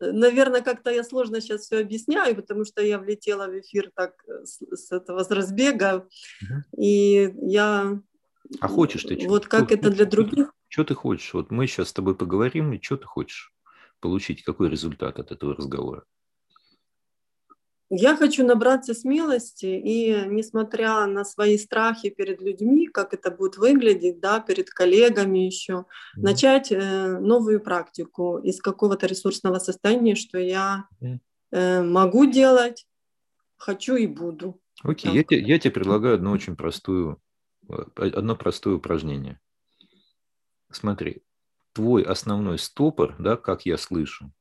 наверное, 0.00 0.62
как-то 0.62 0.90
я 0.90 1.04
сложно 1.04 1.40
сейчас 1.40 1.62
все 1.62 1.80
объясняю, 1.80 2.34
потому 2.36 2.64
что 2.64 2.82
я 2.82 2.98
влетела 2.98 3.46
в 3.46 3.58
эфир 3.58 3.90
так 3.94 4.14
э, 4.26 4.44
с, 4.44 4.60
с 4.60 4.92
этого, 4.92 5.22
с 5.22 5.30
разбега, 5.30 6.08
угу. 6.42 6.82
и 6.82 7.32
я... 7.42 8.00
А 8.60 8.68
хочешь 8.68 9.04
ты 9.04 9.18
что? 9.18 9.28
Вот 9.28 9.46
как 9.46 9.66
что, 9.66 9.74
это 9.74 9.90
для 9.90 10.06
других? 10.06 10.52
Что 10.68 10.84
ты 10.84 10.94
хочешь? 10.94 11.34
Вот 11.34 11.50
мы 11.50 11.66
сейчас 11.66 11.88
с 11.88 11.92
тобой 11.92 12.14
поговорим, 12.14 12.72
и 12.72 12.82
что 12.82 12.96
ты 12.96 13.04
хочешь 13.04 13.52
получить? 14.00 14.42
Какой 14.42 14.70
результат 14.70 15.18
от 15.18 15.30
этого 15.30 15.54
разговора? 15.54 16.04
Я 17.92 18.16
хочу 18.16 18.46
набраться 18.46 18.94
смелости 18.94 19.66
и, 19.66 20.24
несмотря 20.28 21.06
на 21.06 21.24
свои 21.24 21.58
страхи 21.58 22.08
перед 22.08 22.40
людьми, 22.40 22.86
как 22.86 23.12
это 23.14 23.32
будет 23.32 23.56
выглядеть, 23.56 24.20
да, 24.20 24.38
перед 24.38 24.70
коллегами 24.70 25.40
еще, 25.40 25.72
mm-hmm. 25.72 26.22
начать 26.22 26.70
э, 26.70 27.18
новую 27.18 27.60
практику 27.60 28.38
из 28.38 28.60
какого-то 28.60 29.06
ресурсного 29.06 29.58
состояния, 29.58 30.14
что 30.14 30.38
я 30.38 30.86
э, 31.50 31.82
могу 31.82 32.26
делать, 32.26 32.86
хочу 33.56 33.96
и 33.96 34.06
буду. 34.06 34.60
Окей, 34.84 35.10
okay. 35.10 35.16
я, 35.16 35.24
тебе, 35.24 35.40
я 35.42 35.58
тебе 35.58 35.72
предлагаю 35.72 36.14
одну 36.14 36.30
очень 36.30 36.54
простую, 36.54 37.20
э, 37.68 37.74
одно 37.96 38.36
простое 38.36 38.74
упражнение. 38.74 39.40
Смотри, 40.70 41.24
твой 41.72 42.04
основной 42.04 42.60
стопор, 42.60 43.16
да, 43.18 43.36
как 43.36 43.66
я 43.66 43.76
слышу, 43.76 44.32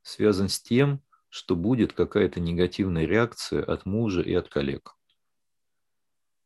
связан 0.00 0.48
с 0.48 0.58
тем, 0.62 1.02
что 1.36 1.54
будет 1.54 1.92
какая-то 1.92 2.40
негативная 2.40 3.04
реакция 3.04 3.62
от 3.62 3.84
мужа 3.84 4.22
и 4.22 4.32
от 4.32 4.48
коллег. 4.48 4.96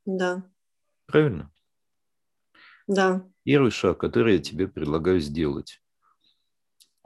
Да. 0.04 0.42
Правильно? 1.06 1.52
Да. 2.86 3.24
Первый 3.44 3.70
шаг, 3.70 3.98
который 3.98 4.36
я 4.36 4.38
тебе 4.38 4.66
предлагаю 4.66 5.20
сделать. 5.20 5.82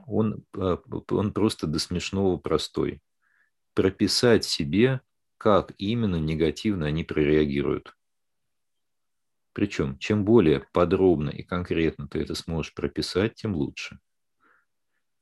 он, 0.07 0.45
а, 0.57 0.79
он 1.11 1.33
просто 1.33 1.67
до 1.67 1.79
смешного 1.79 2.37
простой. 2.37 3.03
Прописать 3.75 4.45
себе, 4.45 5.01
как 5.39 5.75
именно 5.79 6.17
негативно 6.17 6.87
они 6.87 7.05
прореагируют. 7.05 7.97
Причем, 9.55 9.97
чем 9.99 10.27
более 10.27 10.61
подробно 10.75 11.31
и 11.31 11.43
конкретно 11.43 12.07
ты 12.09 12.21
это 12.21 12.35
сможешь 12.35 12.75
прописать, 12.75 13.37
тем 13.37 13.55
лучше. 13.55 13.99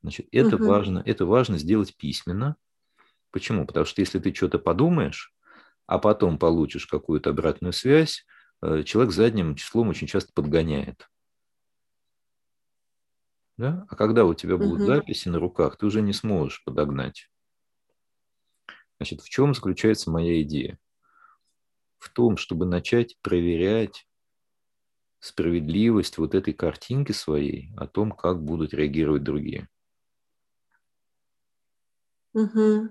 Значит, 0.03 0.27
это, 0.31 0.57
угу. 0.57 0.65
важно, 0.65 1.01
это 1.05 1.25
важно 1.25 1.57
сделать 1.57 1.95
письменно. 1.95 2.57
Почему? 3.31 3.65
Потому 3.65 3.85
что 3.85 4.01
если 4.01 4.19
ты 4.19 4.33
что-то 4.33 4.59
подумаешь, 4.59 5.33
а 5.87 5.97
потом 5.97 6.37
получишь 6.37 6.85
какую-то 6.85 7.31
обратную 7.31 7.73
связь, 7.73 8.25
э, 8.61 8.83
человек 8.83 9.13
задним 9.13 9.55
числом 9.55 9.89
очень 9.89 10.07
часто 10.07 10.31
подгоняет. 10.33 11.09
Да? 13.57 13.85
А 13.89 13.95
когда 13.95 14.25
у 14.25 14.33
тебя 14.33 14.57
будут 14.57 14.81
угу. 14.81 14.85
записи 14.85 15.29
на 15.29 15.39
руках, 15.39 15.77
ты 15.77 15.85
уже 15.85 16.01
не 16.01 16.13
сможешь 16.13 16.63
подогнать. 16.65 17.29
Значит, 18.97 19.21
в 19.21 19.29
чем 19.29 19.53
заключается 19.53 20.11
моя 20.11 20.41
идея? 20.41 20.79
В 21.99 22.09
том, 22.09 22.35
чтобы 22.35 22.65
начать 22.65 23.17
проверять 23.21 24.05
справедливость 25.19 26.17
вот 26.17 26.35
этой 26.35 26.53
картинки 26.53 27.13
своей 27.13 27.71
о 27.77 27.87
том, 27.87 28.11
как 28.11 28.43
будут 28.43 28.73
реагировать 28.73 29.23
другие. 29.23 29.69
Угу. 32.33 32.89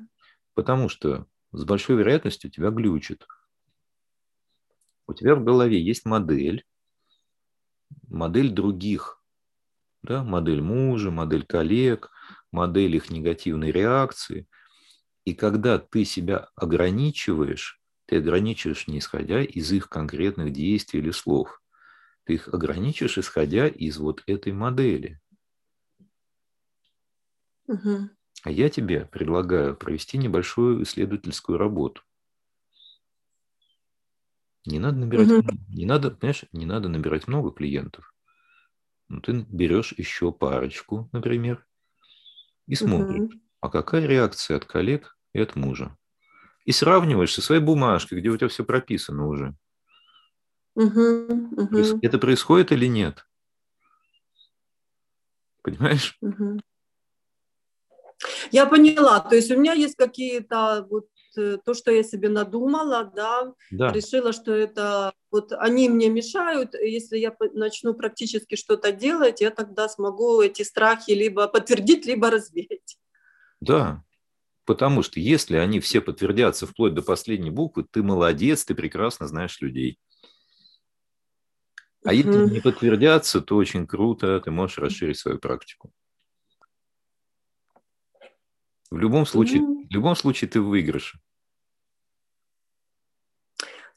Потому 0.55 0.89
что 0.89 1.27
с 1.53 1.65
большой 1.65 1.97
вероятностью 1.97 2.51
тебя 2.51 2.71
глючит. 2.71 3.27
У 5.07 5.15
тебя 5.15 5.37
в 5.37 5.45
голове 5.45 5.81
есть 5.81 6.05
модель, 6.07 6.65
модель 8.09 8.51
других, 8.51 9.21
да, 10.03 10.25
модель 10.25 10.63
мужа, 10.63 11.11
модель 11.11 11.45
коллег, 11.47 12.11
модель 12.53 12.97
их 12.97 13.11
негативной 13.11 13.73
реакции. 13.73 14.49
И 15.25 15.35
когда 15.35 15.79
ты 15.79 16.05
себя 16.05 16.49
ограничиваешь, 16.57 17.81
ты 18.07 18.19
ограничиваешь 18.19 18.89
не 18.89 19.01
исходя 19.01 19.43
из 19.43 19.73
их 19.73 19.89
конкретных 19.89 20.53
действий 20.53 21.01
или 21.01 21.11
слов. 21.13 21.63
Ты 22.25 22.35
их 22.35 22.49
ограничиваешь, 22.49 23.19
исходя 23.19 23.69
из 23.69 23.99
вот 23.99 24.23
этой 24.27 24.53
модели. 24.53 25.21
Угу. 27.69 28.09
А 28.43 28.51
я 28.51 28.69
тебе 28.69 29.07
предлагаю 29.07 29.77
провести 29.77 30.19
небольшую 30.19 30.83
исследовательскую 30.83 31.59
работу. 31.59 32.03
Не 34.67 34.79
надо 34.79 34.99
набирать, 34.99 35.31
угу. 35.31 35.49
не 35.69 35.87
надо, 35.87 36.11
понимаешь, 36.11 36.45
не 36.53 36.67
надо 36.67 36.89
набирать 36.89 37.29
много 37.29 37.51
клиентов. 37.51 38.13
Ну, 39.09 39.21
ты 39.21 39.45
берешь 39.49 39.93
еще 39.97 40.33
парочку, 40.33 41.09
например, 41.13 41.67
и 42.67 42.75
смотришь, 42.75 43.23
угу. 43.23 43.41
а 43.61 43.69
какая 43.71 44.07
реакция 44.07 44.57
от 44.57 44.65
коллег 44.65 45.17
и 45.33 45.41
от 45.41 45.57
мужа. 45.57 45.97
И 46.65 46.73
сравниваешь 46.73 47.35
со 47.35 47.43
своей 47.43 47.61
бумажкой, 47.61 48.21
где 48.21 48.29
у 48.29 48.37
тебя 48.37 48.49
все 48.49 48.65
прописано 48.65 49.27
уже. 49.27 49.57
Угу, 50.75 51.01
угу. 51.57 51.99
Это 52.03 52.19
происходит 52.19 52.73
или 52.73 52.87
нет? 52.87 53.27
Понимаешь? 55.63 56.17
Угу. 56.21 56.61
Я 58.51 58.67
поняла. 58.67 59.21
То 59.21 59.37
есть 59.37 59.51
у 59.51 59.57
меня 59.57 59.73
есть 59.73 59.97
какие-то 59.97 60.87
вот 60.89 61.07
э, 61.37 61.59
то, 61.65 61.75
что 61.75 61.91
я 61.91 62.03
себе 62.03 62.29
надумала, 62.29 63.05
да, 63.05 63.55
да, 63.71 63.93
решила, 63.93 64.33
что 64.33 64.53
это 64.53 65.13
вот 65.31 65.53
они 65.53 65.89
мне 65.89 66.09
мешают. 66.09 66.75
Если 66.75 67.19
я 67.19 67.35
начну 67.55 67.95
практически 67.95 68.55
что-то 68.55 68.93
делать, 68.93 69.41
я 69.41 69.51
тогда 69.51 69.89
смогу 69.89 70.41
эти 70.41 70.63
страхи 70.63 71.13
либо 71.13 71.49
подтвердить, 71.49 72.07
либо 72.07 72.31
развеять. 72.31 72.99
Да, 73.61 74.05
потому 74.65 75.03
что 75.03 75.21
если 75.21 75.57
они 75.57 75.81
все 75.81 76.01
подтвердятся 76.01 76.67
вплоть 76.67 76.95
до 76.95 77.03
последней 77.03 77.51
буквы, 77.51 77.87
ты 77.91 78.03
молодец, 78.03 78.65
ты 78.65 78.75
прекрасно 78.75 79.27
знаешь 79.27 79.61
людей. 79.61 79.99
А 82.05 82.13
если 82.13 82.53
не 82.53 82.61
подтвердятся, 82.61 83.41
то 83.41 83.57
очень 83.57 83.87
круто, 83.87 84.41
ты 84.41 84.51
можешь 84.51 84.79
расширить 84.79 85.19
свою 85.19 85.39
практику. 85.39 85.93
В 88.93 88.99
любом 88.99 89.25
случае, 89.25 89.63
mm-hmm. 89.63 89.89
в 89.89 89.91
любом 89.91 90.15
случае 90.15 90.51
ты 90.51 90.61
в 90.61 90.67
выигрыше. 90.67 91.19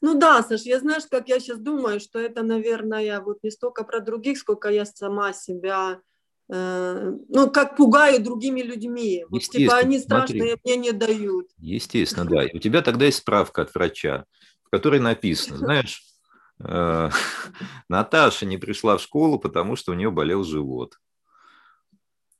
Ну 0.00 0.18
да, 0.18 0.42
Саш, 0.42 0.62
я 0.62 0.80
знаешь, 0.80 1.02
как 1.10 1.28
я 1.28 1.38
сейчас 1.38 1.58
думаю, 1.58 2.00
что 2.00 2.18
это, 2.18 2.42
наверное, 2.42 3.20
вот 3.20 3.42
не 3.42 3.50
столько 3.50 3.84
про 3.84 4.00
других, 4.00 4.38
сколько 4.38 4.70
я 4.70 4.86
сама 4.86 5.34
себя, 5.34 6.00
э, 6.50 7.12
ну, 7.28 7.50
как 7.50 7.76
пугаю 7.76 8.22
другими 8.22 8.62
людьми. 8.62 9.26
Вот, 9.28 9.42
типа 9.42 9.76
они 9.76 9.98
страшные, 9.98 10.54
смотри. 10.54 10.60
мне 10.64 10.76
не 10.76 10.92
дают. 10.92 11.48
Естественно, 11.58 12.24
да. 12.24 12.44
И 12.44 12.56
у 12.56 12.58
тебя 12.58 12.80
тогда 12.80 13.04
есть 13.04 13.18
справка 13.18 13.62
от 13.62 13.74
врача, 13.74 14.24
в 14.64 14.70
которой 14.70 15.00
написано, 15.00 15.56
знаешь, 15.58 16.04
э, 16.60 17.10
Наташа 17.90 18.46
не 18.46 18.56
пришла 18.56 18.96
в 18.96 19.02
школу, 19.02 19.38
потому 19.38 19.76
что 19.76 19.92
у 19.92 19.94
нее 19.94 20.10
болел 20.10 20.42
живот. 20.42 20.96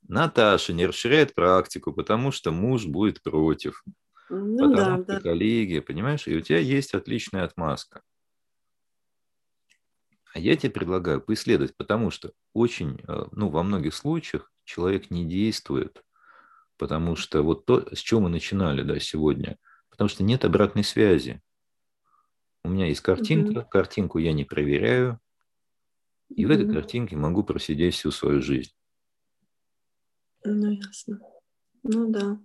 Наташа 0.07 0.73
не 0.73 0.85
расширяет 0.85 1.35
практику, 1.35 1.93
потому 1.93 2.31
что 2.31 2.51
муж 2.51 2.85
будет 2.85 3.21
против. 3.21 3.83
Ну, 4.29 4.69
потому 4.69 4.75
да, 4.75 5.03
что 5.03 5.13
да. 5.13 5.19
коллеги, 5.21 5.79
понимаешь, 5.79 6.27
и 6.27 6.35
у 6.35 6.41
тебя 6.41 6.59
есть 6.59 6.93
отличная 6.93 7.43
отмазка. 7.43 8.01
А 10.33 10.39
я 10.39 10.55
тебе 10.55 10.71
предлагаю 10.71 11.21
поисследовать, 11.21 11.75
потому 11.75 12.11
что 12.11 12.31
очень, 12.53 12.99
э, 13.07 13.25
ну, 13.31 13.49
во 13.49 13.63
многих 13.63 13.93
случаях 13.95 14.51
человек 14.65 15.09
не 15.09 15.25
действует, 15.25 16.03
потому 16.77 17.15
что 17.15 17.41
вот 17.41 17.65
то, 17.65 17.87
с 17.93 17.99
чего 17.99 18.21
мы 18.21 18.29
начинали, 18.29 18.83
да, 18.83 18.99
сегодня, 18.99 19.57
потому 19.89 20.09
что 20.09 20.23
нет 20.23 20.45
обратной 20.45 20.83
связи. 20.83 21.41
У 22.63 22.69
меня 22.69 22.87
есть 22.87 23.01
картинка, 23.01 23.59
угу. 23.59 23.69
картинку 23.69 24.19
я 24.19 24.33
не 24.33 24.43
проверяю, 24.43 25.19
и 26.29 26.45
угу. 26.45 26.53
в 26.53 26.55
этой 26.55 26.71
картинке 26.71 27.15
могу 27.15 27.43
просидеть 27.43 27.95
всю 27.95 28.11
свою 28.11 28.41
жизнь. 28.41 28.76
Ну, 30.43 30.71
ясно. 30.71 31.19
Ну, 31.83 32.09
да. 32.09 32.39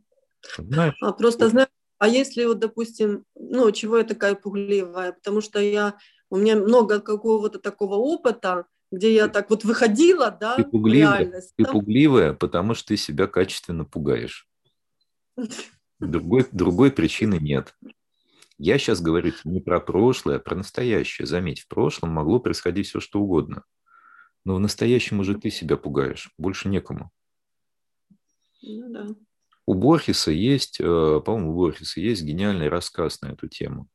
Знаешь, 0.59 0.97
а 1.01 1.13
просто, 1.13 1.49
знаешь, 1.49 1.69
а 1.99 2.09
если 2.09 2.45
вот, 2.45 2.59
допустим, 2.59 3.25
ну, 3.35 3.71
чего 3.71 3.99
я 3.99 4.05
такая 4.05 4.35
пугливая? 4.35 5.13
Потому 5.13 5.41
что 5.41 5.61
я, 5.61 5.97
у 6.31 6.37
меня 6.37 6.57
много 6.57 7.01
какого-то 7.01 7.59
такого 7.59 7.95
опыта, 7.95 8.67
где 8.91 9.15
я 9.15 9.29
так 9.29 9.51
вот 9.51 9.65
выходила, 9.65 10.31
да, 10.31 10.57
ты 10.57 10.65
пугливая, 10.65 11.43
Ты 11.57 11.65
пугливая, 11.65 12.33
потому 12.35 12.75
что 12.75 12.89
ты 12.89 12.97
себя 12.97 13.27
качественно 13.27 13.85
пугаешь. 13.85 14.49
Другой, 16.01 16.47
другой 16.51 16.91
причины 16.91 17.39
нет. 17.41 17.75
Я 18.59 18.79
сейчас 18.79 19.01
говорю 19.01 19.33
не 19.45 19.61
про 19.61 19.81
прошлое, 19.81 20.37
а 20.37 20.41
про 20.41 20.57
настоящее. 20.57 21.27
Заметь, 21.27 21.61
в 21.61 21.69
прошлом 21.69 22.11
могло 22.11 22.39
происходить 22.39 22.89
все, 22.89 23.01
что 23.01 23.21
угодно. 23.21 23.65
Но 24.45 24.57
в 24.57 24.61
настоящем 24.61 25.21
уже 25.21 25.39
ты 25.39 25.51
себя 25.51 25.77
пугаешь. 25.77 26.33
Больше 26.37 26.69
некому. 26.69 27.11
Ну. 28.63 29.17
У 29.67 29.75
Борхеса 29.75 30.31
есть, 30.31 30.81
э, 30.81 31.21
по-моему, 31.25 31.53
у 31.53 31.57
Борхеса 31.57 32.01
есть 32.01 32.23
гениальный 32.23 32.69
рассказ 32.69 33.21
на 33.21 33.29
эту 33.33 33.49
тему. 33.49 33.89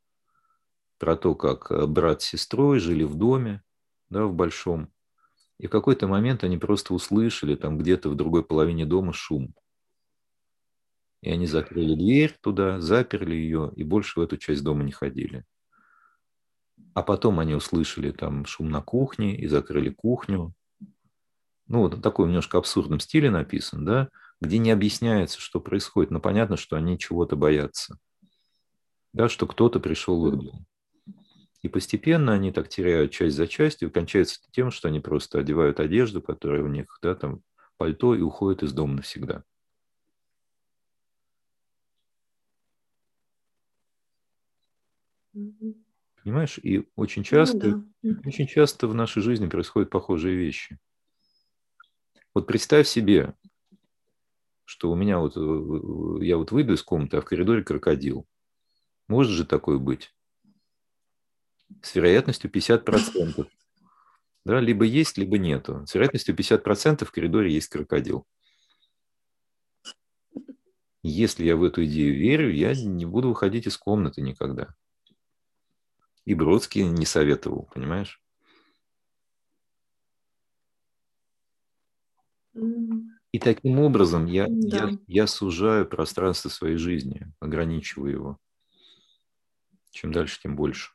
Про 0.98 1.16
то, 1.16 1.34
как 1.34 1.70
э, 1.70 1.86
брат 1.86 2.22
с 2.22 2.26
сестрой 2.26 2.78
жили 2.78 3.04
в 3.04 3.14
доме, 3.14 3.62
да, 4.10 4.24
в 4.24 4.34
большом. 4.34 4.90
И 5.58 5.66
в 5.66 5.70
какой-то 5.70 6.06
момент 6.06 6.44
они 6.44 6.56
просто 6.56 6.94
услышали 6.94 7.54
там 7.54 7.78
где-то 7.78 8.08
в 8.10 8.14
другой 8.14 8.44
половине 8.44 8.86
дома 8.86 9.12
шум. 9.12 9.54
И 11.20 11.30
они 11.30 11.46
закрыли 11.46 11.94
дверь 11.94 12.36
туда, 12.40 12.80
заперли 12.80 13.34
ее, 13.34 13.72
и 13.74 13.82
больше 13.82 14.20
в 14.20 14.22
эту 14.22 14.36
часть 14.36 14.62
дома 14.62 14.84
не 14.84 14.92
ходили. 14.92 15.44
А 16.94 17.02
потом 17.02 17.40
они 17.40 17.54
услышали 17.54 18.12
там 18.12 18.46
шум 18.46 18.70
на 18.70 18.80
кухне 18.80 19.36
и 19.36 19.46
закрыли 19.46 19.90
кухню. 19.90 20.54
Ну, 21.66 21.80
вот 21.80 21.94
в 21.94 22.00
таком 22.00 22.28
немножко 22.28 22.56
абсурдном 22.58 23.00
стиле 23.00 23.30
написан, 23.30 23.84
да, 23.84 24.08
где 24.40 24.58
не 24.58 24.70
объясняется, 24.70 25.40
что 25.40 25.60
происходит, 25.60 26.10
но 26.10 26.20
понятно, 26.20 26.56
что 26.56 26.76
они 26.76 26.98
чего-то 26.98 27.36
боятся. 27.36 27.98
Да, 29.12 29.28
что 29.28 29.46
кто-то 29.46 29.80
пришел 29.80 30.24
в 30.24 30.36
дом. 30.36 30.66
И 31.62 31.68
постепенно 31.68 32.32
они 32.32 32.52
так 32.52 32.68
теряют 32.68 33.10
часть 33.10 33.36
за 33.36 33.48
частью, 33.48 33.90
кончается 33.90 34.40
тем, 34.52 34.70
что 34.70 34.88
они 34.88 35.00
просто 35.00 35.40
одевают 35.40 35.80
одежду, 35.80 36.22
которая 36.22 36.62
у 36.62 36.68
них, 36.68 36.98
да, 37.02 37.14
там, 37.14 37.42
пальто, 37.76 38.14
и 38.14 38.20
уходят 38.20 38.62
из 38.62 38.72
дома 38.72 38.94
навсегда. 38.94 39.42
Понимаешь, 46.22 46.58
и 46.62 46.88
очень 46.94 47.22
часто, 47.22 47.68
ну, 47.68 47.88
да. 48.02 48.20
очень 48.26 48.46
часто 48.46 48.86
в 48.86 48.94
нашей 48.94 49.22
жизни 49.22 49.48
происходят 49.48 49.90
похожие 49.90 50.36
вещи. 50.36 50.78
Вот 52.34 52.46
представь 52.46 52.86
себе, 52.86 53.34
что 54.68 54.92
у 54.92 54.94
меня 54.94 55.18
вот, 55.18 55.34
э, 55.34 56.24
я 56.26 56.36
вот 56.36 56.52
выйду 56.52 56.74
из 56.74 56.82
комнаты, 56.82 57.16
а 57.16 57.20
в 57.22 57.24
коридоре 57.24 57.64
крокодил. 57.64 58.26
Может 59.08 59.32
же 59.32 59.46
такое 59.46 59.78
быть? 59.78 60.14
С 61.80 61.94
вероятностью 61.94 62.50
50%. 62.50 63.48
Да, 64.44 64.60
либо 64.60 64.84
есть, 64.84 65.16
либо 65.16 65.38
нету. 65.38 65.86
С 65.86 65.94
вероятностью 65.94 66.34
50% 66.34 67.06
в 67.06 67.10
коридоре 67.10 67.50
есть 67.50 67.68
крокодил. 67.68 68.26
Если 71.02 71.46
я 71.46 71.56
в 71.56 71.64
эту 71.64 71.86
идею 71.86 72.14
верю, 72.18 72.52
я 72.52 72.74
не 72.74 73.06
буду 73.06 73.30
выходить 73.30 73.66
из 73.66 73.78
комнаты 73.78 74.20
никогда. 74.20 74.74
И 76.26 76.34
Бродский 76.34 76.82
не 76.82 77.06
советовал, 77.06 77.70
понимаешь? 77.72 78.22
И 83.32 83.38
таким 83.38 83.78
образом 83.80 84.26
я, 84.26 84.46
да. 84.48 84.88
я, 84.88 84.98
я 85.06 85.26
сужаю 85.26 85.86
пространство 85.86 86.48
своей 86.48 86.76
жизни, 86.76 87.30
ограничиваю 87.40 88.12
его. 88.12 88.38
Чем 89.90 90.12
дальше, 90.12 90.40
тем 90.40 90.56
больше. 90.56 90.92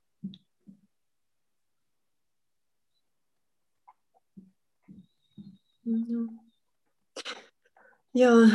Я, 8.14 8.48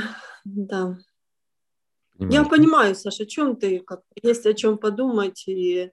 да. 0.44 0.98
Понимаешь? 2.16 2.34
Я 2.34 2.44
понимаю, 2.44 2.94
Саша, 2.94 3.24
о 3.24 3.26
чем 3.26 3.56
ты, 3.56 3.80
как 3.80 4.02
есть 4.22 4.46
о 4.46 4.54
чем 4.54 4.78
подумать, 4.78 5.44
и 5.46 5.92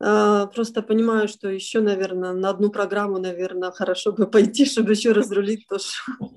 э, 0.00 0.46
просто 0.54 0.82
понимаю, 0.82 1.28
что 1.28 1.48
еще, 1.48 1.80
наверное, 1.80 2.32
на 2.32 2.50
одну 2.50 2.70
программу, 2.70 3.18
наверное, 3.18 3.70
хорошо 3.70 4.12
бы 4.12 4.26
пойти, 4.26 4.66
чтобы 4.66 4.92
еще 4.92 5.12
разрулить 5.12 5.66
то, 5.68 5.78
что, 5.78 6.29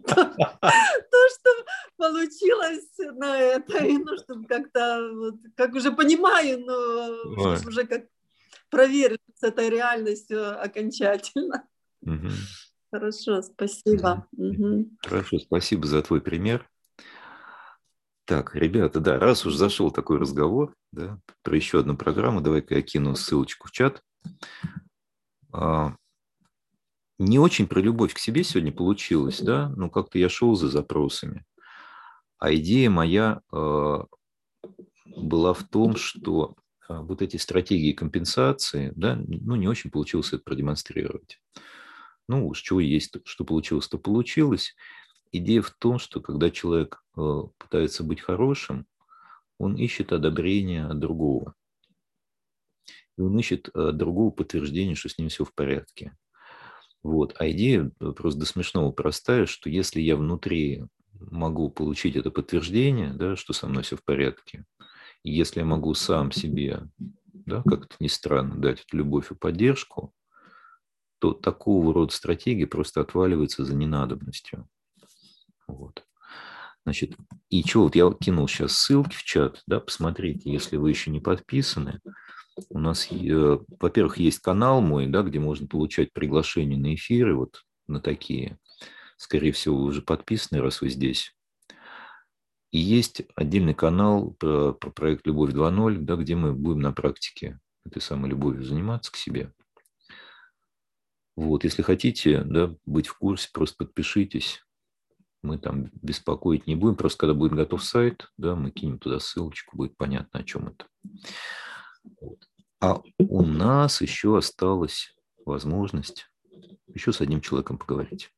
получилось 1.98 2.90
на 2.98 3.38
это, 3.40 3.78
и, 3.86 3.98
ну, 3.98 4.18
чтобы 4.18 4.46
как-то, 4.46 5.12
вот, 5.14 5.36
как 5.56 5.74
уже 5.74 5.92
понимаю, 5.92 6.60
но 6.66 7.66
уже 7.68 7.86
как 7.86 8.06
проверить 8.70 9.22
с 9.36 9.44
этой 9.44 9.70
реальностью 9.70 10.62
окончательно. 10.62 11.68
Хорошо, 12.92 13.42
спасибо. 13.42 14.28
Хорошо, 15.00 15.40
спасибо 15.40 15.88
за 15.88 16.02
твой 16.02 16.22
пример. 16.22 16.70
Так, 18.26 18.56
ребята, 18.56 19.00
да, 19.00 19.20
раз 19.20 19.46
уж 19.46 19.56
зашел 19.56 19.92
такой 19.92 20.18
разговор 20.18 20.74
да, 20.94 21.20
про 21.42 21.56
еще 21.56 21.80
одну 21.80 21.98
программу, 21.98 22.40
давай-ка 22.40 22.76
я 22.76 22.82
кину 22.82 23.16
ссылочку 23.16 23.68
в 23.68 23.72
чат. 23.72 24.02
А, 25.52 25.96
не 27.24 27.40
очень 27.40 27.68
про 27.68 27.80
любовь 27.80 28.14
к 28.14 28.20
себе 28.20 28.44
сегодня 28.44 28.72
получилось, 28.72 29.40
да, 29.42 29.70
но 29.76 29.90
как-то 29.90 30.20
я 30.20 30.30
шел 30.30 30.56
за 30.56 30.68
запросами. 30.68 31.46
А 32.38 32.54
идея 32.54 32.90
моя 32.90 33.42
а, 33.52 34.06
была 35.06 35.54
в 35.54 35.64
том, 35.64 35.96
что 35.96 36.56
а, 36.88 37.02
вот 37.02 37.22
эти 37.22 37.38
стратегии 37.38 37.94
компенсации, 37.94 38.92
да, 38.96 39.16
ну, 39.16 39.56
не 39.56 39.68
очень 39.68 39.92
получилось 39.92 40.34
это 40.34 40.44
продемонстрировать. 40.44 41.40
Ну, 42.28 42.48
уж 42.48 42.62
чего 42.62 42.80
есть, 42.80 43.16
что 43.26 43.46
получилось, 43.46 43.88
то 43.88 43.98
получилось. 43.98 44.76
Идея 45.32 45.62
в 45.62 45.72
том, 45.72 46.00
что 46.00 46.22
когда 46.22 46.50
человек 46.52 47.04
э, 47.18 47.42
пытается 47.58 48.04
быть 48.04 48.22
хорошим, 48.22 48.86
он 49.58 49.76
ищет 49.76 50.14
одобрения 50.14 50.86
от 50.86 51.00
другого. 51.00 51.56
И 53.18 53.22
он 53.22 53.38
ищет 53.38 53.70
э, 53.74 53.92
другого 53.92 54.32
подтверждения, 54.32 54.96
что 54.96 55.10
с 55.10 55.18
ним 55.18 55.30
все 55.30 55.44
в 55.44 55.54
порядке. 55.54 56.16
Вот. 57.04 57.36
А 57.38 57.50
идея 57.50 57.92
э, 58.00 58.12
просто 58.12 58.40
до 58.40 58.46
смешного 58.46 58.92
простая, 58.92 59.46
что 59.46 59.70
если 59.70 60.02
я 60.02 60.16
внутри 60.16 60.86
могу 61.20 61.70
получить 61.70 62.16
это 62.16 62.32
подтверждение, 62.32 63.14
да, 63.14 63.36
что 63.36 63.54
со 63.54 63.68
мной 63.68 63.84
все 63.84 63.98
в 63.98 64.04
порядке, 64.04 64.66
и 65.24 65.32
если 65.32 65.60
я 65.60 65.66
могу 65.66 65.94
сам 65.94 66.32
себе, 66.32 66.82
да, 66.98 67.62
как-то 67.64 67.96
ни 68.00 68.08
странно, 68.08 68.56
дать 68.56 68.82
эту 68.82 68.98
любовь 68.98 69.32
и 69.32 69.36
поддержку, 69.36 70.14
то 71.20 71.34
такого 71.34 71.94
рода 71.94 72.14
стратегия 72.14 72.68
просто 72.68 73.02
отваливается 73.02 73.64
за 73.64 73.76
ненадобностью. 73.76 74.68
Вот. 75.68 76.06
Значит, 76.86 77.16
и 77.50 77.66
что, 77.66 77.84
вот 77.84 77.96
я 77.96 78.12
кинул 78.12 78.48
сейчас 78.48 78.74
ссылки 78.74 79.16
в 79.16 79.24
чат, 79.24 79.64
да, 79.68 79.80
посмотрите, 79.80 80.52
если 80.52 80.76
вы 80.76 80.90
еще 80.90 81.12
не 81.12 81.22
подписаны. 81.22 82.02
У 82.70 82.80
нас, 82.80 83.08
во-первых, 83.10 84.18
есть 84.18 84.40
канал 84.40 84.82
мой, 84.82 85.08
да, 85.08 85.24
где 85.24 85.40
можно 85.40 85.68
получать 85.68 86.14
приглашения 86.14 86.78
на 86.78 86.94
эфиры, 86.94 87.36
вот 87.36 87.64
на 87.88 88.00
такие. 88.00 88.58
Скорее 89.18 89.52
всего, 89.52 89.78
вы 89.78 89.86
уже 89.86 90.02
подписаны, 90.02 90.62
раз 90.62 90.82
вы 90.82 90.90
здесь. 90.90 91.36
И 92.72 92.80
есть 92.80 93.22
отдельный 93.36 93.76
канал 93.76 94.32
про, 94.40 94.74
про 94.74 94.90
проект 94.90 95.28
«Любовь 95.28 95.54
2.0», 95.54 95.98
да, 96.00 96.16
где 96.16 96.36
мы 96.36 96.54
будем 96.54 96.80
на 96.80 96.92
практике 96.92 97.60
этой 97.86 98.02
самой 98.02 98.32
любовью 98.32 98.64
заниматься 98.64 99.12
к 99.12 99.16
себе. 99.16 99.54
Вот, 101.36 101.64
если 101.64 101.82
хотите 101.82 102.44
да, 102.44 102.76
быть 102.86 103.08
в 103.08 103.18
курсе, 103.18 103.50
просто 103.54 103.86
подпишитесь. 103.86 104.64
Мы 105.42 105.58
там 105.58 105.90
беспокоить 106.02 106.68
не 106.68 106.76
будем. 106.76 106.96
Просто 106.96 107.20
когда 107.20 107.34
будет 107.34 107.54
готов 107.54 107.84
сайт, 107.84 108.32
да, 108.38 108.56
мы 108.56 108.72
кинем 108.72 108.98
туда 108.98 109.20
ссылочку, 109.20 109.76
будет 109.76 109.98
понятно, 109.98 110.40
о 110.40 110.44
чем 110.44 110.70
это. 110.70 110.88
Вот. 112.20 112.40
А 112.80 113.02
у 113.18 113.44
нас 113.44 114.02
еще 114.02 114.38
осталась 114.38 115.16
возможность 115.46 116.30
еще 116.88 117.12
с 117.12 117.22
одним 117.22 117.42
человеком 117.42 117.78
поговорить. 117.78 118.30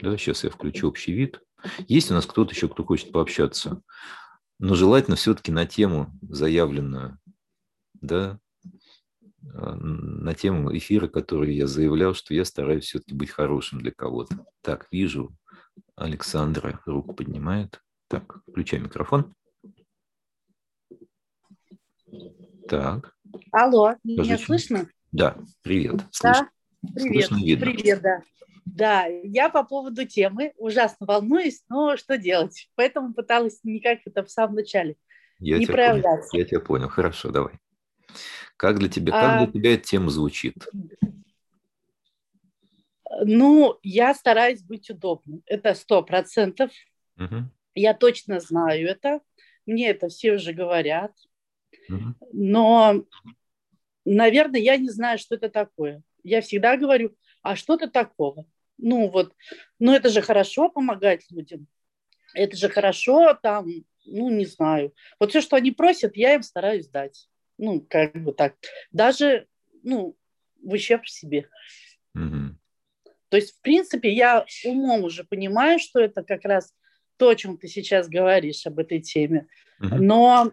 Да, 0.00 0.16
сейчас 0.16 0.44
я 0.44 0.50
включу 0.50 0.88
общий 0.88 1.12
вид. 1.12 1.40
Есть 1.88 2.10
у 2.10 2.14
нас 2.14 2.26
кто-то 2.26 2.52
еще, 2.52 2.68
кто 2.68 2.84
хочет 2.84 3.12
пообщаться, 3.12 3.82
но 4.58 4.74
желательно 4.74 5.16
все-таки 5.16 5.52
на 5.52 5.66
тему 5.66 6.10
заявленную, 6.22 7.18
да, 7.94 8.38
а, 9.54 9.74
на 9.74 10.34
тему 10.34 10.76
эфира, 10.76 11.08
который 11.08 11.54
я 11.54 11.66
заявлял, 11.66 12.14
что 12.14 12.34
я 12.34 12.44
стараюсь 12.44 12.84
все-таки 12.84 13.14
быть 13.14 13.30
хорошим 13.30 13.80
для 13.80 13.90
кого-то. 13.90 14.46
Так, 14.62 14.86
вижу, 14.90 15.36
Александра 15.96 16.80
руку 16.86 17.14
поднимает. 17.14 17.82
Так, 18.08 18.40
включай 18.48 18.80
микрофон. 18.80 19.34
Так. 22.70 23.16
Алло, 23.50 23.96
меня 24.04 24.22
Скажите. 24.22 24.44
слышно? 24.44 24.88
Да, 25.10 25.36
привет. 25.62 26.02
Слышно. 26.12 26.48
Да, 26.82 26.92
привет, 26.94 27.26
слышно, 27.26 27.44
видно. 27.44 27.66
привет, 27.66 28.00
да. 28.00 28.22
Да, 28.64 29.06
я 29.06 29.48
по 29.48 29.64
поводу 29.64 30.06
темы 30.06 30.52
ужасно 30.56 31.04
волнуюсь, 31.04 31.64
но 31.68 31.96
что 31.96 32.16
делать? 32.16 32.70
Поэтому 32.76 33.12
пыталась 33.12 33.58
никак 33.64 33.98
это 34.04 34.22
в 34.22 34.30
самом 34.30 34.54
начале 34.54 34.94
я 35.40 35.58
не 35.58 35.66
проявляться. 35.66 36.30
Понял. 36.30 36.44
Я 36.44 36.48
тебя 36.48 36.60
понял. 36.60 36.88
Хорошо, 36.88 37.30
давай. 37.30 37.54
Как 38.56 38.78
для 38.78 38.88
тебя, 38.88 39.12
как 39.14 39.38
для 39.38 39.48
а 39.48 39.52
тебя 39.52 39.74
эта 39.74 39.82
тема 39.82 40.10
звучит? 40.10 40.54
Ну, 43.24 43.80
я 43.82 44.14
стараюсь 44.14 44.62
быть 44.62 44.88
удобным. 44.90 45.42
Это 45.46 45.74
сто 45.74 46.04
процентов. 46.04 46.70
Угу. 47.16 47.50
Я 47.74 47.94
точно 47.94 48.38
знаю 48.38 48.86
это. 48.86 49.22
Мне 49.66 49.88
это 49.88 50.08
все 50.08 50.34
уже 50.34 50.52
говорят. 50.52 51.12
Угу. 51.94 52.30
Но, 52.32 53.04
наверное, 54.04 54.60
я 54.60 54.76
не 54.76 54.88
знаю, 54.88 55.18
что 55.18 55.34
это 55.34 55.48
такое. 55.48 56.02
Я 56.22 56.40
всегда 56.40 56.76
говорю, 56.76 57.16
а 57.42 57.56
что-то 57.56 57.88
такого. 57.88 58.46
Ну 58.78 59.08
вот, 59.08 59.34
ну 59.78 59.92
это 59.92 60.08
же 60.08 60.22
хорошо 60.22 60.68
помогать 60.68 61.30
людям. 61.30 61.66
Это 62.34 62.56
же 62.56 62.68
хорошо 62.68 63.34
там, 63.34 63.66
ну 64.06 64.30
не 64.30 64.46
знаю. 64.46 64.94
Вот 65.18 65.30
все, 65.30 65.40
что 65.40 65.56
они 65.56 65.70
просят, 65.70 66.16
я 66.16 66.34
им 66.34 66.42
стараюсь 66.42 66.88
дать 66.88 67.28
ну, 67.60 67.86
как 67.88 68.14
бы 68.14 68.32
так, 68.32 68.54
даже, 68.90 69.46
ну, 69.82 70.16
в 70.62 70.72
ущерб 70.72 71.06
себе. 71.06 71.48
Mm-hmm. 72.16 72.54
То 73.28 73.36
есть, 73.36 73.56
в 73.56 73.60
принципе, 73.60 74.12
я 74.12 74.44
умом 74.64 75.04
уже 75.04 75.24
понимаю, 75.24 75.78
что 75.78 76.00
это 76.00 76.24
как 76.24 76.44
раз 76.44 76.74
то, 77.16 77.28
о 77.28 77.36
чем 77.36 77.58
ты 77.58 77.68
сейчас 77.68 78.08
говоришь 78.08 78.66
об 78.66 78.78
этой 78.78 79.00
теме. 79.00 79.46
Mm-hmm. 79.80 79.98
Но 79.98 80.52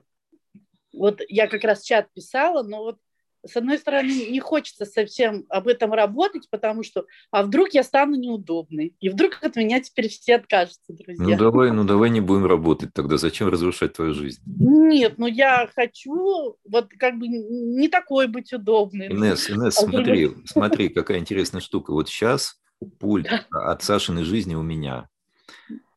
вот 0.98 1.22
я 1.28 1.48
как 1.48 1.64
раз 1.64 1.84
чат 1.84 2.08
писала, 2.14 2.64
но 2.64 2.84
вот 2.84 2.98
с 3.46 3.56
одной 3.56 3.78
стороны, 3.78 4.30
не 4.30 4.40
хочется 4.40 4.86
совсем 4.86 5.46
об 5.50 5.68
этом 5.68 5.94
работать, 5.94 6.50
потому 6.50 6.84
что, 6.84 7.06
а 7.32 7.44
вдруг 7.44 7.70
я 7.70 7.84
стану 7.84 8.16
неудобной, 8.16 8.96
и 9.00 9.10
вдруг 9.10 9.40
от 9.42 9.56
меня 9.56 9.80
теперь 9.80 10.10
все 10.10 10.36
откажутся, 10.36 10.94
друзья. 10.94 11.24
Ну 11.24 11.38
давай, 11.38 11.72
ну 11.72 11.84
давай 11.84 12.10
не 12.10 12.22
будем 12.22 12.46
работать 12.46 12.94
тогда, 12.94 13.18
зачем 13.18 13.48
разрушать 13.48 13.94
твою 13.94 14.14
жизнь? 14.14 14.42
Нет, 14.46 15.18
ну 15.18 15.28
я 15.28 15.70
хочу 15.76 16.58
вот 16.66 16.90
как 16.98 17.18
бы 17.18 17.28
не 17.28 17.88
такой 17.88 18.28
быть 18.28 18.52
удобной. 18.54 19.08
Инесс, 19.08 19.50
Инесс, 19.50 19.78
а 19.78 19.82
смотри, 19.82 20.26
другой... 20.28 20.44
смотри, 20.46 20.90
какая 20.90 21.20
интересная 21.20 21.62
штука. 21.62 21.92
Вот 21.92 22.10
сейчас 22.10 22.60
пульт 23.00 23.28
от 23.52 23.84
Сашиной 23.84 24.24
жизни 24.24 24.56
у 24.56 24.62
меня. 24.62 25.10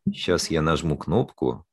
Сейчас 0.06 0.50
я 0.50 0.62
нажму 0.62 0.96
кнопку, 0.96 1.66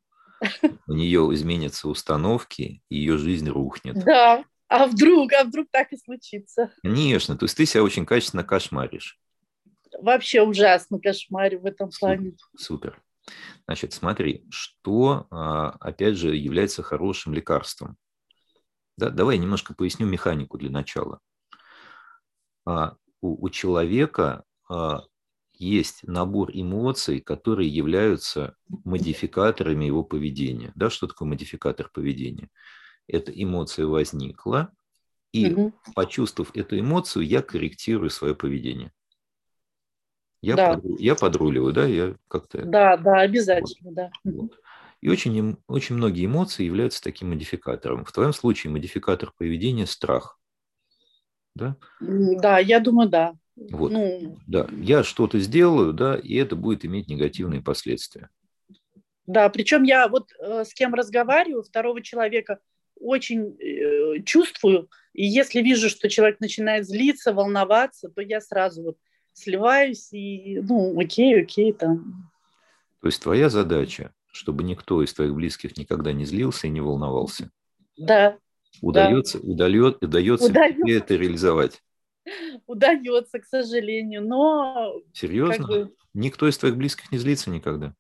у 0.88 0.94
нее 0.94 1.30
изменятся 1.34 1.88
установки, 1.88 2.82
и 2.90 2.96
ее 2.96 3.18
жизнь 3.18 3.50
рухнет. 3.50 4.04
Да, 4.04 4.44
а 4.68 4.88
вдруг, 4.88 5.34
а 5.34 5.44
вдруг 5.44 5.68
так 5.72 5.92
и 5.94 5.98
случится? 5.98 6.72
Конечно, 6.84 7.38
то 7.38 7.46
есть 7.46 7.56
ты 7.56 7.66
себя 7.66 7.84
очень 7.84 8.06
качественно 8.06 8.44
кошмаришь. 8.44 9.20
Вообще 10.00 10.42
ужасно 10.42 11.00
кошмарю 11.00 11.62
в 11.62 11.66
этом 11.66 11.90
плане. 11.98 12.34
Супер. 12.58 13.02
Значит, 13.66 13.94
смотри, 13.94 14.46
что, 14.50 15.28
а, 15.32 15.72
опять 15.80 16.16
же, 16.16 16.36
является 16.36 16.84
хорошим 16.84 17.34
лекарством. 17.34 17.98
Да, 18.98 19.10
давай 19.10 19.36
я 19.36 19.42
немножко 19.42 19.74
поясню 19.74 20.08
механику 20.08 20.58
для 20.58 20.70
начала. 20.70 21.20
А, 22.66 22.96
у, 23.22 23.46
у 23.46 23.50
человека 23.50 24.44
а, 24.70 25.04
есть 25.60 26.04
набор 26.04 26.52
эмоций, 26.54 27.20
которые 27.20 27.70
являются 27.70 28.56
модификаторами 28.68 29.86
его 29.86 30.04
поведения. 30.04 30.72
Да, 30.76 30.90
что 30.90 31.08
такое 31.08 31.28
модификатор 31.28 31.90
поведения? 31.94 32.50
Эта 33.08 33.32
эмоция 33.32 33.86
возникла, 33.86 34.72
и 35.32 35.54
угу. 35.54 35.74
почувствовав 35.96 36.56
эту 36.56 36.80
эмоцию, 36.80 37.26
я 37.26 37.42
корректирую 37.42 38.10
свое 38.10 38.36
поведение. 38.36 38.92
Я, 40.42 40.56
да. 40.56 40.74
под, 40.74 41.00
я 41.00 41.16
подруливаю, 41.16 41.74
да, 41.74 41.86
я 41.86 42.16
как-то... 42.28 42.64
Да, 42.64 42.96
да, 42.98 43.22
обязательно, 43.22 43.90
вот. 43.90 43.96
да. 43.96 44.12
Вот. 44.24 44.60
И 45.02 45.10
очень, 45.10 45.58
очень 45.68 45.96
многие 45.96 46.26
эмоции 46.26 46.64
являются 46.64 47.04
таким 47.04 47.30
модификатором. 47.30 48.06
В 48.06 48.12
твоем 48.12 48.34
случае 48.34 48.72
модификатор 48.72 49.32
поведения– 49.38 49.86
страх. 49.88 50.40
Да? 51.56 51.76
Да, 52.00 52.60
я 52.60 52.80
думаю, 52.80 53.10
да. 53.10 53.34
Вот. 53.58 53.92
Ну, 53.92 54.38
да, 54.46 54.68
я 54.80 55.04
что-то 55.04 55.40
сделаю, 55.40 55.92
да, 55.92 56.16
и 56.16 56.36
это 56.36 56.56
будет 56.56 56.86
иметь 56.86 57.08
негативные 57.08 57.62
последствия. 57.62 58.30
Да, 59.26 59.50
причем 59.50 59.84
я 59.84 60.08
вот 60.08 60.32
э, 60.40 60.64
с 60.64 60.74
кем 60.74 60.94
разговариваю, 60.94 61.64
второго 61.64 62.02
человека 62.02 62.60
очень 63.00 63.58
э, 63.60 64.22
чувствую, 64.24 64.90
и 65.14 65.26
если 65.26 65.62
вижу, 65.62 65.90
что 65.90 66.08
человек 66.08 66.40
начинает 66.40 66.88
злиться, 66.88 67.34
волноваться, 67.34 68.10
то 68.10 68.22
я 68.22 68.42
сразу 68.42 68.84
вот 68.84 68.98
сливаюсь 69.34 70.14
и, 70.14 70.60
ну, 70.62 70.98
окей, 71.00 71.42
окей, 71.42 71.74
там. 71.74 72.32
То 73.02 73.08
есть 73.08 73.22
твоя 73.22 73.50
задача, 73.50 74.14
чтобы 74.32 74.64
никто 74.64 75.04
из 75.04 75.14
твоих 75.14 75.34
близких 75.34 75.78
никогда 75.78 76.14
не 76.14 76.26
злился 76.26 76.68
и 76.68 76.72
не 76.72 76.82
волновался. 76.82 77.50
Да. 77.98 78.38
Удается, 78.82 79.40
да. 79.40 79.52
Удалет, 79.52 80.04
удается, 80.04 80.46
удается. 80.46 80.88
это 80.88 81.16
реализовать 81.16 81.82
удается, 82.68 83.40
к 83.40 83.46
сожалению, 83.46 84.26
но... 84.26 85.02
Серьезно? 85.14 85.58
Как 85.58 85.68
бы, 85.68 85.96
Никто 86.14 86.48
из 86.48 86.58
твоих 86.58 86.78
близких 86.78 87.12
не 87.12 87.18
злится 87.20 87.50
никогда? 87.50 87.94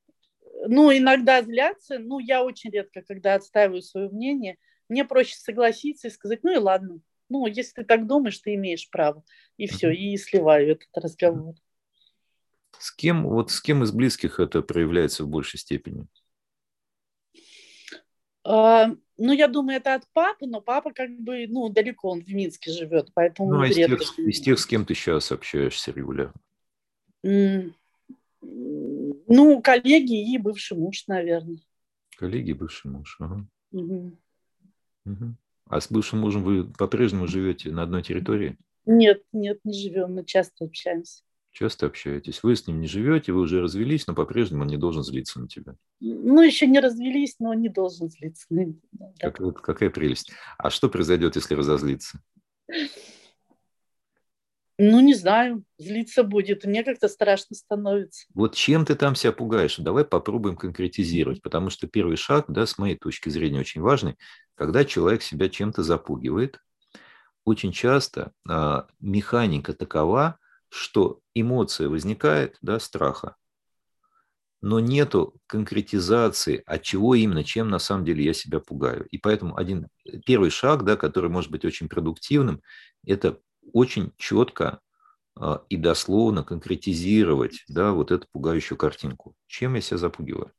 Ну, 0.67 0.91
иногда 0.91 1.43
злятся, 1.43 1.99
ну, 1.99 2.19
я 2.19 2.43
очень 2.43 2.71
редко, 2.71 3.03
когда 3.03 3.35
отстаиваю 3.35 3.81
свое 3.81 4.09
мнение, 4.09 4.57
мне 4.89 5.05
проще 5.05 5.35
согласиться 5.35 6.07
и 6.07 6.11
сказать, 6.11 6.39
ну 6.43 6.51
и 6.51 6.57
ладно, 6.57 6.99
ну, 7.29 7.45
если 7.45 7.73
ты 7.73 7.83
так 7.83 8.07
думаешь, 8.07 8.39
ты 8.39 8.55
имеешь 8.55 8.89
право, 8.89 9.23
и 9.57 9.67
все, 9.67 9.91
и 9.91 10.17
сливаю 10.17 10.71
этот 10.71 10.89
разговор. 10.95 11.53
С 12.79 12.91
кем, 12.91 13.27
вот 13.27 13.51
с 13.51 13.61
кем 13.61 13.83
из 13.83 13.91
близких 13.91 14.39
это 14.39 14.61
проявляется 14.61 15.23
в 15.23 15.29
большей 15.29 15.59
степени? 15.59 16.07
А, 18.49 18.95
ну, 19.17 19.33
я 19.33 19.49
думаю, 19.49 19.77
это 19.77 19.95
от 19.95 20.07
папы, 20.13 20.45
но 20.45 20.61
папа 20.61 20.93
как 20.93 21.09
бы, 21.19 21.47
ну, 21.49 21.67
далеко, 21.67 22.11
он 22.11 22.21
в 22.21 22.33
Минске 22.33 22.71
живет, 22.71 23.09
поэтому... 23.13 23.49
Ну, 23.49 23.59
а 23.59 23.67
из 23.67 23.75
тех, 23.75 24.19
из 24.19 24.39
тех, 24.39 24.57
с 24.57 24.65
кем 24.65 24.85
ты 24.85 24.93
сейчас 24.93 25.33
общаешься 25.33 25.91
регулярно? 25.91 26.33
Mm. 27.25 27.73
Ну, 28.41 29.61
коллеги 29.61 30.33
и 30.33 30.37
бывший 30.37 30.77
муж, 30.77 31.03
наверное. 31.07 31.59
Коллеги 32.17 32.53
бывший 32.53 32.89
муж, 32.89 33.17
ага. 33.19 33.45
Угу. 33.73 34.17
Угу. 35.05 35.35
А 35.65 35.81
с 35.81 35.91
бывшим 35.91 36.19
мужем 36.19 36.43
вы 36.43 36.63
по-прежнему 36.63 37.27
живете 37.27 37.69
на 37.71 37.83
одной 37.83 38.01
территории? 38.01 38.57
Нет, 38.85 39.23
нет, 39.33 39.59
не 39.65 39.73
живем, 39.73 40.15
мы 40.15 40.23
часто 40.23 40.63
общаемся. 40.63 41.23
Часто 41.57 41.87
общаетесь. 41.87 42.43
Вы 42.43 42.55
с 42.55 42.67
ним 42.67 42.79
не 42.81 42.87
живете, 42.87 43.33
вы 43.33 43.41
уже 43.41 43.63
развелись, 43.63 44.05
но 44.05 44.13
по-прежнему 44.13 44.61
он 44.61 44.67
не 44.67 44.77
должен 44.77 45.01
злиться 45.01 45.39
на 45.39 45.47
тебя. 45.47 45.73
Ну, 45.99 46.43
еще 46.43 46.67
не 46.67 46.79
развелись, 46.79 47.37
но 47.39 47.49
он 47.49 47.61
не 47.61 47.69
должен 47.69 48.11
злиться. 48.11 48.45
Как, 49.17 49.39
вот, 49.39 49.59
какая 49.59 49.89
прелесть. 49.89 50.31
А 50.59 50.69
что 50.69 50.87
произойдет, 50.87 51.35
если 51.35 51.55
разозлиться? 51.55 52.21
Ну, 54.77 54.99
не 54.99 55.15
знаю, 55.15 55.63
злиться 55.79 56.21
будет. 56.21 56.63
Мне 56.63 56.83
как-то 56.83 57.07
страшно 57.07 57.55
становится. 57.55 58.27
Вот 58.35 58.53
чем 58.53 58.85
ты 58.85 58.93
там 58.93 59.15
себя 59.15 59.31
пугаешь? 59.31 59.77
Давай 59.77 60.05
попробуем 60.05 60.57
конкретизировать, 60.57 61.41
потому 61.41 61.71
что 61.71 61.87
первый 61.87 62.17
шаг, 62.17 62.45
да, 62.49 62.67
с 62.67 62.77
моей 62.77 62.97
точки 62.97 63.29
зрения, 63.29 63.61
очень 63.61 63.81
важный, 63.81 64.15
когда 64.53 64.85
человек 64.85 65.23
себя 65.23 65.49
чем-то 65.49 65.81
запугивает, 65.81 66.59
очень 67.45 67.71
часто 67.71 68.31
а, 68.47 68.85
механика 68.99 69.73
такова, 69.73 70.37
что 70.69 71.21
эмоция 71.41 71.89
возникает, 71.89 72.57
да, 72.61 72.79
страха, 72.79 73.35
но 74.61 74.79
нету 74.79 75.35
конкретизации, 75.45 76.63
от 76.65 76.83
чего 76.83 77.15
именно, 77.15 77.43
чем 77.43 77.69
на 77.69 77.79
самом 77.79 78.05
деле 78.05 78.23
я 78.23 78.33
себя 78.33 78.59
пугаю. 78.59 79.05
И 79.11 79.17
поэтому 79.17 79.55
один 79.55 79.87
первый 80.25 80.49
шаг, 80.49 80.83
да, 80.83 80.95
который 80.95 81.29
может 81.29 81.51
быть 81.51 81.63
очень 81.63 81.87
продуктивным, 81.87 82.61
это 83.05 83.39
очень 83.73 84.13
четко 84.17 84.79
э, 85.39 85.59
и 85.69 85.77
дословно 85.77 86.43
конкретизировать 86.43 87.63
да, 87.67 87.91
вот 87.91 88.11
эту 88.11 88.27
пугающую 88.31 88.77
картинку. 88.77 89.35
Чем 89.45 89.75
я 89.75 89.81
себя 89.81 89.97
запугиваю? 89.97 90.51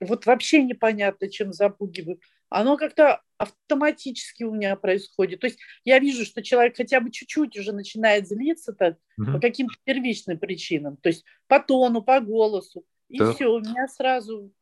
Вот 0.00 0.26
вообще 0.26 0.62
непонятно, 0.62 1.30
чем 1.30 1.52
запугиваю 1.52 2.18
оно 2.48 2.76
как-то 2.76 3.22
автоматически 3.36 4.44
у 4.44 4.54
меня 4.54 4.76
происходит. 4.76 5.40
То 5.40 5.46
есть 5.46 5.58
я 5.84 5.98
вижу, 5.98 6.24
что 6.24 6.42
человек 6.42 6.76
хотя 6.76 7.00
бы 7.00 7.10
чуть-чуть 7.10 7.56
уже 7.58 7.72
начинает 7.72 8.28
злиться 8.28 8.72
так, 8.72 8.96
угу. 9.18 9.32
по 9.32 9.40
каким-то 9.40 9.74
первичным 9.84 10.38
причинам, 10.38 10.96
то 10.96 11.08
есть 11.08 11.24
по 11.46 11.60
тону, 11.60 12.02
по 12.02 12.20
голосу, 12.20 12.84
и 13.08 13.18
да. 13.18 13.32
все, 13.32 13.46
у 13.46 13.60
меня 13.60 13.88
сразу 13.88 14.52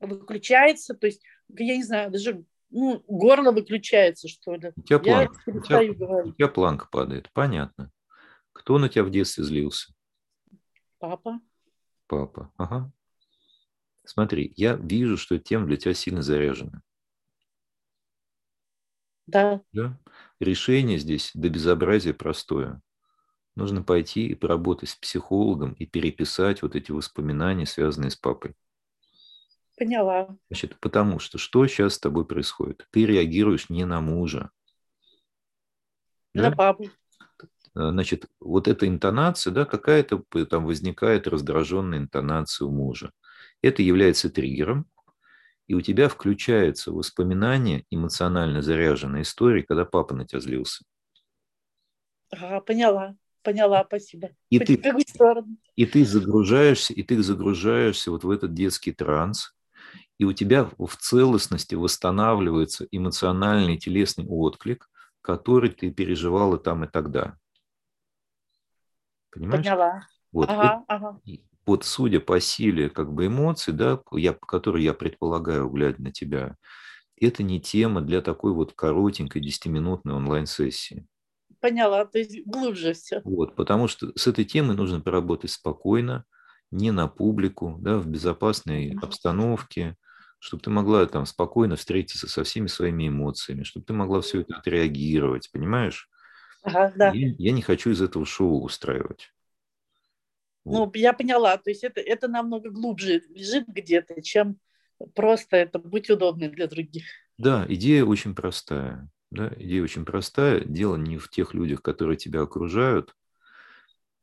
выключается, 0.00 0.94
то 0.94 1.06
есть, 1.06 1.22
я 1.48 1.76
не 1.76 1.82
знаю, 1.82 2.10
даже 2.10 2.44
ну, 2.70 3.04
горло 3.06 3.52
выключается, 3.52 4.28
что 4.28 4.54
ли. 4.54 4.72
У 4.76 4.82
тебя, 4.82 4.98
планка, 4.98 5.40
у, 5.46 5.60
тебя, 5.60 5.80
у 5.80 6.32
тебя 6.32 6.48
планка 6.48 6.88
падает, 6.90 7.30
понятно. 7.32 7.90
Кто 8.52 8.78
на 8.78 8.88
тебя 8.88 9.04
в 9.04 9.10
детстве 9.10 9.44
злился? 9.44 9.92
Папа. 10.98 11.40
Папа, 12.06 12.52
ага. 12.56 12.92
Смотри, 14.04 14.52
я 14.56 14.74
вижу, 14.74 15.16
что 15.16 15.38
тема 15.38 15.66
для 15.66 15.76
тебя 15.76 15.94
сильно 15.94 16.22
заряжена. 16.22 16.82
Да. 19.26 19.62
да. 19.72 19.98
Решение 20.38 20.98
здесь 20.98 21.30
до 21.34 21.48
безобразия 21.48 22.12
простое. 22.12 22.82
Нужно 23.56 23.82
пойти 23.82 24.26
и 24.26 24.34
поработать 24.34 24.90
с 24.90 24.96
психологом 24.96 25.72
и 25.74 25.86
переписать 25.86 26.60
вот 26.60 26.76
эти 26.76 26.90
воспоминания, 26.90 27.66
связанные 27.66 28.10
с 28.10 28.16
папой. 28.16 28.54
Поняла. 29.78 30.36
Значит, 30.50 30.78
потому 30.80 31.18
что 31.18 31.38
что 31.38 31.66
сейчас 31.66 31.94
с 31.94 31.98
тобой 31.98 32.26
происходит? 32.26 32.86
Ты 32.90 33.06
реагируешь 33.06 33.70
не 33.70 33.86
на 33.86 34.00
мужа. 34.00 34.50
На 36.34 36.50
да? 36.50 36.56
папу. 36.56 36.90
Значит, 37.74 38.26
вот 38.38 38.68
эта 38.68 38.86
интонация, 38.86 39.52
да, 39.52 39.64
какая-то 39.64 40.22
там 40.48 40.66
возникает 40.66 41.26
раздраженная 41.26 41.98
интонация 41.98 42.66
у 42.66 42.70
мужа 42.70 43.10
это 43.64 43.82
является 43.82 44.30
триггером, 44.30 44.86
и 45.66 45.74
у 45.74 45.80
тебя 45.80 46.08
включается 46.08 46.92
воспоминание 46.92 47.84
эмоционально 47.90 48.60
заряженной 48.60 49.22
истории, 49.22 49.62
когда 49.62 49.84
папа 49.84 50.14
на 50.14 50.26
тебя 50.26 50.40
злился. 50.40 50.84
Ага, 52.30 52.60
поняла, 52.60 53.16
поняла, 53.42 53.84
спасибо. 53.86 54.30
И 54.50 54.58
ты, 54.58 54.74
и 55.76 55.86
ты 55.86 56.04
загружаешься, 56.04 56.92
и 56.92 57.02
ты 57.02 57.22
загружаешься 57.22 58.10
вот 58.10 58.24
в 58.24 58.30
этот 58.30 58.52
детский 58.52 58.92
транс, 58.92 59.54
и 60.18 60.24
у 60.24 60.32
тебя 60.32 60.70
в 60.78 60.96
целостности 60.96 61.74
восстанавливается 61.74 62.86
эмоциональный 62.90 63.78
телесный 63.78 64.26
отклик, 64.26 64.90
который 65.22 65.70
ты 65.70 65.90
переживала 65.90 66.58
там 66.58 66.84
и 66.84 66.88
тогда. 66.88 67.38
Понимаешь? 69.30 69.64
Поняла. 69.64 70.06
Вот. 70.30 70.50
Ага, 70.50 70.84
ага 70.88 71.20
вот 71.66 71.84
судя 71.84 72.20
по 72.20 72.40
силе 72.40 72.90
как 72.90 73.12
бы 73.12 73.26
эмоций, 73.26 73.72
да, 73.72 74.00
я, 74.12 74.32
которые 74.32 74.84
я 74.84 74.94
предполагаю, 74.94 75.68
глядя 75.68 76.02
на 76.02 76.12
тебя, 76.12 76.56
это 77.20 77.42
не 77.42 77.60
тема 77.60 78.00
для 78.00 78.20
такой 78.20 78.52
вот 78.52 78.72
коротенькой 78.72 79.42
10-минутной 79.42 80.14
онлайн-сессии. 80.14 81.06
Поняла, 81.60 82.04
то 82.04 82.18
есть 82.18 82.44
глубже 82.44 82.92
все. 82.92 83.22
Вот, 83.24 83.56
потому 83.56 83.88
что 83.88 84.12
с 84.16 84.26
этой 84.26 84.44
темой 84.44 84.76
нужно 84.76 85.00
поработать 85.00 85.50
спокойно, 85.50 86.24
не 86.70 86.90
на 86.90 87.08
публику, 87.08 87.76
да, 87.80 87.98
в 87.98 88.06
безопасной 88.06 88.96
обстановке, 89.00 89.96
чтобы 90.40 90.62
ты 90.62 90.70
могла 90.70 91.06
там 91.06 91.24
спокойно 91.24 91.76
встретиться 91.76 92.28
со 92.28 92.44
всеми 92.44 92.66
своими 92.66 93.08
эмоциями, 93.08 93.62
чтобы 93.62 93.86
ты 93.86 93.92
могла 93.92 94.20
все 94.20 94.42
это 94.42 94.56
отреагировать, 94.56 95.50
понимаешь? 95.52 96.10
Ага, 96.62 96.92
да. 96.96 97.12
Я, 97.12 97.34
я 97.38 97.52
не 97.52 97.62
хочу 97.62 97.90
из 97.90 98.02
этого 98.02 98.26
шоу 98.26 98.62
устраивать. 98.62 99.33
Ну, 100.64 100.90
я 100.94 101.12
поняла, 101.12 101.56
то 101.58 101.70
есть 101.70 101.84
это, 101.84 102.00
это 102.00 102.28
намного 102.28 102.70
глубже 102.70 103.22
лежит 103.28 103.66
где-то, 103.68 104.22
чем 104.22 104.58
просто 105.14 105.56
это 105.56 105.78
быть 105.78 106.08
удобным 106.10 106.52
для 106.52 106.66
других. 106.66 107.04
Да, 107.36 107.66
идея 107.68 108.04
очень 108.04 108.34
простая. 108.34 109.08
Да, 109.30 109.52
идея 109.56 109.82
очень 109.82 110.04
простая. 110.04 110.60
Дело 110.60 110.96
не 110.96 111.18
в 111.18 111.28
тех 111.28 111.54
людях, 111.54 111.82
которые 111.82 112.16
тебя 112.16 112.42
окружают, 112.42 113.14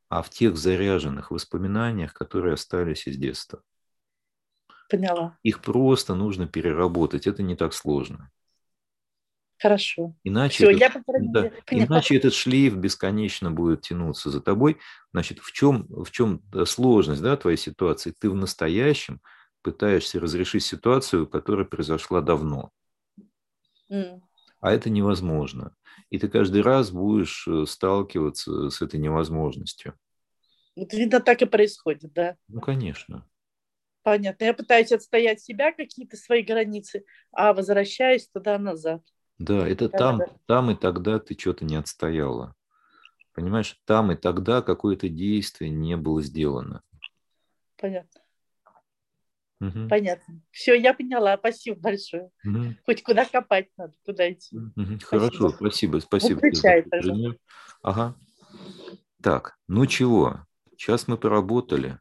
а 0.09 0.21
в 0.21 0.29
тех 0.29 0.57
заряженных 0.57 1.31
воспоминаниях, 1.31 2.13
которые 2.13 2.53
остались 2.53 3.07
из 3.07 3.17
детства. 3.17 3.61
Поняла. 4.89 5.37
Их 5.43 5.61
просто 5.61 6.15
нужно 6.15 6.47
переработать. 6.47 7.27
Это 7.27 7.43
не 7.43 7.55
так 7.55 7.73
сложно. 7.73 8.31
Хорошо. 9.61 10.15
Иначе, 10.23 10.55
Все, 10.55 10.71
этот, 10.71 11.03
я 11.07 11.19
да, 11.19 11.51
иначе 11.69 12.15
этот 12.17 12.33
шлейф 12.33 12.75
бесконечно 12.75 13.51
будет 13.51 13.81
тянуться 13.81 14.31
за 14.31 14.41
тобой. 14.41 14.79
Значит, 15.13 15.37
в 15.37 15.51
чем, 15.51 15.85
в 15.87 16.09
чем 16.09 16.41
сложность 16.65 17.21
да, 17.21 17.37
твоей 17.37 17.57
ситуации? 17.57 18.11
Ты 18.19 18.31
в 18.31 18.35
настоящем 18.35 19.21
пытаешься 19.61 20.19
разрешить 20.19 20.63
ситуацию, 20.63 21.27
которая 21.27 21.65
произошла 21.65 22.21
давно. 22.21 22.71
Mm. 23.91 24.21
А 24.61 24.71
это 24.71 24.89
невозможно. 24.89 25.75
И 26.09 26.17
ты 26.17 26.27
каждый 26.27 26.63
раз 26.63 26.89
будешь 26.89 27.47
э, 27.47 27.65
сталкиваться 27.67 28.71
с 28.71 28.81
этой 28.81 28.99
невозможностью. 28.99 29.93
Вот 30.75 30.91
видно, 30.93 31.19
так 31.19 31.43
и 31.43 31.45
происходит, 31.45 32.13
да? 32.13 32.35
Ну, 32.47 32.61
конечно. 32.61 33.27
Понятно. 34.01 34.43
Я 34.43 34.55
пытаюсь 34.55 34.91
отстоять 34.91 35.39
себя, 35.39 35.71
какие-то 35.71 36.17
свои 36.17 36.41
границы, 36.41 37.05
а 37.31 37.53
возвращаюсь 37.53 38.27
туда-назад. 38.27 39.03
Да, 39.41 39.67
это 39.67 39.89
да, 39.89 39.97
там, 39.97 40.17
да. 40.19 40.25
там 40.45 40.71
и 40.71 40.75
тогда 40.75 41.19
ты 41.19 41.37
что-то 41.37 41.65
не 41.65 41.75
отстояла. 41.75 42.55
Понимаешь, 43.33 43.79
там 43.85 44.11
и 44.11 44.15
тогда 44.15 44.61
какое-то 44.61 45.09
действие 45.09 45.71
не 45.71 45.97
было 45.97 46.21
сделано. 46.21 46.83
Понятно. 47.77 48.21
Угу. 49.61 49.87
Понятно. 49.89 50.41
Все, 50.51 50.75
я 50.75 50.93
поняла. 50.93 51.37
Спасибо 51.37 51.79
большое. 51.79 52.29
Угу. 52.45 52.75
Хоть 52.85 53.03
куда 53.03 53.25
копать 53.25 53.69
надо, 53.77 53.93
куда 54.05 54.31
идти. 54.31 54.57
Угу. 54.57 54.99
Хорошо, 55.05 55.49
спасибо, 55.49 55.97
спасибо. 55.99 56.39
Выключай, 56.39 56.83
пожалуйста. 56.83 57.39
Ага. 57.81 58.15
Так, 59.23 59.57
ну 59.67 59.87
чего? 59.87 60.45
Сейчас 60.77 61.07
мы 61.07 61.17
поработали. 61.17 61.99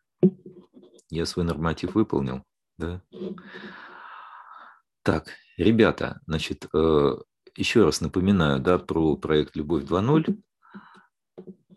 Я 1.10 1.26
свой 1.26 1.44
норматив 1.44 1.94
выполнил, 1.94 2.44
да? 2.76 3.02
Так, 5.02 5.28
ребята, 5.56 6.20
значит, 6.26 6.66
э, 6.74 7.16
еще 7.56 7.84
раз 7.84 8.00
напоминаю, 8.00 8.60
да, 8.60 8.78
про 8.78 9.16
проект 9.16 9.56
«Любовь 9.56 9.84
2.0». 9.84 10.38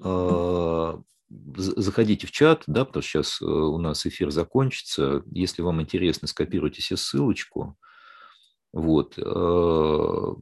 А, 0.01 1.01
заходите 1.29 2.27
в 2.27 2.31
чат, 2.31 2.63
да, 2.67 2.85
потому 2.85 3.01
что 3.01 3.09
сейчас 3.09 3.41
э, 3.41 3.45
у 3.45 3.77
нас 3.77 4.05
эфир 4.05 4.31
закончится. 4.31 5.23
Если 5.31 5.61
вам 5.61 5.81
интересно, 5.81 6.27
скопируйте 6.27 6.81
себе 6.81 6.97
ссылочку. 6.97 7.77
Вот. 8.71 9.17
А, 9.17 10.35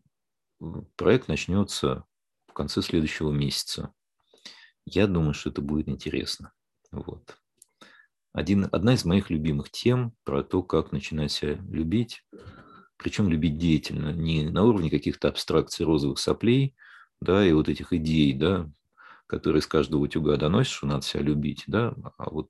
проект 0.96 1.28
начнется 1.28 2.06
в 2.48 2.54
конце 2.54 2.82
следующего 2.82 3.32
месяца. 3.32 3.94
Я 4.86 5.08
думаю, 5.08 5.34
что 5.34 5.50
это 5.50 5.62
будет 5.62 5.88
интересно. 5.90 6.52
Вот. 6.92 7.38
Один, 8.34 8.68
одна 8.72 8.94
из 8.94 9.06
моих 9.06 9.30
любимых 9.30 9.70
тем 9.70 10.14
про 10.24 10.44
то, 10.44 10.64
как 10.64 10.92
начинать 10.92 11.32
себя 11.32 11.58
любить– 11.70 12.26
причем 13.02 13.30
любить 13.30 13.58
деятельно, 13.58 14.12
не 14.12 14.50
на 14.50 14.64
уровне 14.64 14.90
каких-то 14.90 15.28
абстракций 15.28 15.86
розовых 15.86 16.20
соплей, 16.20 16.76
да, 17.20 17.46
и 17.46 17.52
вот 17.52 17.68
этих 17.68 17.94
идей, 17.94 18.34
да, 18.34 18.70
которые 19.28 19.62
с 19.62 19.68
каждого 19.68 20.02
утюга 20.02 20.38
доносишь, 20.38 20.74
что 20.74 20.88
надо 20.88 21.04
себя 21.04 21.24
любить, 21.24 21.64
да, 21.68 21.96
а 22.18 22.30
вот 22.30 22.50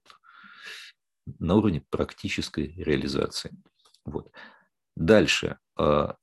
на 1.40 1.56
уровне 1.56 1.84
практической 1.90 2.74
реализации. 2.76 3.52
Вот. 4.06 4.32
Дальше. 4.96 5.58
А, 5.78 6.16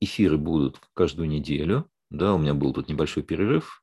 эфиры 0.00 0.38
будут 0.38 0.80
каждую 0.94 1.28
неделю, 1.28 1.90
да, 2.10 2.34
у 2.34 2.38
меня 2.38 2.54
был 2.54 2.72
тут 2.72 2.88
небольшой 2.88 3.22
перерыв. 3.22 3.82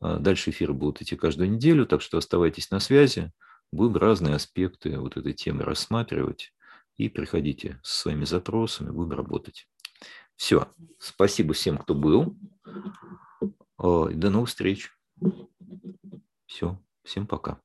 А, 0.00 0.18
дальше 0.18 0.50
эфиры 0.50 0.72
будут 0.72 1.02
идти 1.02 1.16
каждую 1.16 1.50
неделю, 1.50 1.86
так 1.86 2.02
что 2.02 2.18
оставайтесь 2.18 2.70
на 2.70 2.80
связи. 2.80 3.32
Будем 3.72 3.96
разные 3.96 4.34
аспекты 4.34 4.98
вот 4.98 5.16
этой 5.16 5.32
темы 5.32 5.62
рассматривать 5.62 6.52
и 6.96 7.08
приходите 7.08 7.80
с 7.82 8.00
своими 8.00 8.24
запросами, 8.24 8.90
будем 8.90 9.12
работать. 9.12 9.68
Все. 10.36 10.68
Спасибо 10.98 11.54
всем, 11.54 11.78
кто 11.78 11.94
был. 11.94 12.36
До 13.78 14.30
новых 14.30 14.48
встреч. 14.48 14.90
Все. 16.46 16.80
Всем 17.04 17.26
пока. 17.26 17.60